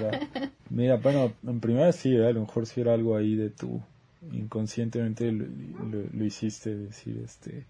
Mira, 0.70 0.96
bueno, 0.96 1.32
en 1.46 1.60
primera 1.60 1.92
sí, 1.92 2.14
a 2.16 2.30
lo 2.30 2.40
mejor 2.40 2.66
sí 2.66 2.80
era 2.80 2.94
algo 2.94 3.16
ahí 3.16 3.34
de 3.34 3.50
tu 3.50 3.80
inconscientemente 4.32 5.30
lo, 5.30 5.44
lo, 6.10 6.24
hiciste 6.24 6.74
decir 6.74 7.20
este 7.22 7.66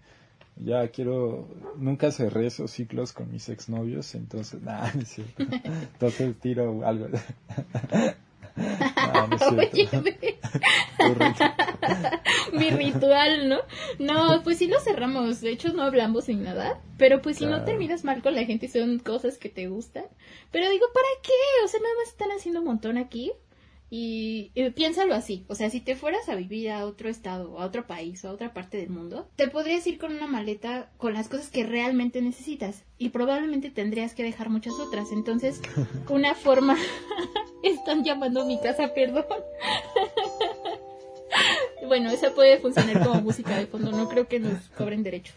ya 0.55 0.87
quiero 0.87 1.49
nunca 1.75 2.11
cerré 2.11 2.47
esos 2.47 2.71
ciclos 2.71 3.11
con 3.11 3.29
mis 3.29 3.49
exnovios 3.49 4.15
entonces 4.15 4.61
nada 4.63 4.89
no 4.95 5.01
es 5.01 5.09
cierto 5.09 5.43
entonces 5.43 6.33
tiro 6.39 6.87
algo 6.87 7.07
Mi 12.53 12.69
ritual, 12.69 13.49
¿no? 13.49 13.59
No, 13.99 14.41
pues 14.43 14.57
sí 14.57 14.67
lo 14.67 14.79
cerramos. 14.79 15.41
De 15.41 15.51
hecho, 15.51 15.73
no 15.73 15.83
hablamos 15.83 16.27
ni 16.27 16.35
nada. 16.35 16.79
Pero 16.97 17.21
pues 17.21 17.37
si 17.37 17.45
no 17.45 17.63
terminas 17.65 18.03
mal 18.03 18.21
con 18.21 18.35
la 18.35 18.45
gente, 18.45 18.67
son 18.67 18.99
cosas 18.99 19.37
que 19.37 19.49
te 19.49 19.67
gustan. 19.67 20.05
Pero 20.51 20.69
digo, 20.69 20.85
¿para 20.93 21.07
qué? 21.21 21.33
O 21.63 21.67
sea, 21.67 21.79
nada 21.81 21.93
más 21.95 22.07
están 22.09 22.29
haciendo 22.31 22.61
un 22.61 22.67
montón 22.67 22.97
aquí. 22.97 23.33
Y, 23.89 24.51
piénsalo 24.75 25.13
así, 25.13 25.45
o 25.47 25.55
sea, 25.55 25.69
si 25.69 25.79
te 25.79 25.95
fueras 25.95 26.27
a 26.27 26.35
vivir 26.35 26.71
a 26.71 26.85
otro 26.85 27.07
estado, 27.07 27.59
a 27.59 27.65
otro 27.65 27.85
país 27.85 28.25
o 28.25 28.29
a 28.29 28.31
otra 28.31 28.53
parte 28.53 28.77
del 28.77 28.89
mundo, 28.89 29.29
te 29.35 29.47
podrías 29.47 29.85
ir 29.85 29.99
con 29.99 30.11
una 30.11 30.27
maleta 30.27 30.91
con 30.97 31.13
las 31.13 31.29
cosas 31.29 31.49
que 31.49 31.63
realmente 31.63 32.21
necesitas 32.21 32.83
y 32.97 33.09
probablemente 33.09 33.69
tendrías 33.69 34.13
que 34.15 34.23
dejar 34.23 34.49
muchas 34.49 34.73
otras. 34.73 35.11
Entonces, 35.11 35.61
una 36.09 36.35
forma... 36.35 36.77
Están 37.63 38.03
llamando 38.03 38.43
a 38.43 38.45
mi 38.45 38.59
casa, 38.59 38.93
perdón. 38.93 39.25
bueno, 41.87 42.11
esa 42.11 42.31
puede 42.31 42.59
funcionar 42.59 43.03
como 43.03 43.21
música 43.21 43.57
de 43.57 43.65
fondo, 43.65 43.91
no 43.91 44.07
creo 44.07 44.27
que 44.27 44.39
nos 44.39 44.69
cobren 44.69 45.01
derechos. 45.01 45.35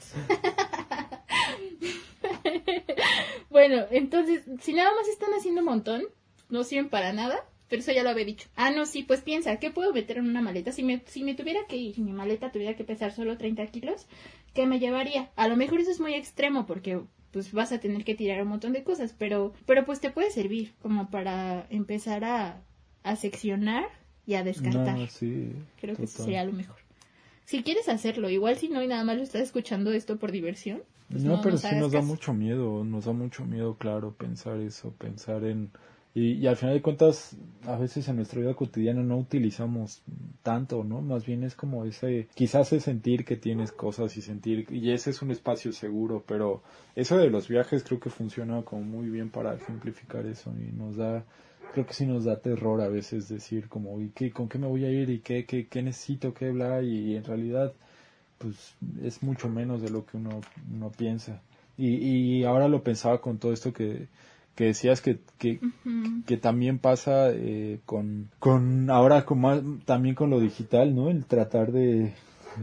bueno, 3.48 3.86
entonces, 3.90 4.42
si 4.60 4.74
nada 4.74 4.94
más 4.94 5.08
están 5.08 5.30
haciendo 5.32 5.62
un 5.62 5.66
montón, 5.68 6.02
no 6.50 6.64
sirven 6.64 6.90
para 6.90 7.14
nada, 7.14 7.44
pero 7.68 7.80
eso 7.80 7.92
ya 7.92 8.02
lo 8.02 8.10
había 8.10 8.24
dicho. 8.24 8.48
Ah, 8.56 8.70
no, 8.70 8.86
sí, 8.86 9.02
pues 9.02 9.20
piensa, 9.22 9.56
¿qué 9.58 9.70
puedo 9.70 9.92
meter 9.92 10.18
en 10.18 10.28
una 10.28 10.42
maleta? 10.42 10.72
Si 10.72 10.82
me, 10.82 11.02
si 11.06 11.22
me 11.22 11.34
tuviera 11.34 11.60
que 11.68 11.76
ir, 11.76 11.98
mi 11.98 12.12
maleta 12.12 12.50
tuviera 12.50 12.74
que 12.76 12.84
pesar 12.84 13.12
solo 13.12 13.36
30 13.36 13.66
kilos, 13.66 14.06
¿qué 14.54 14.66
me 14.66 14.78
llevaría? 14.78 15.30
A 15.36 15.48
lo 15.48 15.56
mejor 15.56 15.80
eso 15.80 15.90
es 15.90 16.00
muy 16.00 16.14
extremo 16.14 16.66
porque 16.66 17.00
pues 17.32 17.52
vas 17.52 17.72
a 17.72 17.78
tener 17.78 18.04
que 18.04 18.14
tirar 18.14 18.42
un 18.42 18.48
montón 18.48 18.72
de 18.72 18.82
cosas, 18.82 19.14
pero, 19.18 19.52
pero 19.66 19.84
pues 19.84 20.00
te 20.00 20.10
puede 20.10 20.30
servir 20.30 20.72
como 20.80 21.10
para 21.10 21.66
empezar 21.70 22.24
a, 22.24 22.62
a 23.02 23.16
seccionar 23.16 23.84
y 24.26 24.34
a 24.34 24.44
descartar. 24.44 25.08
sí, 25.08 25.52
Creo 25.80 25.96
que 25.96 26.04
eso 26.04 26.24
sería 26.24 26.44
lo 26.44 26.52
mejor. 26.52 26.76
Si 27.44 27.62
quieres 27.62 27.88
hacerlo, 27.88 28.28
igual 28.28 28.56
si 28.58 28.68
no 28.68 28.82
y 28.82 28.86
nada 28.86 29.04
más 29.04 29.16
lo 29.16 29.22
estás 29.22 29.42
escuchando 29.42 29.92
esto 29.92 30.18
por 30.18 30.32
diversión. 30.32 30.82
Pues 31.10 31.24
no, 31.24 31.40
pero 31.40 31.56
sí 31.56 31.74
nos 31.76 31.92
da 31.92 32.02
mucho 32.02 32.34
miedo, 32.34 32.84
nos 32.84 33.06
da 33.06 33.12
mucho 33.12 33.44
miedo, 33.46 33.76
claro, 33.78 34.12
pensar 34.12 34.60
eso, 34.60 34.92
pensar 34.92 35.44
en 35.44 35.70
y, 36.14 36.46
al 36.46 36.56
final 36.56 36.74
de 36.74 36.82
cuentas, 36.82 37.36
a 37.64 37.76
veces 37.76 38.08
en 38.08 38.16
nuestra 38.16 38.40
vida 38.40 38.54
cotidiana 38.54 39.02
no 39.02 39.18
utilizamos 39.18 40.02
tanto, 40.42 40.82
¿no? 40.82 41.00
Más 41.00 41.24
bien 41.26 41.44
es 41.44 41.54
como 41.54 41.84
ese, 41.84 42.28
quizás 42.34 42.72
es 42.72 42.84
sentir 42.84 43.24
que 43.24 43.36
tienes 43.36 43.72
cosas 43.72 44.16
y 44.16 44.22
sentir, 44.22 44.66
y 44.70 44.90
ese 44.90 45.10
es 45.10 45.22
un 45.22 45.30
espacio 45.30 45.72
seguro, 45.72 46.24
pero 46.26 46.62
eso 46.96 47.16
de 47.18 47.30
los 47.30 47.46
viajes 47.46 47.84
creo 47.84 48.00
que 48.00 48.10
funciona 48.10 48.62
como 48.62 48.82
muy 48.82 49.10
bien 49.10 49.30
para 49.30 49.54
ejemplificar 49.54 50.26
eso 50.26 50.52
y 50.58 50.72
nos 50.72 50.96
da, 50.96 51.24
creo 51.72 51.86
que 51.86 51.94
sí 51.94 52.06
nos 52.06 52.24
da 52.24 52.40
terror 52.40 52.80
a 52.80 52.88
veces 52.88 53.28
decir 53.28 53.68
como, 53.68 54.00
¿y 54.00 54.08
qué, 54.08 54.32
con 54.32 54.48
qué 54.48 54.58
me 54.58 54.66
voy 54.66 54.84
a 54.86 54.90
ir? 54.90 55.10
¿Y 55.10 55.20
qué, 55.20 55.44
qué, 55.44 55.68
qué 55.68 55.82
necesito? 55.82 56.32
¿Qué 56.34 56.50
bla? 56.50 56.82
Y, 56.82 57.16
en 57.16 57.24
realidad, 57.24 57.74
pues 58.38 58.74
es 59.02 59.22
mucho 59.22 59.48
menos 59.48 59.82
de 59.82 59.90
lo 59.90 60.06
que 60.06 60.16
uno, 60.16 60.40
uno 60.72 60.90
piensa. 60.90 61.42
Y, 61.76 61.96
y 62.38 62.44
ahora 62.44 62.66
lo 62.66 62.82
pensaba 62.82 63.20
con 63.20 63.38
todo 63.38 63.52
esto 63.52 63.72
que, 63.72 64.08
que 64.58 64.64
decías 64.64 65.00
que, 65.00 65.20
que, 65.38 65.60
que 66.26 66.36
también 66.36 66.80
pasa 66.80 67.30
eh, 67.30 67.78
con, 67.86 68.28
con 68.40 68.90
ahora 68.90 69.24
con 69.24 69.82
también 69.84 70.16
con 70.16 70.30
lo 70.30 70.40
digital, 70.40 70.96
¿no? 70.96 71.10
El 71.10 71.26
tratar 71.26 71.70
de, 71.70 72.12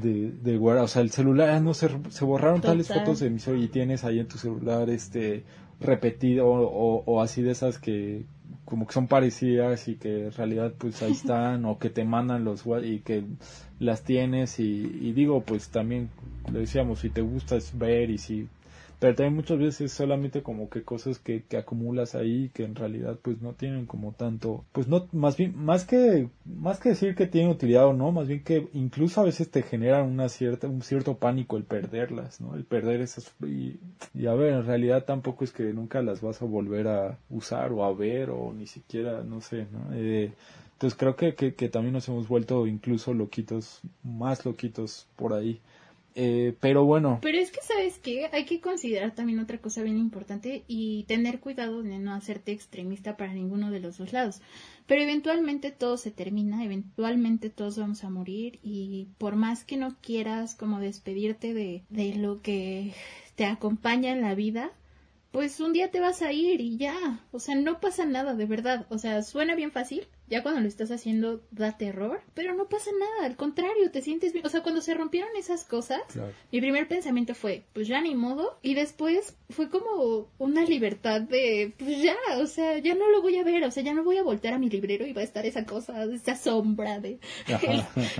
de, 0.01 0.31
de 0.43 0.57
guardar, 0.57 0.83
o 0.83 0.87
sea, 0.89 1.01
el 1.03 1.11
celular, 1.11 1.51
ah, 1.51 1.61
no 1.61 1.73
se, 1.73 1.87
se 2.09 2.25
borraron 2.25 2.59
tales 2.59 2.89
fotos 2.89 3.21
de 3.21 3.29
mis 3.29 3.47
y 3.47 3.69
tienes 3.69 4.03
ahí 4.03 4.19
en 4.19 4.27
tu 4.27 4.37
celular 4.37 4.89
este 4.89 5.45
repetido 5.79 6.47
o, 6.47 7.01
o, 7.05 7.21
así 7.21 7.41
de 7.41 7.51
esas 7.51 7.79
que 7.79 8.25
como 8.65 8.87
que 8.87 8.93
son 8.93 9.07
parecidas 9.07 9.87
y 9.87 9.95
que 9.95 10.25
en 10.25 10.31
realidad 10.33 10.73
pues 10.77 11.01
ahí 11.01 11.11
están 11.13 11.63
o 11.63 11.79
que 11.79 11.89
te 11.89 12.03
mandan 12.03 12.43
los 12.43 12.65
y 12.83 12.99
que 13.05 13.23
las 13.79 14.03
tienes 14.03 14.59
y, 14.59 14.63
y 14.99 15.13
digo 15.13 15.43
pues 15.45 15.69
también 15.69 16.09
le 16.51 16.59
decíamos 16.59 16.99
si 16.99 17.09
te 17.09 17.21
gusta 17.21 17.55
ver 17.75 18.09
y 18.09 18.17
si 18.17 18.49
pero 19.05 19.17
también 19.17 19.35
muchas 19.35 19.59
veces 19.59 19.91
solamente 19.91 20.41
como 20.41 20.67
que 20.67 20.81
cosas 20.81 21.19
que, 21.19 21.43
que 21.43 21.57
acumulas 21.57 22.15
ahí 22.15 22.49
que 22.55 22.63
en 22.63 22.73
realidad 22.73 23.19
pues 23.21 23.39
no 23.39 23.53
tienen 23.53 23.85
como 23.85 24.13
tanto 24.13 24.65
pues 24.71 24.87
no 24.87 25.07
más 25.11 25.37
bien 25.37 25.53
más 25.55 25.85
que 25.85 26.27
más 26.43 26.79
que 26.79 26.89
decir 26.89 27.13
que 27.13 27.27
tienen 27.27 27.51
utilidad 27.51 27.85
o 27.85 27.93
no 27.93 28.11
más 28.11 28.27
bien 28.27 28.43
que 28.43 28.67
incluso 28.73 29.21
a 29.21 29.25
veces 29.25 29.51
te 29.51 29.61
generan 29.61 30.07
una 30.07 30.27
cierta 30.27 30.67
un 30.67 30.81
cierto 30.81 31.17
pánico 31.17 31.55
el 31.55 31.65
perderlas 31.65 32.41
no 32.41 32.55
el 32.55 32.63
perder 32.63 33.01
esas 33.01 33.31
y, 33.43 33.79
y 34.15 34.25
a 34.25 34.33
ver 34.33 34.53
en 34.53 34.65
realidad 34.65 35.05
tampoco 35.05 35.43
es 35.43 35.51
que 35.51 35.71
nunca 35.71 36.01
las 36.01 36.21
vas 36.21 36.41
a 36.41 36.45
volver 36.45 36.87
a 36.87 37.19
usar 37.29 37.73
o 37.73 37.83
a 37.83 37.93
ver 37.93 38.31
o 38.31 38.53
ni 38.53 38.65
siquiera 38.65 39.23
no 39.23 39.39
sé 39.39 39.67
no 39.71 39.93
eh, 39.93 40.33
entonces 40.73 40.97
creo 40.97 41.15
que, 41.15 41.35
que, 41.35 41.53
que 41.53 41.69
también 41.69 41.93
nos 41.93 42.07
hemos 42.07 42.27
vuelto 42.27 42.65
incluso 42.65 43.13
loquitos 43.13 43.81
más 44.01 44.47
loquitos 44.47 45.05
por 45.15 45.33
ahí 45.33 45.61
eh, 46.17 46.55
pero 46.61 46.85
bueno. 46.85 47.19
Pero 47.21 47.37
es 47.37 47.51
que, 47.51 47.59
¿sabes 47.61 47.99
qué? 47.99 48.29
Hay 48.31 48.45
que 48.45 48.61
considerar 48.61 49.13
también 49.13 49.39
otra 49.39 49.57
cosa 49.57 49.83
bien 49.83 49.97
importante 49.97 50.63
y 50.65 51.03
tener 51.03 51.41
cuidado 51.41 51.83
de 51.83 51.99
no 51.99 52.13
hacerte 52.13 52.53
extremista 52.53 53.17
para 53.17 53.33
ninguno 53.33 53.69
de 53.69 53.81
los 53.81 53.97
dos 53.97 54.13
lados. 54.13 54.41
Pero 54.87 55.01
eventualmente 55.01 55.71
todo 55.71 55.97
se 55.97 56.11
termina, 56.11 56.63
eventualmente 56.63 57.49
todos 57.49 57.77
vamos 57.77 58.05
a 58.05 58.09
morir 58.09 58.59
y 58.63 59.09
por 59.17 59.35
más 59.35 59.65
que 59.65 59.75
no 59.75 59.97
quieras 60.01 60.55
como 60.55 60.79
despedirte 60.79 61.53
de, 61.53 61.83
de 61.89 62.15
lo 62.15 62.41
que 62.41 62.93
te 63.35 63.45
acompaña 63.45 64.13
en 64.13 64.21
la 64.21 64.35
vida, 64.35 64.71
pues 65.31 65.59
un 65.59 65.73
día 65.73 65.91
te 65.91 65.99
vas 65.99 66.21
a 66.21 66.31
ir 66.31 66.61
y 66.61 66.77
ya. 66.77 67.25
O 67.33 67.39
sea, 67.39 67.55
no 67.55 67.81
pasa 67.81 68.05
nada, 68.05 68.35
de 68.35 68.45
verdad. 68.45 68.85
O 68.89 68.97
sea, 68.99 69.21
suena 69.21 69.53
bien 69.53 69.71
fácil, 69.71 70.07
ya 70.27 70.41
cuando 70.41 70.61
lo 70.61 70.67
estás 70.67 70.91
haciendo 70.91 71.41
da 71.51 71.77
terror, 71.77 72.21
pero 72.33 72.55
no 72.55 72.67
pasa 72.67 72.91
nada, 72.99 73.27
al 73.27 73.35
contrario, 73.35 73.91
te 73.91 74.01
sientes 74.01 74.33
bien. 74.33 74.45
O 74.45 74.49
sea, 74.49 74.63
cuando 74.63 74.81
se 74.81 74.93
rompieron 74.93 75.29
esas 75.35 75.65
cosas, 75.65 76.01
mi 76.51 76.61
primer 76.61 76.87
pensamiento 76.87 77.35
fue, 77.35 77.65
pues 77.73 77.87
ya 77.87 78.01
ni 78.01 78.15
modo, 78.15 78.57
y 78.61 78.73
después 78.73 79.37
fue 79.49 79.69
como 79.69 80.29
una 80.37 80.63
libertad 80.63 81.21
de, 81.21 81.73
pues 81.77 82.01
ya, 82.01 82.15
o 82.39 82.47
sea, 82.47 82.79
ya 82.79 82.95
no 82.95 83.09
lo 83.09 83.21
voy 83.21 83.37
a 83.37 83.43
ver, 83.43 83.63
o 83.63 83.71
sea, 83.71 83.83
ya 83.83 83.93
no 83.93 84.03
voy 84.03 84.17
a 84.17 84.23
voltear 84.23 84.55
a 84.55 84.59
mi 84.59 84.69
librero 84.69 85.05
y 85.05 85.13
va 85.13 85.21
a 85.21 85.25
estar 85.25 85.45
esa 85.45 85.65
cosa, 85.65 86.03
esa 86.05 86.35
sombra 86.35 86.99
de 86.99 87.19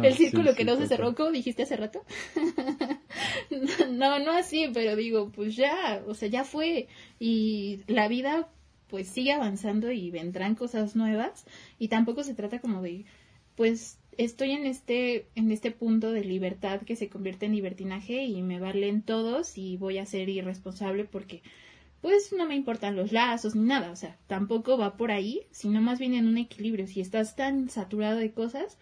el, 0.02 0.14
círculo 0.14 0.56
que 0.56 0.66
no 0.66 0.78
se 0.78 0.88
cerró, 0.88 1.16
como 1.16 1.32
dijiste 1.32 1.64
hace 1.64 1.76
rato. 1.76 2.04
no, 3.92 4.20
no 4.20 4.32
así, 4.32 4.70
pero 4.74 4.96
digo, 4.96 5.32
pues 5.32 5.56
ya, 5.56 6.04
o 6.08 6.14
sea, 6.14 6.30
ya 6.30 6.44
fue, 6.44 6.88
y 7.20 7.82
la 7.88 8.08
vida 8.08 8.50
pues 8.88 9.08
sigue 9.08 9.34
avanzando 9.34 9.92
y 9.92 10.12
vendrán 10.12 10.56
cosas 10.56 10.96
nuevas 10.96 11.46
y 11.80 11.88
tampoco 11.88 12.24
se 12.24 12.34
trata 12.34 12.60
como 12.60 12.82
de 12.82 13.06
pues 13.56 14.00
estoy 14.18 14.52
en 14.52 14.66
este 14.66 15.28
en 15.36 15.52
este 15.52 15.72
punto 15.72 16.12
de 16.12 16.24
libertad 16.24 16.82
que 16.82 16.96
se 16.96 17.10
convierte 17.10 17.46
en 17.46 17.56
libertinaje 17.56 18.26
y 18.26 18.42
me 18.42 18.60
valen 18.60 19.02
todos 19.02 19.58
y 19.58 19.78
voy 19.78 19.98
a 19.98 20.06
ser 20.06 20.30
irresponsable 20.30 21.06
porque 21.06 21.42
pues 22.06 22.32
no 22.38 22.46
me 22.48 22.56
importan 22.56 22.96
los 22.96 23.12
lazos 23.12 23.56
ni 23.56 23.64
nada, 23.64 23.90
o 23.90 23.96
sea, 23.96 24.16
tampoco 24.28 24.78
va 24.78 24.96
por 24.96 25.10
ahí, 25.10 25.42
sino 25.50 25.82
más 25.82 25.98
bien 25.98 26.14
en 26.14 26.28
un 26.28 26.38
equilibrio. 26.38 26.86
Si 26.86 27.02
estás 27.02 27.36
tan 27.36 27.68
saturado 27.68 28.20
de 28.20 28.32
cosas, 28.32 28.78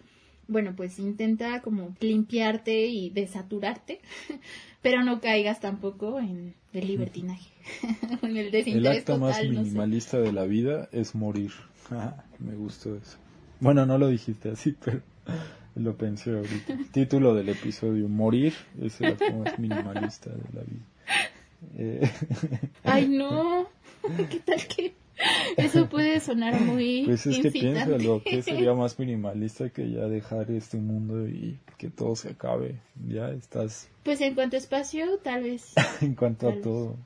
bueno, 0.50 0.76
pues 0.76 1.00
intenta 1.00 1.62
como 1.62 1.96
limpiarte 2.02 2.88
y 2.88 3.12
desaturarte, 3.12 4.02
pero 4.82 5.04
no 5.06 5.22
caigas 5.22 5.62
tampoco 5.62 6.20
en 6.20 6.54
el 6.80 6.88
libertinaje, 6.88 7.50
El 8.66 8.88
acto 8.88 9.18
más 9.18 9.42
minimalista 9.44 10.20
de 10.20 10.32
la 10.32 10.46
vida 10.46 10.90
es 10.92 11.16
morir. 11.16 11.52
me 12.40 12.56
gustó 12.56 12.96
eso. 12.96 13.18
Bueno, 13.60 13.86
no 13.86 13.98
lo 13.98 14.08
dijiste 14.08 14.50
así, 14.50 14.76
pero 14.84 15.02
lo 15.76 15.96
pensé 15.96 16.36
ahorita. 16.36 16.78
Título 16.92 17.34
del 17.36 17.50
episodio, 17.50 18.10
Morir 18.10 18.54
es 18.82 19.00
el 19.02 19.14
acto 19.14 19.32
más 19.34 19.58
minimalista 19.60 20.30
de 20.30 20.44
la 20.54 20.62
vida. 20.62 20.86
Eh, 21.78 22.12
Ay, 22.84 23.08
no. 23.08 23.68
¿Qué 24.30 24.40
tal 24.40 24.68
que 24.68 24.94
eso 25.58 25.90
puede 25.90 26.20
sonar 26.20 26.60
muy 26.62 27.04
Pues 27.06 27.26
es 27.26 27.40
que 27.40 27.52
piénsalo, 27.52 28.22
que 28.24 28.42
sería 28.42 28.74
más 28.76 28.98
minimalista 29.00 29.70
que 29.70 29.90
ya 29.90 30.08
dejar 30.08 30.50
este 30.52 30.78
mundo 30.78 31.28
y 31.28 31.60
que 31.78 31.90
todo 31.90 32.16
se 32.16 32.30
acabe. 32.30 32.80
Ya 33.08 33.30
estás... 33.30 33.90
Pues 34.04 34.22
en 34.22 34.36
cuanto 34.36 34.56
a 34.56 34.60
espacio, 34.60 35.18
tal 35.20 35.44
vez. 35.44 35.74
en 36.02 36.16
cuanto 36.16 36.50
a 36.50 36.62
todo. 36.62 36.98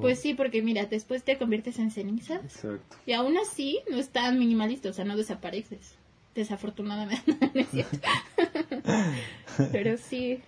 Pues 0.00 0.20
sí, 0.20 0.34
porque 0.34 0.62
mira, 0.62 0.86
después 0.86 1.24
te 1.24 1.36
conviertes 1.36 1.78
en 1.78 1.90
ceniza. 1.90 2.36
Exacto. 2.36 2.96
Y 3.04 3.12
aún 3.12 3.36
así 3.36 3.80
no 3.90 3.98
es 3.98 4.08
tan 4.08 4.38
minimalista, 4.38 4.88
o 4.90 4.92
sea, 4.92 5.04
no 5.04 5.16
desapareces. 5.16 5.96
Desafortunadamente, 6.34 7.36
Pero 9.72 9.98
sí, 9.98 10.40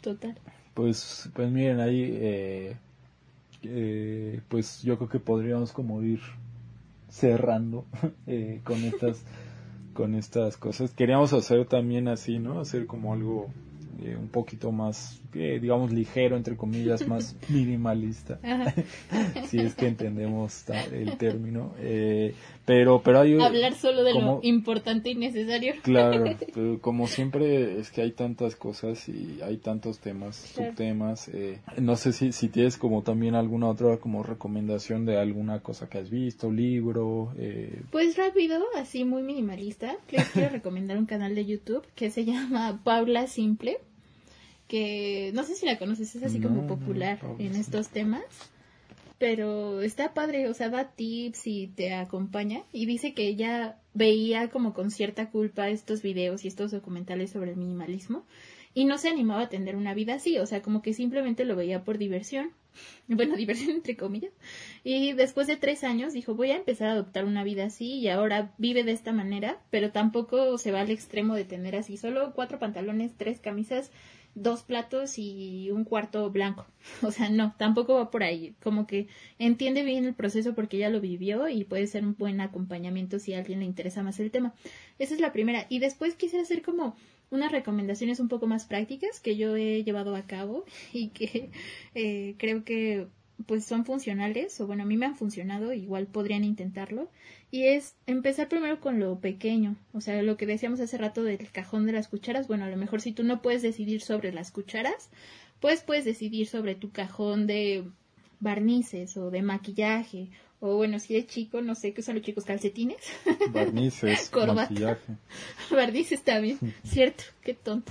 total. 0.00 0.36
Pues, 0.74 1.30
pues 1.32 1.50
miren, 1.50 1.78
ahí 1.78 2.10
eh, 2.12 2.76
eh, 3.62 4.40
pues 4.48 4.82
yo 4.82 4.96
creo 4.96 5.08
que 5.08 5.20
podríamos 5.20 5.72
como 5.72 6.02
ir 6.02 6.20
cerrando 7.08 7.86
eh, 8.26 8.60
con 8.64 8.78
estas 8.84 9.24
con 9.94 10.14
estas 10.14 10.56
cosas. 10.56 10.92
Queríamos 10.92 11.32
hacer 11.32 11.66
también 11.66 12.08
así, 12.08 12.38
¿no? 12.38 12.60
Hacer 12.60 12.86
como 12.86 13.12
algo 13.12 13.50
eh, 14.02 14.16
un 14.16 14.28
poquito 14.28 14.72
más, 14.72 15.20
eh, 15.34 15.58
digamos, 15.60 15.92
ligero, 15.92 16.36
entre 16.36 16.56
comillas, 16.56 17.06
más 17.06 17.36
minimalista, 17.48 18.38
si 19.46 19.58
es 19.58 19.74
que 19.74 19.88
entendemos 19.88 20.64
el 20.92 21.18
término. 21.18 21.74
Eh, 21.80 22.34
pero, 22.64 23.02
pero 23.02 23.20
hay... 23.20 23.38
Hablar 23.38 23.74
solo 23.74 24.02
de 24.04 24.14
lo 24.14 24.40
importante 24.42 25.10
y 25.10 25.16
necesario. 25.16 25.74
Claro, 25.82 26.24
como 26.80 27.08
siempre 27.08 27.78
es 27.78 27.90
que 27.90 28.00
hay 28.00 28.12
tantas 28.12 28.56
cosas 28.56 29.06
y 29.08 29.40
hay 29.42 29.58
tantos 29.58 29.98
temas, 29.98 30.36
subtemas. 30.36 31.30
no 31.76 31.96
sé 31.96 32.12
si, 32.12 32.32
si 32.32 32.48
tienes 32.48 32.78
como 32.78 33.02
también 33.02 33.34
alguna 33.34 33.68
otra 33.68 33.98
como 33.98 34.22
recomendación 34.22 35.04
de 35.04 35.18
alguna 35.18 35.60
cosa 35.60 35.88
que 35.88 35.98
has 35.98 36.08
visto, 36.10 36.50
libro. 36.50 37.34
Pues 37.90 38.16
rápido, 38.16 38.62
así 38.76 39.04
muy 39.04 39.22
minimalista, 39.22 39.96
les 40.10 40.28
quiero 40.30 40.48
recomendar 40.48 40.96
un 40.96 41.06
canal 41.06 41.34
de 41.34 41.44
YouTube 41.44 41.84
que 41.94 42.10
se 42.10 42.24
llama 42.24 42.80
Paula 42.84 43.26
Simple 43.26 43.78
que 44.70 45.32
no 45.34 45.42
sé 45.42 45.56
si 45.56 45.66
la 45.66 45.78
conoces, 45.78 46.14
es 46.14 46.22
así 46.22 46.40
como 46.40 46.68
popular 46.68 47.18
en 47.40 47.56
estos 47.56 47.88
temas, 47.88 48.22
pero 49.18 49.82
está 49.82 50.14
padre, 50.14 50.48
o 50.48 50.54
sea, 50.54 50.68
da 50.68 50.92
tips 50.92 51.48
y 51.48 51.66
te 51.66 51.92
acompaña 51.92 52.62
y 52.72 52.86
dice 52.86 53.12
que 53.12 53.26
ella 53.26 53.76
veía 53.94 54.48
como 54.48 54.72
con 54.72 54.92
cierta 54.92 55.28
culpa 55.28 55.68
estos 55.68 56.02
videos 56.02 56.44
y 56.44 56.48
estos 56.48 56.70
documentales 56.70 57.32
sobre 57.32 57.50
el 57.50 57.56
minimalismo 57.56 58.24
y 58.72 58.84
no 58.84 58.96
se 58.96 59.08
animaba 59.08 59.42
a 59.42 59.48
tener 59.48 59.74
una 59.74 59.92
vida 59.92 60.14
así, 60.14 60.38
o 60.38 60.46
sea, 60.46 60.62
como 60.62 60.82
que 60.82 60.94
simplemente 60.94 61.44
lo 61.44 61.56
veía 61.56 61.82
por 61.82 61.98
diversión, 61.98 62.52
bueno, 63.08 63.34
diversión 63.34 63.70
entre 63.70 63.96
comillas, 63.96 64.32
y 64.84 65.14
después 65.14 65.48
de 65.48 65.56
tres 65.56 65.82
años 65.82 66.12
dijo, 66.12 66.36
voy 66.36 66.52
a 66.52 66.56
empezar 66.56 66.90
a 66.90 66.92
adoptar 66.92 67.24
una 67.24 67.42
vida 67.42 67.64
así 67.64 67.94
y 67.94 68.08
ahora 68.08 68.54
vive 68.56 68.84
de 68.84 68.92
esta 68.92 69.12
manera, 69.12 69.58
pero 69.70 69.90
tampoco 69.90 70.58
se 70.58 70.70
va 70.70 70.82
al 70.82 70.92
extremo 70.92 71.34
de 71.34 71.44
tener 71.44 71.74
así 71.74 71.96
solo 71.96 72.32
cuatro 72.36 72.60
pantalones, 72.60 73.10
tres 73.16 73.40
camisas 73.40 73.90
dos 74.34 74.62
platos 74.62 75.18
y 75.18 75.70
un 75.70 75.84
cuarto 75.84 76.30
blanco. 76.30 76.66
O 77.02 77.10
sea, 77.10 77.28
no, 77.30 77.54
tampoco 77.58 77.94
va 77.94 78.10
por 78.10 78.22
ahí. 78.22 78.54
Como 78.62 78.86
que 78.86 79.08
entiende 79.38 79.82
bien 79.82 80.04
el 80.04 80.14
proceso 80.14 80.54
porque 80.54 80.78
ya 80.78 80.88
lo 80.90 81.00
vivió 81.00 81.48
y 81.48 81.64
puede 81.64 81.86
ser 81.86 82.04
un 82.04 82.16
buen 82.16 82.40
acompañamiento 82.40 83.18
si 83.18 83.34
a 83.34 83.38
alguien 83.38 83.60
le 83.60 83.66
interesa 83.66 84.02
más 84.02 84.20
el 84.20 84.30
tema. 84.30 84.54
Esa 84.98 85.14
es 85.14 85.20
la 85.20 85.32
primera. 85.32 85.66
Y 85.68 85.78
después 85.78 86.14
quisiera 86.14 86.42
hacer 86.42 86.62
como 86.62 86.96
unas 87.30 87.52
recomendaciones 87.52 88.20
un 88.20 88.28
poco 88.28 88.46
más 88.46 88.64
prácticas 88.64 89.20
que 89.20 89.36
yo 89.36 89.56
he 89.56 89.84
llevado 89.84 90.16
a 90.16 90.22
cabo 90.22 90.64
y 90.92 91.08
que 91.08 91.50
eh, 91.94 92.34
creo 92.38 92.64
que 92.64 93.08
pues 93.46 93.64
son 93.64 93.86
funcionales 93.86 94.60
o 94.60 94.66
bueno 94.66 94.82
a 94.82 94.86
mí 94.86 94.98
me 94.98 95.06
han 95.06 95.16
funcionado 95.16 95.72
igual 95.72 96.06
podrían 96.06 96.44
intentarlo 96.44 97.08
y 97.50 97.64
es 97.64 97.96
empezar 98.06 98.48
primero 98.48 98.80
con 98.80 99.00
lo 99.00 99.18
pequeño, 99.18 99.76
o 99.92 100.00
sea, 100.00 100.22
lo 100.22 100.36
que 100.36 100.46
decíamos 100.46 100.80
hace 100.80 100.98
rato 100.98 101.24
del 101.24 101.50
cajón 101.50 101.86
de 101.86 101.92
las 101.92 102.08
cucharas, 102.08 102.48
bueno, 102.48 102.64
a 102.64 102.70
lo 102.70 102.76
mejor 102.76 103.00
si 103.00 103.12
tú 103.12 103.24
no 103.24 103.42
puedes 103.42 103.62
decidir 103.62 104.00
sobre 104.00 104.32
las 104.32 104.50
cucharas, 104.50 105.10
pues 105.60 105.82
puedes 105.82 106.04
decidir 106.04 106.46
sobre 106.46 106.74
tu 106.74 106.90
cajón 106.90 107.46
de 107.46 107.84
barnices 108.38 109.16
o 109.16 109.30
de 109.30 109.42
maquillaje 109.42 110.30
o 110.60 110.76
bueno, 110.76 110.98
si 110.98 111.14
eres 111.16 111.26
chico, 111.26 111.62
no 111.62 111.74
sé 111.74 111.94
qué 111.94 112.02
son 112.02 112.16
los 112.16 112.24
chicos 112.24 112.44
calcetines. 112.44 113.02
Barnices, 113.52 114.30
maquillaje. 114.54 115.16
Barnices 115.70 116.22
también, 116.22 116.58
cierto, 116.84 117.24
qué 117.42 117.54
tonto. 117.54 117.90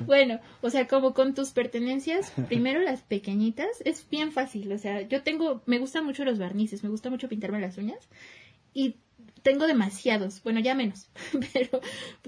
bueno, 0.00 0.40
o 0.62 0.70
sea, 0.70 0.88
como 0.88 1.14
con 1.14 1.34
tus 1.34 1.50
pertenencias, 1.50 2.32
primero 2.48 2.80
las 2.80 3.02
pequeñitas, 3.02 3.68
es 3.84 4.08
bien 4.10 4.32
fácil, 4.32 4.72
o 4.72 4.78
sea, 4.78 5.02
yo 5.02 5.22
tengo, 5.22 5.62
me 5.66 5.78
gustan 5.78 6.04
mucho 6.04 6.24
los 6.24 6.38
barnices, 6.38 6.82
me 6.82 6.90
gusta 6.90 7.08
mucho 7.08 7.28
pintarme 7.28 7.60
las 7.60 7.78
uñas 7.78 8.08
y 8.74 8.96
tengo 9.44 9.66
demasiados, 9.66 10.42
bueno, 10.42 10.58
ya 10.60 10.74
menos, 10.74 11.08
pero 11.52 11.80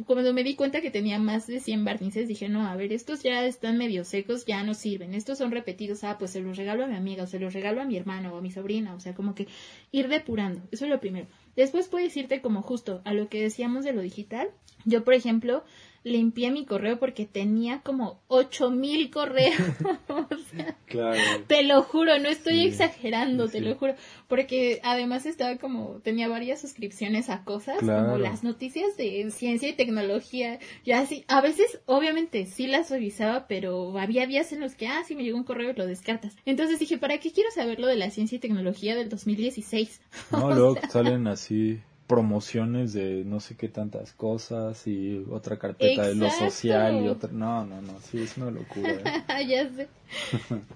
cuando 0.05 0.35
me 0.35 0.45
di 0.45 0.55
cuenta 0.55 0.83
que 0.83 0.91
tenía 0.91 1.19
más 1.19 1.47
de 1.47 1.61
100 1.61 1.85
barnices, 1.85 2.29
dije, 2.29 2.51
no, 2.51 2.67
a 2.67 2.77
ver, 2.77 2.93
estos 2.93 3.23
ya 3.23 3.45
están 3.47 3.79
medio 3.79 4.05
secos, 4.05 4.45
ya 4.45 4.63
no 4.63 4.75
sirven, 4.75 5.15
estos 5.15 5.39
son 5.39 5.51
repetidos, 5.51 6.05
ah, 6.05 6.19
pues 6.19 6.33
se 6.33 6.43
los 6.43 6.59
regalo 6.59 6.85
a 6.85 6.89
mi 6.89 6.95
amiga, 6.95 7.25
o 7.25 7.27
se 7.27 7.41
los 7.41 7.55
regalo 7.55 7.81
a 7.81 7.87
mi 7.87 7.97
hermano 7.97 8.35
o 8.35 8.39
a 8.39 8.43
mi 8.43 8.51
sobrina, 8.51 8.95
o 8.95 9.01
sea, 9.01 9.15
como 9.15 9.35
que 9.35 9.49
ir 9.93 10.09
depurando, 10.09 10.61
eso 10.71 10.85
es 10.85 10.91
lo 10.91 11.01
primero. 11.01 11.27
Después 11.57 11.89
puedes 11.89 12.15
irte 12.19 12.43
como 12.43 12.61
justo 12.61 13.01
a 13.07 13.15
lo 13.15 13.31
que 13.31 13.41
decíamos 13.41 13.85
de 13.85 13.95
lo 13.95 14.03
digital. 14.03 14.51
Yo, 14.85 15.03
por 15.03 15.15
ejemplo, 15.15 15.65
limpié 16.07 16.53
mi 16.53 16.65
correo 16.65 17.01
porque 17.01 17.27
tenía 17.27 17.81
como 17.81 18.21
ocho 18.29 18.71
mil 18.71 19.11
correos. 19.11 19.57
claro. 20.87 21.19
Te 21.49 21.65
lo 21.65 21.83
juro, 21.83 22.19
no 22.21 22.29
estoy 22.29 22.61
exagerando, 22.61 23.49
te 23.49 23.61
lo 23.61 23.75
juro. 23.75 23.97
Porque 24.29 24.81
además 24.85 25.27
estaba 25.27 25.57
como, 25.57 26.01
tenía 26.05 26.29
varias 26.29 26.61
suscripciones 26.61 27.29
a 27.29 27.43
cosas, 27.43 27.79
como 27.81 28.19
las 28.19 28.45
noticias 28.45 28.97
de 28.97 29.29
ciencia 29.33 29.69
y 29.69 29.73
tecnología. 29.73 30.61
Ya 30.85 31.01
así, 31.01 31.25
a 31.27 31.41
veces, 31.41 31.81
obviamente, 31.87 32.47
sí 32.47 32.69
las 32.69 32.89
revisaba, 32.89 33.49
pero 33.49 33.99
había 33.99 34.29
días 34.29 34.53
en 34.53 34.61
los 34.61 34.77
que, 34.77 34.87
ah, 34.87 35.03
sí 35.05 35.17
me 35.17 35.25
llegó 35.25 35.37
un 35.37 35.45
correo 35.45 35.73
y 35.73 35.75
lo 35.75 35.87
descartas. 35.87 36.37
Entonces 36.45 36.79
dije, 36.79 36.99
¿para 36.99 37.19
qué 37.19 37.33
quiero 37.33 37.51
saber 37.51 37.81
lo 37.81 37.89
de 37.89 37.97
la 37.97 38.11
ciencia 38.11 38.37
y 38.37 38.39
tecnología 38.39 38.95
del 38.95 39.09
2016? 39.09 40.01
No, 40.31 40.55
luego 40.55 40.77
salen 40.89 41.27
así 41.27 41.81
promociones 42.07 42.93
de 42.93 43.25
no 43.25 43.41
sé 43.41 43.57
qué 43.57 43.69
tantas 43.69 44.13
cosas 44.13 44.87
y 44.87 45.25
otra 45.31 45.59
carpeta 45.59 46.07
de 46.07 46.15
lo 46.15 46.31
social 46.31 47.05
y 47.05 47.09
otra 47.09 47.33
no 47.33 47.65
no 47.65 47.83
no 47.83 48.01
sí 48.01 48.19
es 48.19 48.37
una 48.37 48.51
locura 48.51 48.93
¿eh? 48.93 49.47
ya 49.49 49.69
sé 49.69 49.89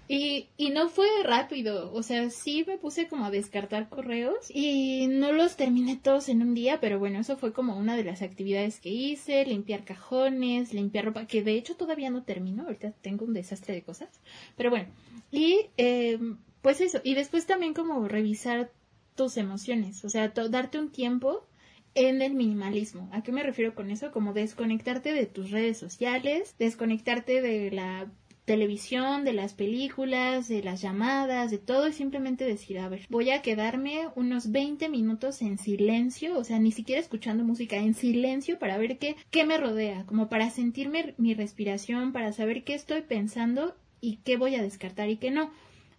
y, 0.09 0.49
y 0.57 0.71
no 0.71 0.89
fue 0.89 1.07
rápido 1.23 1.93
o 1.93 2.03
sea 2.03 2.31
sí 2.31 2.65
me 2.67 2.79
puse 2.79 3.07
como 3.07 3.27
a 3.27 3.31
descartar 3.31 3.89
correos 3.89 4.51
y 4.51 5.07
no 5.07 5.33
los 5.33 5.57
terminé 5.57 5.97
todos 5.97 6.29
en 6.29 6.43
un 6.43 6.55
día 6.55 6.81
pero 6.81 6.99
bueno 6.99 7.21
eso 7.21 7.37
fue 7.37 7.53
como 7.53 7.77
una 7.77 7.97
de 7.97 8.05
las 8.05 8.23
actividades 8.23 8.81
que 8.81 8.91
hice 8.91 9.45
limpiar 9.47 9.85
cajones 9.85 10.75
limpiar 10.75 11.05
ropa 11.05 11.27
que 11.27 11.45
de 11.45 11.55
hecho 11.55 11.77
todavía 11.77 12.11
no 12.11 12.25
termino 12.25 12.65
ahorita 12.65 12.91
tengo 13.03 13.25
un 13.25 13.35
desastre 13.35 13.75
de 13.75 13.83
cosas 13.83 14.09
pero 14.57 14.71
bueno 14.71 14.89
y 15.31 15.67
eh, 15.77 16.19
pues 16.61 16.81
eso 16.81 17.01
y 17.05 17.15
después 17.15 17.47
también 17.47 17.73
como 17.73 18.09
revisar 18.09 18.73
tus 19.15 19.37
emociones, 19.37 20.05
o 20.05 20.09
sea, 20.09 20.29
darte 20.29 20.79
un 20.79 20.91
tiempo 20.91 21.47
en 21.95 22.23
el 22.23 22.35
minimalismo. 22.35 23.09
¿A 23.13 23.23
qué 23.23 23.33
me 23.33 23.43
refiero 23.43 23.75
con 23.75 23.91
eso? 23.91 24.13
Como 24.13 24.33
desconectarte 24.33 25.13
de 25.13 25.27
tus 25.27 25.51
redes 25.51 25.79
sociales, 25.79 26.55
desconectarte 26.59 27.43
de 27.43 27.71
la 27.71 28.11
televisión, 28.45 29.25
de 29.25 29.33
las 29.33 29.55
películas, 29.55 30.49
de 30.49 30.63
las 30.63 30.81
llamadas, 30.81 31.53
de 31.53 31.59
todo 31.59 31.87
y 31.89 31.93
simplemente 31.93 32.45
decir, 32.45 32.81
a 32.81 32.89
ver, 32.89 33.07
voy 33.09 33.31
a 33.31 33.43
quedarme 33.43 34.09
unos 34.17 34.51
20 34.51 34.89
minutos 34.89 35.41
en 35.43 35.57
silencio, 35.57 36.37
o 36.37 36.43
sea, 36.43 36.59
ni 36.59 36.73
siquiera 36.73 37.01
escuchando 37.01 37.45
música, 37.45 37.77
en 37.77 37.95
silencio 37.95 38.59
para 38.59 38.77
ver 38.77 38.99
qué, 38.99 39.15
qué 39.31 39.45
me 39.45 39.57
rodea, 39.57 40.05
como 40.07 40.29
para 40.29 40.51
sentirme 40.51 41.15
mi 41.17 41.35
respiración, 41.35 42.13
para 42.13 42.33
saber 42.33 42.65
qué 42.65 42.75
estoy 42.75 43.03
pensando 43.03 43.77
y 44.01 44.17
qué 44.25 44.37
voy 44.37 44.57
a 44.57 44.63
descartar 44.63 45.11
y 45.11 45.19
qué 45.19 45.31
no 45.31 45.53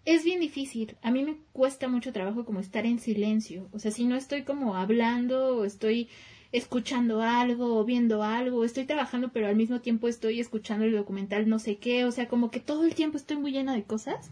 es 0.06 0.24
bien 0.24 0.40
difícil. 0.40 0.96
A 1.02 1.12
mí 1.12 1.24
me 1.24 1.38
cuesta 1.54 1.88
mucho 1.88 2.14
trabajo 2.14 2.46
como 2.46 2.60
estar 2.60 2.86
en 2.86 3.00
silencio. 3.00 3.68
O 3.72 3.80
sea, 3.80 3.92
si 3.92 4.06
no 4.06 4.16
estoy 4.16 4.44
como 4.44 4.76
hablando 4.76 5.58
o 5.58 5.66
estoy 5.66 6.10
escuchando 6.52 7.22
algo 7.22 7.80
o 7.80 7.86
viendo 7.86 8.24
algo, 8.24 8.66
estoy 8.66 8.84
trabajando 8.86 9.32
pero 9.32 9.48
al 9.48 9.56
mismo 9.56 9.80
tiempo 9.80 10.08
estoy 10.08 10.40
escuchando 10.42 10.84
el 10.84 10.92
documental 10.92 11.48
no 11.48 11.60
sé 11.60 11.78
qué, 11.78 12.04
o 12.04 12.12
sea, 12.12 12.28
como 12.28 12.52
que 12.52 12.60
todo 12.60 12.84
el 12.84 12.94
tiempo 12.94 13.18
estoy 13.18 13.38
muy 13.38 13.52
llena 13.52 13.74
de 13.74 13.84
cosas. 13.84 14.30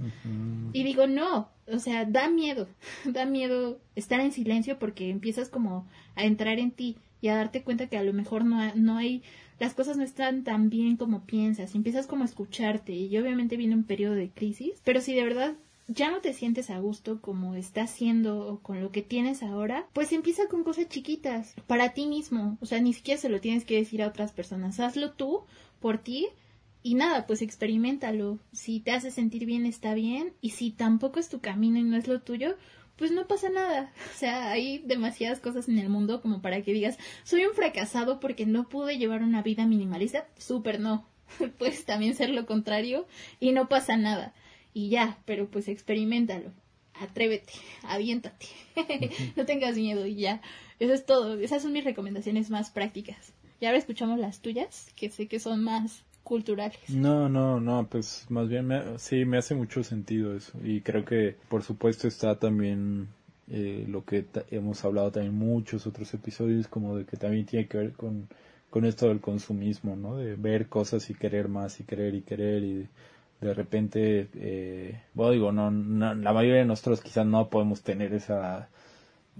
Y 0.73 0.83
digo, 0.83 1.07
no, 1.07 1.49
o 1.67 1.79
sea, 1.79 2.05
da 2.05 2.29
miedo, 2.29 2.67
da 3.05 3.25
miedo 3.25 3.79
estar 3.95 4.19
en 4.19 4.31
silencio 4.31 4.79
porque 4.79 5.09
empiezas 5.09 5.49
como 5.49 5.87
a 6.15 6.25
entrar 6.25 6.59
en 6.59 6.71
ti 6.71 6.97
y 7.21 7.29
a 7.29 7.35
darte 7.35 7.63
cuenta 7.63 7.87
que 7.87 7.97
a 7.97 8.03
lo 8.03 8.13
mejor 8.13 8.43
no, 8.43 8.75
no 8.75 8.97
hay 8.97 9.23
las 9.59 9.73
cosas 9.73 9.97
no 9.97 10.03
están 10.03 10.43
tan 10.43 10.69
bien 10.69 10.97
como 10.97 11.25
piensas, 11.25 11.75
empiezas 11.75 12.07
como 12.07 12.23
a 12.23 12.27
escucharte 12.27 12.93
y 12.93 13.17
obviamente 13.17 13.57
viene 13.57 13.75
un 13.75 13.83
periodo 13.83 14.15
de 14.15 14.29
crisis, 14.29 14.81
pero 14.83 15.01
si 15.01 15.13
de 15.13 15.23
verdad 15.23 15.55
ya 15.87 16.11
no 16.11 16.19
te 16.19 16.33
sientes 16.33 16.69
a 16.69 16.79
gusto 16.79 17.19
como 17.19 17.55
estás 17.55 17.89
siendo 17.89 18.47
o 18.47 18.59
con 18.59 18.81
lo 18.81 18.91
que 18.91 19.01
tienes 19.01 19.41
ahora, 19.41 19.87
pues 19.93 20.11
empieza 20.11 20.47
con 20.47 20.63
cosas 20.63 20.87
chiquitas 20.87 21.55
para 21.67 21.93
ti 21.93 22.05
mismo, 22.05 22.57
o 22.61 22.65
sea, 22.65 22.79
ni 22.79 22.93
siquiera 22.93 23.19
se 23.19 23.29
lo 23.29 23.41
tienes 23.41 23.65
que 23.65 23.75
decir 23.75 24.03
a 24.03 24.07
otras 24.07 24.31
personas, 24.31 24.79
hazlo 24.79 25.11
tú 25.11 25.41
por 25.79 25.97
ti 25.97 26.27
y 26.81 26.95
nada, 26.95 27.27
pues 27.27 27.41
experimentalo. 27.41 28.39
Si 28.53 28.79
te 28.79 28.91
hace 28.91 29.11
sentir 29.11 29.45
bien, 29.45 29.65
está 29.65 29.93
bien. 29.93 30.33
Y 30.41 30.51
si 30.51 30.71
tampoco 30.71 31.19
es 31.19 31.27
tu 31.29 31.41
camino 31.41 31.77
y 31.77 31.83
no 31.83 31.97
es 31.97 32.07
lo 32.07 32.21
tuyo, 32.21 32.55
pues 32.99 33.11
no 33.11 33.27
pasa 33.27 33.49
nada. 33.49 33.91
O 34.15 34.17
sea, 34.19 34.51
hay 34.51 34.79
demasiadas 34.79 35.39
cosas 35.39 35.69
en 35.69 35.79
el 35.79 35.89
mundo 35.89 36.21
como 36.21 36.41
para 36.41 36.61
que 36.61 36.73
digas, 36.73 36.99
soy 37.23 37.45
un 37.45 37.55
fracasado 37.55 38.19
porque 38.19 38.45
no 38.45 38.67
pude 38.67 38.97
llevar 38.97 39.23
una 39.23 39.41
vida 39.41 39.65
minimalista. 39.65 40.27
Súper 40.37 40.79
no. 40.79 41.07
Puedes 41.57 41.85
también 41.85 42.13
ser 42.13 42.29
lo 42.29 42.45
contrario 42.45 43.07
y 43.39 43.53
no 43.53 43.69
pasa 43.69 43.95
nada. 43.95 44.33
Y 44.73 44.89
ya, 44.89 45.17
pero 45.25 45.49
pues 45.49 45.69
experimentalo. 45.69 46.51
Atrévete, 46.99 47.53
aviéntate. 47.83 48.47
no 49.37 49.45
tengas 49.45 49.77
miedo 49.77 50.05
y 50.05 50.15
ya. 50.15 50.41
Eso 50.79 50.93
es 50.93 51.05
todo. 51.05 51.39
Esas 51.39 51.61
son 51.63 51.71
mis 51.71 51.85
recomendaciones 51.85 52.49
más 52.49 52.69
prácticas. 52.71 53.33
Y 53.61 53.65
ahora 53.65 53.77
escuchamos 53.77 54.19
las 54.19 54.41
tuyas, 54.41 54.91
que 54.95 55.09
sé 55.09 55.27
que 55.27 55.39
son 55.39 55.63
más 55.63 56.03
culturales. 56.29 56.77
No, 56.89 57.27
no, 57.27 57.59
no, 57.59 57.87
pues 57.89 58.27
más 58.29 58.47
bien 58.47 58.67
me, 58.67 58.99
sí, 58.99 59.25
me 59.25 59.39
hace 59.39 59.55
mucho 59.55 59.83
sentido 59.83 60.35
eso. 60.35 60.53
Y 60.63 60.81
creo 60.81 61.03
que, 61.03 61.35
por 61.49 61.63
supuesto, 61.63 62.07
está 62.07 62.37
también 62.37 63.07
eh, 63.49 63.85
lo 63.89 64.05
que 64.05 64.25
hemos 64.51 64.85
hablado 64.85 65.11
también 65.11 65.33
muchos 65.33 65.87
otros 65.87 66.13
episodios, 66.13 66.67
como 66.67 66.95
de 66.95 67.05
que 67.05 67.17
también 67.17 67.47
tiene 67.47 67.67
que 67.67 67.79
ver 67.79 67.93
con, 67.93 68.29
con 68.69 68.85
esto 68.85 69.07
del 69.07 69.21
consumismo, 69.21 69.95
¿no? 69.95 70.17
De 70.17 70.35
ver 70.35 70.67
cosas 70.67 71.09
y 71.09 71.15
querer 71.15 71.47
más 71.47 71.79
y 71.79 71.83
querer 71.83 72.13
y 72.13 72.21
querer 72.21 72.63
y 72.63 72.87
de, 73.41 73.53
repente, 73.55 74.27
eh, 74.35 75.01
bueno, 75.15 75.31
digo, 75.31 75.51
no, 75.51 75.71
la 75.71 76.33
mayoría 76.33 76.59
de 76.59 76.65
nosotros 76.65 77.01
quizás 77.01 77.25
no 77.25 77.49
podemos 77.49 77.81
tener 77.81 78.13
esa 78.13 78.69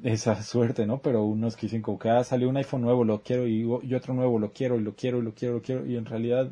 esa 0.04 0.42
suerte, 0.44 0.86
¿no? 0.86 1.00
Pero 1.02 1.24
unos 1.24 1.56
que 1.56 1.68
dicen 1.68 1.82
como 1.82 2.00
que, 2.00 2.10
ah, 2.10 2.24
salió 2.24 2.50
un 2.50 2.58
iPhone 2.58 2.82
nuevo, 2.82 3.04
lo 3.04 3.22
quiero, 3.22 3.48
y, 3.48 3.64
otro 3.94 4.14
nuevo, 4.14 4.40
lo 4.40 4.52
quiero, 4.52 4.78
y 4.78 4.82
lo 4.82 4.96
quiero, 4.96 5.20
y 5.20 5.24
lo 5.24 5.34
quiero, 5.34 5.56
lo 5.56 5.62
quiero, 5.62 5.86
y 5.86 5.96
en 5.98 6.06
realidad 6.06 6.50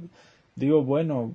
digo, 0.56 0.84
bueno, 0.84 1.34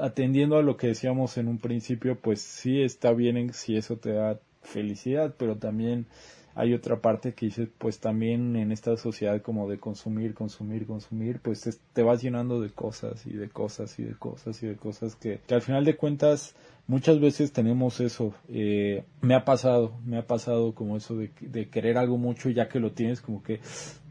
atendiendo 0.00 0.56
a 0.56 0.62
lo 0.62 0.76
que 0.76 0.88
decíamos 0.88 1.38
en 1.38 1.48
un 1.48 1.58
principio, 1.58 2.16
pues 2.16 2.40
sí 2.40 2.82
está 2.82 3.12
bien 3.12 3.52
si 3.52 3.76
eso 3.76 3.96
te 3.96 4.12
da 4.12 4.38
felicidad, 4.62 5.34
pero 5.38 5.56
también 5.56 6.06
hay 6.54 6.74
otra 6.74 7.00
parte 7.00 7.34
que 7.34 7.46
dice, 7.46 7.68
pues 7.78 8.00
también 8.00 8.56
en 8.56 8.72
esta 8.72 8.96
sociedad 8.96 9.40
como 9.42 9.68
de 9.68 9.78
consumir, 9.78 10.34
consumir, 10.34 10.86
consumir, 10.86 11.38
pues 11.40 11.80
te 11.92 12.02
vas 12.02 12.20
llenando 12.20 12.60
de 12.60 12.70
cosas 12.70 13.24
y 13.26 13.32
de 13.34 13.48
cosas 13.48 13.96
y 13.98 14.02
de 14.02 14.16
cosas 14.16 14.60
y 14.62 14.66
de 14.66 14.76
cosas 14.76 15.14
que 15.14 15.40
al 15.50 15.62
final 15.62 15.84
de 15.84 15.96
cuentas 15.96 16.56
muchas 16.88 17.20
veces 17.20 17.52
tenemos 17.52 18.00
eso. 18.00 18.34
Eh, 18.48 19.04
me 19.20 19.36
ha 19.36 19.44
pasado, 19.44 19.92
me 20.04 20.18
ha 20.18 20.26
pasado 20.26 20.74
como 20.74 20.96
eso 20.96 21.16
de, 21.16 21.68
querer 21.68 21.96
algo 21.96 22.18
mucho 22.18 22.50
ya 22.50 22.68
que 22.68 22.80
lo 22.80 22.90
tienes 22.90 23.20
como 23.20 23.44
que 23.44 23.60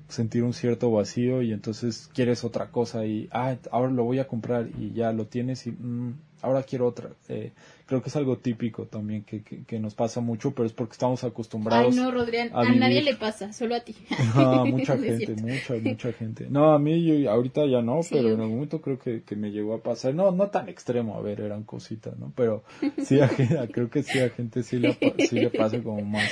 sentir 0.08 0.44
un 0.44 0.54
cierto 0.54 0.92
vacío 0.92 1.42
y 1.42 1.52
entonces 1.52 2.10
quieres 2.14 2.44
otra 2.44 2.68
cosa 2.68 3.06
y 3.06 3.28
ah, 3.32 3.56
ahora 3.72 3.92
lo 3.92 4.04
voy 4.04 4.20
a 4.20 4.28
comprar 4.28 4.70
y 4.80 4.94
ya 4.94 5.12
lo 5.12 5.26
tienes 5.26 5.68
y 5.68 5.72
mm, 5.72 6.14
ahora 6.42 6.64
quiero 6.64 6.88
otra. 6.88 7.10
Eh, 7.30 7.52
creo 7.86 8.02
que 8.02 8.10
es 8.10 8.16
algo 8.16 8.38
típico 8.38 8.86
también 8.86 9.24
que, 9.24 9.42
que, 9.42 9.80
nos 9.80 9.96
pasa 9.96 10.22
mucho, 10.22 10.52
pero 10.52 10.66
es 10.66 10.74
porque 10.74 10.94
estamos 10.94 11.24
acostumbrados. 11.24 11.94
Ay, 11.94 12.02
no, 12.02 12.12
Rodrián, 12.12 12.52
a, 12.54 12.64
nadie 12.74 13.02
le 13.02 13.16
pasa, 13.16 13.54
solo 13.54 13.76
a 13.76 13.82
ti. 13.82 13.96
No, 14.36 14.66
mucha 14.66 14.98
gente, 14.98 15.36
mucha, 15.36 15.74
mucha 15.82 16.14
gente. 16.14 16.48
No, 16.50 16.74
a 16.74 16.80
mí 16.80 17.04
yo, 17.04 17.32
ahorita 17.32 17.66
ya 17.66 17.82
no, 17.82 18.02
pero 18.10 18.30
en 18.30 18.40
algún 18.40 18.56
momento 18.56 18.82
creo 18.82 19.00
que, 19.00 19.24
que 19.24 19.36
me 19.36 19.52
llegó 19.52 19.74
a 19.74 19.82
pasar. 19.82 20.14
No, 20.14 20.32
no 20.32 20.48
tan 20.48 20.70
extremo, 20.70 21.18
a 21.18 21.22
ver, 21.22 21.42
eran 21.42 21.64
cositas, 21.64 22.18
¿no? 22.18 22.32
Pero 22.36 22.64
sí, 23.04 23.20
a, 23.20 23.30
creo 23.68 23.90
que 23.90 24.04
sí 24.04 24.20
a 24.20 24.30
gente 24.30 24.64
sí 24.64 24.80
le, 24.80 24.98
sí 25.28 25.40
le 25.40 25.50
pasa 25.50 25.82
como 25.82 26.02
más, 26.02 26.30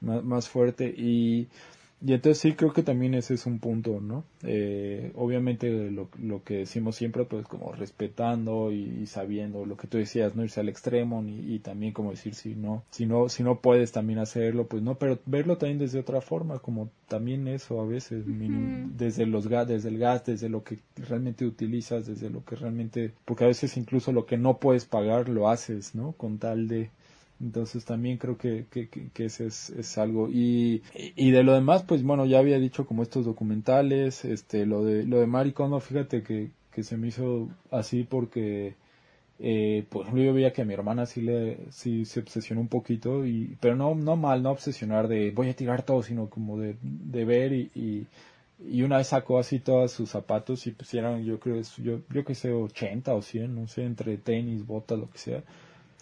más, 0.00 0.24
más 0.24 0.48
fuerte 0.48 0.86
y 0.86 1.48
y 2.06 2.12
entonces 2.12 2.38
sí 2.38 2.52
creo 2.52 2.74
que 2.74 2.82
también 2.82 3.14
ese 3.14 3.32
es 3.32 3.46
un 3.46 3.60
punto, 3.60 3.98
¿no? 3.98 4.24
Eh, 4.42 5.10
obviamente 5.14 5.70
lo, 5.90 6.10
lo, 6.20 6.44
que 6.44 6.58
decimos 6.58 6.96
siempre, 6.96 7.24
pues 7.24 7.46
como 7.46 7.72
respetando 7.72 8.72
y, 8.72 9.06
sabiendo 9.06 9.64
lo 9.64 9.78
que 9.78 9.86
tú 9.86 9.96
decías, 9.96 10.36
no 10.36 10.44
irse 10.44 10.60
al 10.60 10.68
extremo 10.68 11.22
ni, 11.22 11.54
y 11.54 11.60
también 11.60 11.94
como 11.94 12.10
decir 12.10 12.34
si 12.34 12.56
no, 12.56 12.84
si 12.90 13.06
no, 13.06 13.30
si 13.30 13.42
no 13.42 13.60
puedes 13.60 13.92
también 13.92 14.18
hacerlo, 14.18 14.66
pues 14.66 14.82
no, 14.82 14.96
pero 14.96 15.18
verlo 15.24 15.56
también 15.56 15.78
desde 15.78 15.98
otra 15.98 16.20
forma, 16.20 16.58
como 16.58 16.90
también 17.08 17.48
eso 17.48 17.80
a 17.80 17.86
veces, 17.86 18.24
desde 18.26 19.24
los 19.24 19.48
gas, 19.48 19.66
desde 19.66 19.88
el 19.88 19.98
gas, 19.98 20.26
desde 20.26 20.50
lo 20.50 20.62
que 20.62 20.80
realmente 20.96 21.46
utilizas, 21.46 22.06
desde 22.06 22.28
lo 22.28 22.44
que 22.44 22.56
realmente, 22.56 23.14
porque 23.24 23.44
a 23.44 23.48
veces 23.48 23.78
incluso 23.78 24.12
lo 24.12 24.26
que 24.26 24.36
no 24.36 24.58
puedes 24.58 24.84
pagar 24.84 25.30
lo 25.30 25.48
haces, 25.48 25.94
¿no? 25.94 26.12
Con 26.12 26.36
tal 26.38 26.68
de 26.68 26.90
entonces 27.40 27.84
también 27.84 28.18
creo 28.18 28.38
que, 28.38 28.66
que, 28.70 28.88
que, 28.88 29.24
ese 29.24 29.46
es, 29.46 29.70
es, 29.70 29.98
algo. 29.98 30.28
Y, 30.30 30.82
y 30.94 31.30
de 31.30 31.42
lo 31.42 31.54
demás, 31.54 31.82
pues 31.82 32.02
bueno, 32.02 32.26
ya 32.26 32.38
había 32.38 32.58
dicho 32.58 32.86
como 32.86 33.02
estos 33.02 33.24
documentales, 33.24 34.24
este, 34.24 34.66
lo 34.66 34.84
de, 34.84 35.04
lo 35.04 35.20
de 35.20 35.26
Maricondo, 35.26 35.80
fíjate 35.80 36.22
que, 36.22 36.50
que 36.72 36.82
se 36.82 36.96
me 36.96 37.08
hizo 37.08 37.48
así 37.70 38.04
porque, 38.04 38.76
eh, 39.40 39.84
ejemplo, 39.90 40.22
yo 40.22 40.34
veía 40.34 40.52
que 40.52 40.62
a 40.62 40.64
mi 40.64 40.74
hermana 40.74 41.06
sí 41.06 41.22
le, 41.22 41.58
sí 41.70 42.04
se 42.04 42.20
obsesionó 42.20 42.60
un 42.60 42.68
poquito, 42.68 43.26
y, 43.26 43.56
pero 43.60 43.76
no, 43.76 43.94
no 43.94 44.16
mal, 44.16 44.42
no 44.42 44.50
obsesionar 44.50 45.08
de 45.08 45.30
voy 45.32 45.50
a 45.50 45.56
tirar 45.56 45.82
todo, 45.82 46.02
sino 46.02 46.30
como 46.30 46.58
de, 46.58 46.76
de 46.82 47.24
ver 47.24 47.52
y, 47.52 48.06
y, 48.60 48.82
una 48.82 48.98
vez 48.98 49.08
sacó 49.08 49.38
así 49.38 49.58
todos 49.58 49.92
sus 49.92 50.10
zapatos 50.10 50.66
y 50.66 50.72
pusieron, 50.72 51.24
yo 51.24 51.40
creo, 51.40 51.60
yo, 51.78 52.00
yo 52.10 52.24
que 52.24 52.34
sé, 52.34 52.52
80 52.52 53.14
o 53.14 53.22
100, 53.22 53.54
no 53.54 53.66
sé, 53.66 53.84
entre 53.84 54.16
tenis, 54.18 54.64
botas, 54.66 54.98
lo 54.98 55.10
que 55.10 55.18
sea 55.18 55.42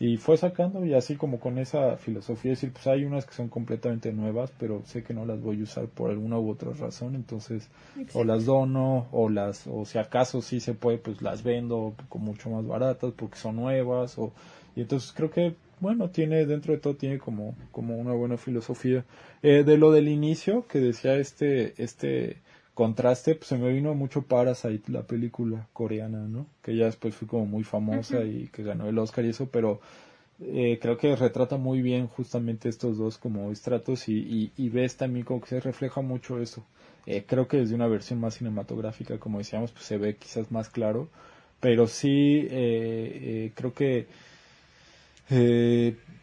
y 0.03 0.17
fue 0.17 0.37
sacando 0.37 0.85
y 0.85 0.95
así 0.95 1.15
como 1.15 1.39
con 1.39 1.59
esa 1.59 1.97
filosofía 1.97 2.51
de 2.51 2.57
decir 2.57 2.73
pues 2.73 2.89
hay 2.89 3.05
unas 3.05 3.25
que 3.25 3.35
son 3.35 3.49
completamente 3.49 4.13
nuevas 4.13 4.53
pero 4.59 4.83
sé 4.85 5.05
que 5.05 5.15
no 5.15 5.25
las 5.25 5.41
voy 5.41 5.61
a 5.61 5.63
usar 5.63 5.87
por 5.87 6.11
alguna 6.11 6.41
u 6.41 6.51
otra 6.51 6.73
razón 6.73 7.15
entonces 7.15 7.69
o 8.13 8.25
las 8.25 8.45
dono 8.45 9.07
o 9.13 9.29
las 9.29 9.69
o 9.69 9.85
si 9.85 9.99
acaso 9.99 10.43
sí 10.43 10.59
se 10.59 10.75
puede 10.75 10.99
pues 10.99 11.23
las 11.23 11.45
vendo 11.45 11.95
con 12.09 12.23
mucho 12.23 12.51
más 12.51 12.67
baratas 12.67 13.13
porque 13.17 13.39
son 13.39 13.55
nuevas 13.55 14.19
o 14.19 14.33
y 14.75 14.81
entonces 14.81 15.13
creo 15.13 15.31
que 15.31 15.55
bueno 15.79 16.11
tiene 16.11 16.47
dentro 16.47 16.73
de 16.73 16.81
todo 16.81 16.97
tiene 16.97 17.19
como 17.19 17.55
como 17.71 17.97
una 17.97 18.13
buena 18.13 18.37
filosofía. 18.37 19.05
Eh, 19.45 19.63
de 19.65 19.77
lo 19.77 19.93
del 19.93 20.09
inicio 20.09 20.67
que 20.67 20.81
decía 20.81 21.15
este 21.15 21.81
este 21.81 22.42
contraste, 22.75 23.35
pues 23.35 23.49
se 23.49 23.59
me 23.59 23.73
vino 23.73 23.95
mucho 23.95 24.23
Parasite, 24.23 24.91
la 24.91 25.03
película 25.03 25.69
coreana, 25.73 26.27
¿no? 26.29 26.47
Que 26.63 26.77
ya 26.77 26.87
después 26.87 27.15
fue 27.15 27.29
como 27.29 27.47
muy 27.47 27.65
famosa 27.65 28.25
y 28.25 28.49
que 28.49 28.63
ganó 28.63 28.89
el 28.89 28.99
Oscar 28.99 29.25
y 29.25 29.31
eso, 29.31 29.49
pero 29.51 29.81
eh, 30.41 30.79
creo 30.81 30.97
que 30.97 31.15
retrata 31.15 31.57
muy 31.57 31.83
bien 31.83 32.09
justamente 32.09 32.69
estos 32.69 32.99
dos 32.99 33.19
como 33.19 33.53
estratos 33.53 34.09
y, 34.09 34.53
y, 34.57 34.69
ves 34.71 34.97
también 34.97 35.25
como 35.25 35.41
que 35.41 35.49
se 35.49 35.61
refleja 35.61 36.01
mucho 36.01 36.41
eso. 36.41 36.65
Eh, 37.07 37.25
creo 37.27 37.49
que 37.49 37.59
desde 37.59 37.75
una 37.75 37.89
versión 37.89 38.21
más 38.21 38.35
cinematográfica, 38.35 39.19
como 39.19 39.39
decíamos, 39.39 39.73
pues 39.73 39.85
se 39.85 39.99
ve 39.99 40.17
quizás 40.17 40.51
más 40.51 40.69
claro, 40.69 41.09
pero 41.61 41.87
sí 41.87 42.47
eh, 42.51 43.53
creo 43.55 43.75
que 43.75 44.07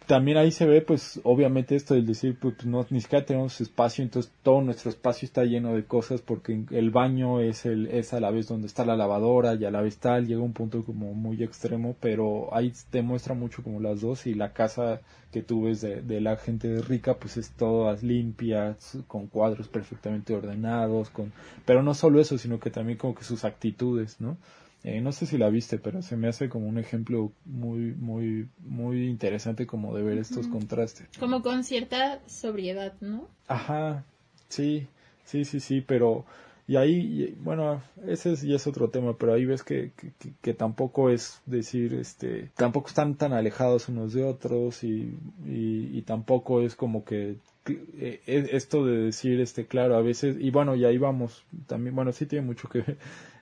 también 0.09 0.37
ahí 0.37 0.51
se 0.51 0.65
ve, 0.65 0.81
pues, 0.81 1.21
obviamente 1.23 1.75
esto 1.75 1.93
del 1.93 2.07
decir, 2.07 2.35
pues, 2.39 2.65
no, 2.65 2.83
ni 2.89 2.99
siquiera 2.99 3.23
tenemos 3.25 3.61
espacio, 3.61 4.03
entonces 4.03 4.31
todo 4.41 4.59
nuestro 4.59 4.89
espacio 4.89 5.27
está 5.27 5.43
lleno 5.43 5.75
de 5.75 5.85
cosas 5.85 6.21
porque 6.21 6.63
el 6.71 6.89
baño 6.89 7.41
es 7.41 7.67
el, 7.67 7.85
es 7.85 8.11
a 8.15 8.19
la 8.19 8.31
vez 8.31 8.47
donde 8.47 8.65
está 8.65 8.83
la 8.85 8.97
lavadora 8.97 9.53
y 9.53 9.65
a 9.65 9.69
la 9.69 9.81
vez 9.81 9.99
tal, 9.99 10.25
llega 10.25 10.41
un 10.41 10.53
punto 10.53 10.83
como 10.83 11.13
muy 11.13 11.43
extremo, 11.43 11.95
pero 11.99 12.51
ahí 12.55 12.73
te 12.89 13.03
muestra 13.03 13.35
mucho 13.35 13.61
como 13.61 13.79
las 13.79 14.01
dos 14.01 14.25
y 14.25 14.33
la 14.33 14.51
casa 14.51 14.99
que 15.31 15.43
tú 15.43 15.65
ves 15.65 15.81
de, 15.81 16.01
de 16.01 16.21
la 16.21 16.37
gente 16.37 16.81
rica, 16.81 17.13
pues 17.13 17.37
es 17.37 17.51
todas 17.51 18.01
limpias, 18.01 18.97
con 19.05 19.27
cuadros 19.27 19.67
perfectamente 19.67 20.33
ordenados, 20.33 21.11
con, 21.11 21.31
pero 21.67 21.83
no 21.83 21.93
solo 21.93 22.19
eso, 22.19 22.39
sino 22.39 22.59
que 22.59 22.71
también 22.71 22.97
como 22.97 23.13
que 23.13 23.23
sus 23.23 23.45
actitudes, 23.45 24.19
¿no? 24.19 24.37
Eh, 24.83 25.01
no 25.01 25.11
sé 25.11 25.25
si 25.25 25.37
la 25.37 25.49
viste, 25.49 25.77
pero 25.77 26.01
se 26.01 26.15
me 26.15 26.29
hace 26.29 26.47
como 26.47 26.67
un 26.67 26.77
ejemplo 26.77 27.33
muy, 27.45 27.93
muy, 27.95 28.47
muy 28.59 29.07
interesante 29.07 29.67
como 29.67 29.95
de 29.95 30.03
ver 30.03 30.17
estos 30.17 30.47
contrastes. 30.47 31.07
Como 31.19 31.41
con 31.41 31.63
cierta 31.63 32.21
sobriedad, 32.27 32.93
¿no? 33.01 33.27
Ajá, 33.47 34.05
sí, 34.47 34.87
sí, 35.25 35.43
sí, 35.43 35.59
sí, 35.59 35.81
pero 35.81 36.25
y 36.69 36.75
ahí, 36.77 37.35
bueno, 37.41 37.81
ese 38.05 38.33
es, 38.33 38.43
y 38.43 38.53
es 38.53 38.67
otro 38.67 38.91
tema, 38.91 39.17
pero 39.17 39.33
ahí 39.33 39.43
ves 39.43 39.63
que, 39.63 39.91
que, 40.39 40.53
tampoco 40.53 41.09
es 41.09 41.41
decir, 41.47 41.95
este, 41.95 42.51
tampoco 42.55 42.89
están 42.89 43.15
tan 43.15 43.33
alejados 43.33 43.89
unos 43.89 44.13
de 44.13 44.23
otros 44.23 44.83
y, 44.83 45.17
y, 45.47 45.89
y 45.97 46.03
tampoco 46.03 46.61
es 46.61 46.75
como 46.75 47.03
que 47.03 47.37
eh, 47.65 48.21
esto 48.27 48.85
de 48.85 48.97
decir, 48.97 49.41
este, 49.41 49.65
claro, 49.65 49.95
a 49.95 50.01
veces, 50.01 50.37
y 50.39 50.51
bueno, 50.51 50.75
y 50.75 50.85
ahí 50.85 50.99
vamos, 50.99 51.43
también, 51.65 51.95
bueno, 51.95 52.11
sí 52.11 52.27
tiene 52.27 52.45
mucho 52.45 52.69
que 52.69 52.81
ver 52.81 52.97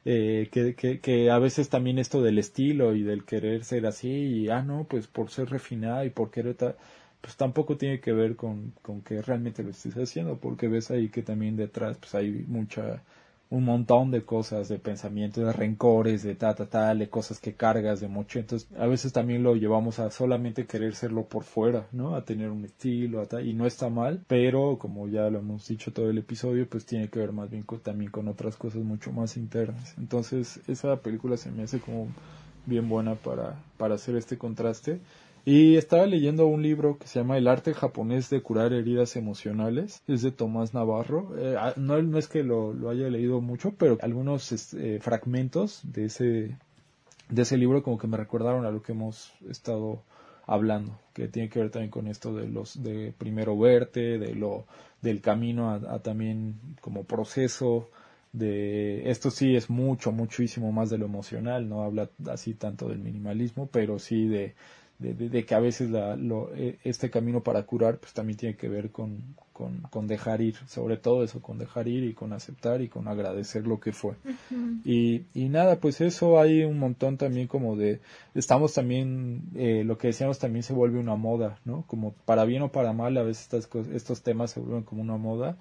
eh, 0.10 0.48
que, 0.52 0.74
que, 0.76 1.02
que, 1.02 1.30
a 1.32 1.38
veces 1.38 1.68
también 1.70 2.00
esto 2.00 2.22
del 2.22 2.40
estilo 2.40 2.96
y 2.96 3.04
del 3.04 3.26
querer 3.26 3.66
ser 3.66 3.86
así 3.86 4.08
y 4.10 4.50
ah 4.50 4.62
no 4.64 4.86
pues 4.86 5.08
por 5.08 5.30
ser 5.30 5.50
refinada 5.50 6.06
y 6.06 6.10
por 6.10 6.32
querer 6.32 6.56
pues 7.22 7.36
tampoco 7.36 7.78
tiene 7.78 8.00
que 8.00 8.14
ver 8.14 8.38
con, 8.38 8.74
con 8.82 9.02
que 9.02 9.22
realmente 9.22 9.64
lo 9.64 9.72
estés 9.72 9.96
haciendo 9.96 10.38
porque 10.38 10.70
ves 10.70 10.92
ahí 10.92 11.10
que 11.10 11.24
también 11.24 11.58
detrás 11.58 11.98
pues 11.98 12.16
hay 12.16 12.46
mucha 12.48 13.04
un 13.50 13.64
montón 13.64 14.12
de 14.12 14.24
cosas, 14.24 14.68
de 14.68 14.78
pensamientos, 14.78 15.46
de 15.46 15.54
rencores, 15.54 16.24
de 16.24 16.36
ta, 16.36 16.54
ta, 16.54 16.66
tal, 16.66 17.00
de 17.00 17.10
cosas 17.10 17.40
que 17.40 17.54
cargas 17.54 18.02
de 18.02 18.08
mucho. 18.08 18.40
Entonces, 18.40 18.68
a 18.78 18.88
veces 18.88 19.14
también 19.14 19.44
lo 19.44 19.56
llevamos 19.56 20.00
a 20.00 20.12
solamente 20.12 20.66
querer 20.66 20.96
serlo 20.96 21.24
por 21.26 21.44
fuera, 21.44 21.88
¿no? 21.94 22.16
A 22.16 22.26
tener 22.26 22.50
un 22.50 22.66
estilo, 22.66 23.22
a 23.22 23.42
y 23.42 23.54
no 23.54 23.66
está 23.66 23.90
mal, 23.90 24.24
pero 24.28 24.78
como 24.78 25.08
ya 25.08 25.30
lo 25.30 25.40
hemos 25.40 25.68
dicho 25.68 25.94
todo 25.94 26.10
el 26.10 26.18
episodio, 26.18 26.68
pues 26.68 26.86
tiene 26.86 27.10
que 27.10 27.20
ver 27.20 27.32
más 27.32 27.50
bien 27.50 27.64
con, 27.64 27.80
también 27.80 28.12
con 28.12 28.28
otras 28.28 28.58
cosas 28.58 28.84
mucho 28.84 29.12
más 29.12 29.38
internas. 29.38 29.94
Entonces, 29.98 30.60
esa 30.68 30.98
película 30.98 31.38
se 31.38 31.52
me 31.52 31.64
hace 31.64 31.80
como 31.80 32.08
bien 32.66 32.90
buena 32.90 33.16
para, 33.16 33.56
para 33.78 33.96
hacer 33.96 34.18
este 34.18 34.38
contraste. 34.38 35.00
Y 35.48 35.78
estaba 35.78 36.06
leyendo 36.06 36.46
un 36.46 36.62
libro 36.62 36.98
que 36.98 37.08
se 37.08 37.20
llama 37.20 37.38
El 37.38 37.48
arte 37.48 37.74
japonés 37.74 38.30
de 38.30 38.42
curar 38.42 38.74
heridas 38.74 39.16
emocionales. 39.16 40.04
Es 40.06 40.22
de 40.22 40.34
Tomás 40.34 40.74
Navarro. 40.74 41.38
Eh, 41.40 41.56
ah, 41.58 41.72
no, 41.78 42.02
no, 42.02 42.18
es 42.18 42.28
que 42.28 42.44
lo, 42.44 42.74
lo, 42.74 42.90
haya 42.90 43.08
leído 43.08 43.40
mucho, 43.40 43.72
pero 43.78 43.98
algunos 44.02 44.52
este, 44.52 45.00
fragmentos 45.00 45.80
de 45.86 46.04
ese, 46.04 46.58
de 47.30 47.42
ese 47.42 47.56
libro 47.56 47.82
como 47.82 47.98
que 47.98 48.08
me 48.08 48.18
recordaron 48.18 48.66
a 48.66 48.72
lo 48.72 48.82
que 48.82 48.92
hemos 48.92 49.32
estado 49.50 50.04
hablando, 50.46 51.00
que 51.14 51.30
tiene 51.30 51.48
que 51.48 51.60
ver 51.60 51.72
también 51.72 51.92
con 51.92 52.08
esto 52.08 52.36
de 52.36 52.50
los 52.50 52.84
de 52.84 53.14
primero 53.18 53.58
verte, 53.58 54.20
de 54.20 54.36
lo 54.36 54.66
del 55.02 55.22
camino 55.22 55.72
a 55.72 56.00
también 56.00 56.60
como 56.82 57.06
proceso, 57.06 57.90
de 58.34 59.10
esto 59.10 59.32
sí 59.32 59.56
es 59.56 59.70
mucho 59.70 60.12
muchísimo 60.12 60.72
más 60.72 60.90
de 60.90 60.98
lo 60.98 61.06
emocional 61.06 61.70
no 61.70 61.84
habla 61.84 62.10
así 62.30 62.54
tanto 62.54 62.90
del 62.90 63.00
minimalismo 63.00 63.68
pero 63.72 64.00
sí 64.00 64.28
de 64.28 64.54
de, 65.00 65.46
que 65.46 65.56
a 65.56 65.60
veces 65.60 65.92
la, 65.92 66.16
lo, 66.16 66.54
e, 66.56 66.80
este 66.84 67.10
camino 67.10 67.44
para 67.44 67.64
curar 67.64 68.00
pues 68.00 68.14
también 68.14 68.38
tiene 68.38 68.56
que 68.56 68.68
ver 68.68 68.92
con, 68.92 69.36
con, 69.54 69.82
con, 69.92 70.08
dejar 70.08 70.42
ir, 70.42 70.56
sobre 70.68 70.98
todo 70.98 71.24
eso, 71.24 71.42
con 71.42 71.60
dejar 71.60 71.88
ir 71.88 72.04
y 72.04 72.14
con 72.14 72.34
aceptar 72.34 72.82
y 72.82 72.88
con 72.88 73.08
agradecer 73.08 73.68
lo 73.68 73.80
que 73.80 73.92
fue. 73.92 74.16
y, 74.84 75.26
y 75.34 75.50
nada, 75.50 75.80
pues 75.80 76.02
eso 76.02 76.40
hay 76.40 76.64
un 76.64 76.80
montón 76.80 77.18
también 77.18 77.48
como 77.48 77.76
de, 77.76 78.00
estamos 78.34 78.74
también, 78.74 79.44
eh, 79.56 79.84
lo 79.86 79.98
que 79.98 80.08
decíamos 80.08 80.40
también 80.40 80.64
se 80.64 80.74
vuelve 80.74 81.00
una 81.00 81.16
moda, 81.16 81.60
¿no? 81.64 81.84
Como 81.88 82.14
para 82.26 82.46
bien 82.46 82.64
o 82.64 82.72
para 82.72 82.94
mal, 82.94 83.18
a 83.18 83.24
veces 83.24 83.44
estas, 83.44 83.70
estos 83.94 84.24
temas 84.24 84.52
se 84.52 84.60
vuelven 84.60 84.84
como 84.84 85.02
una 85.02 85.18
moda 85.18 85.58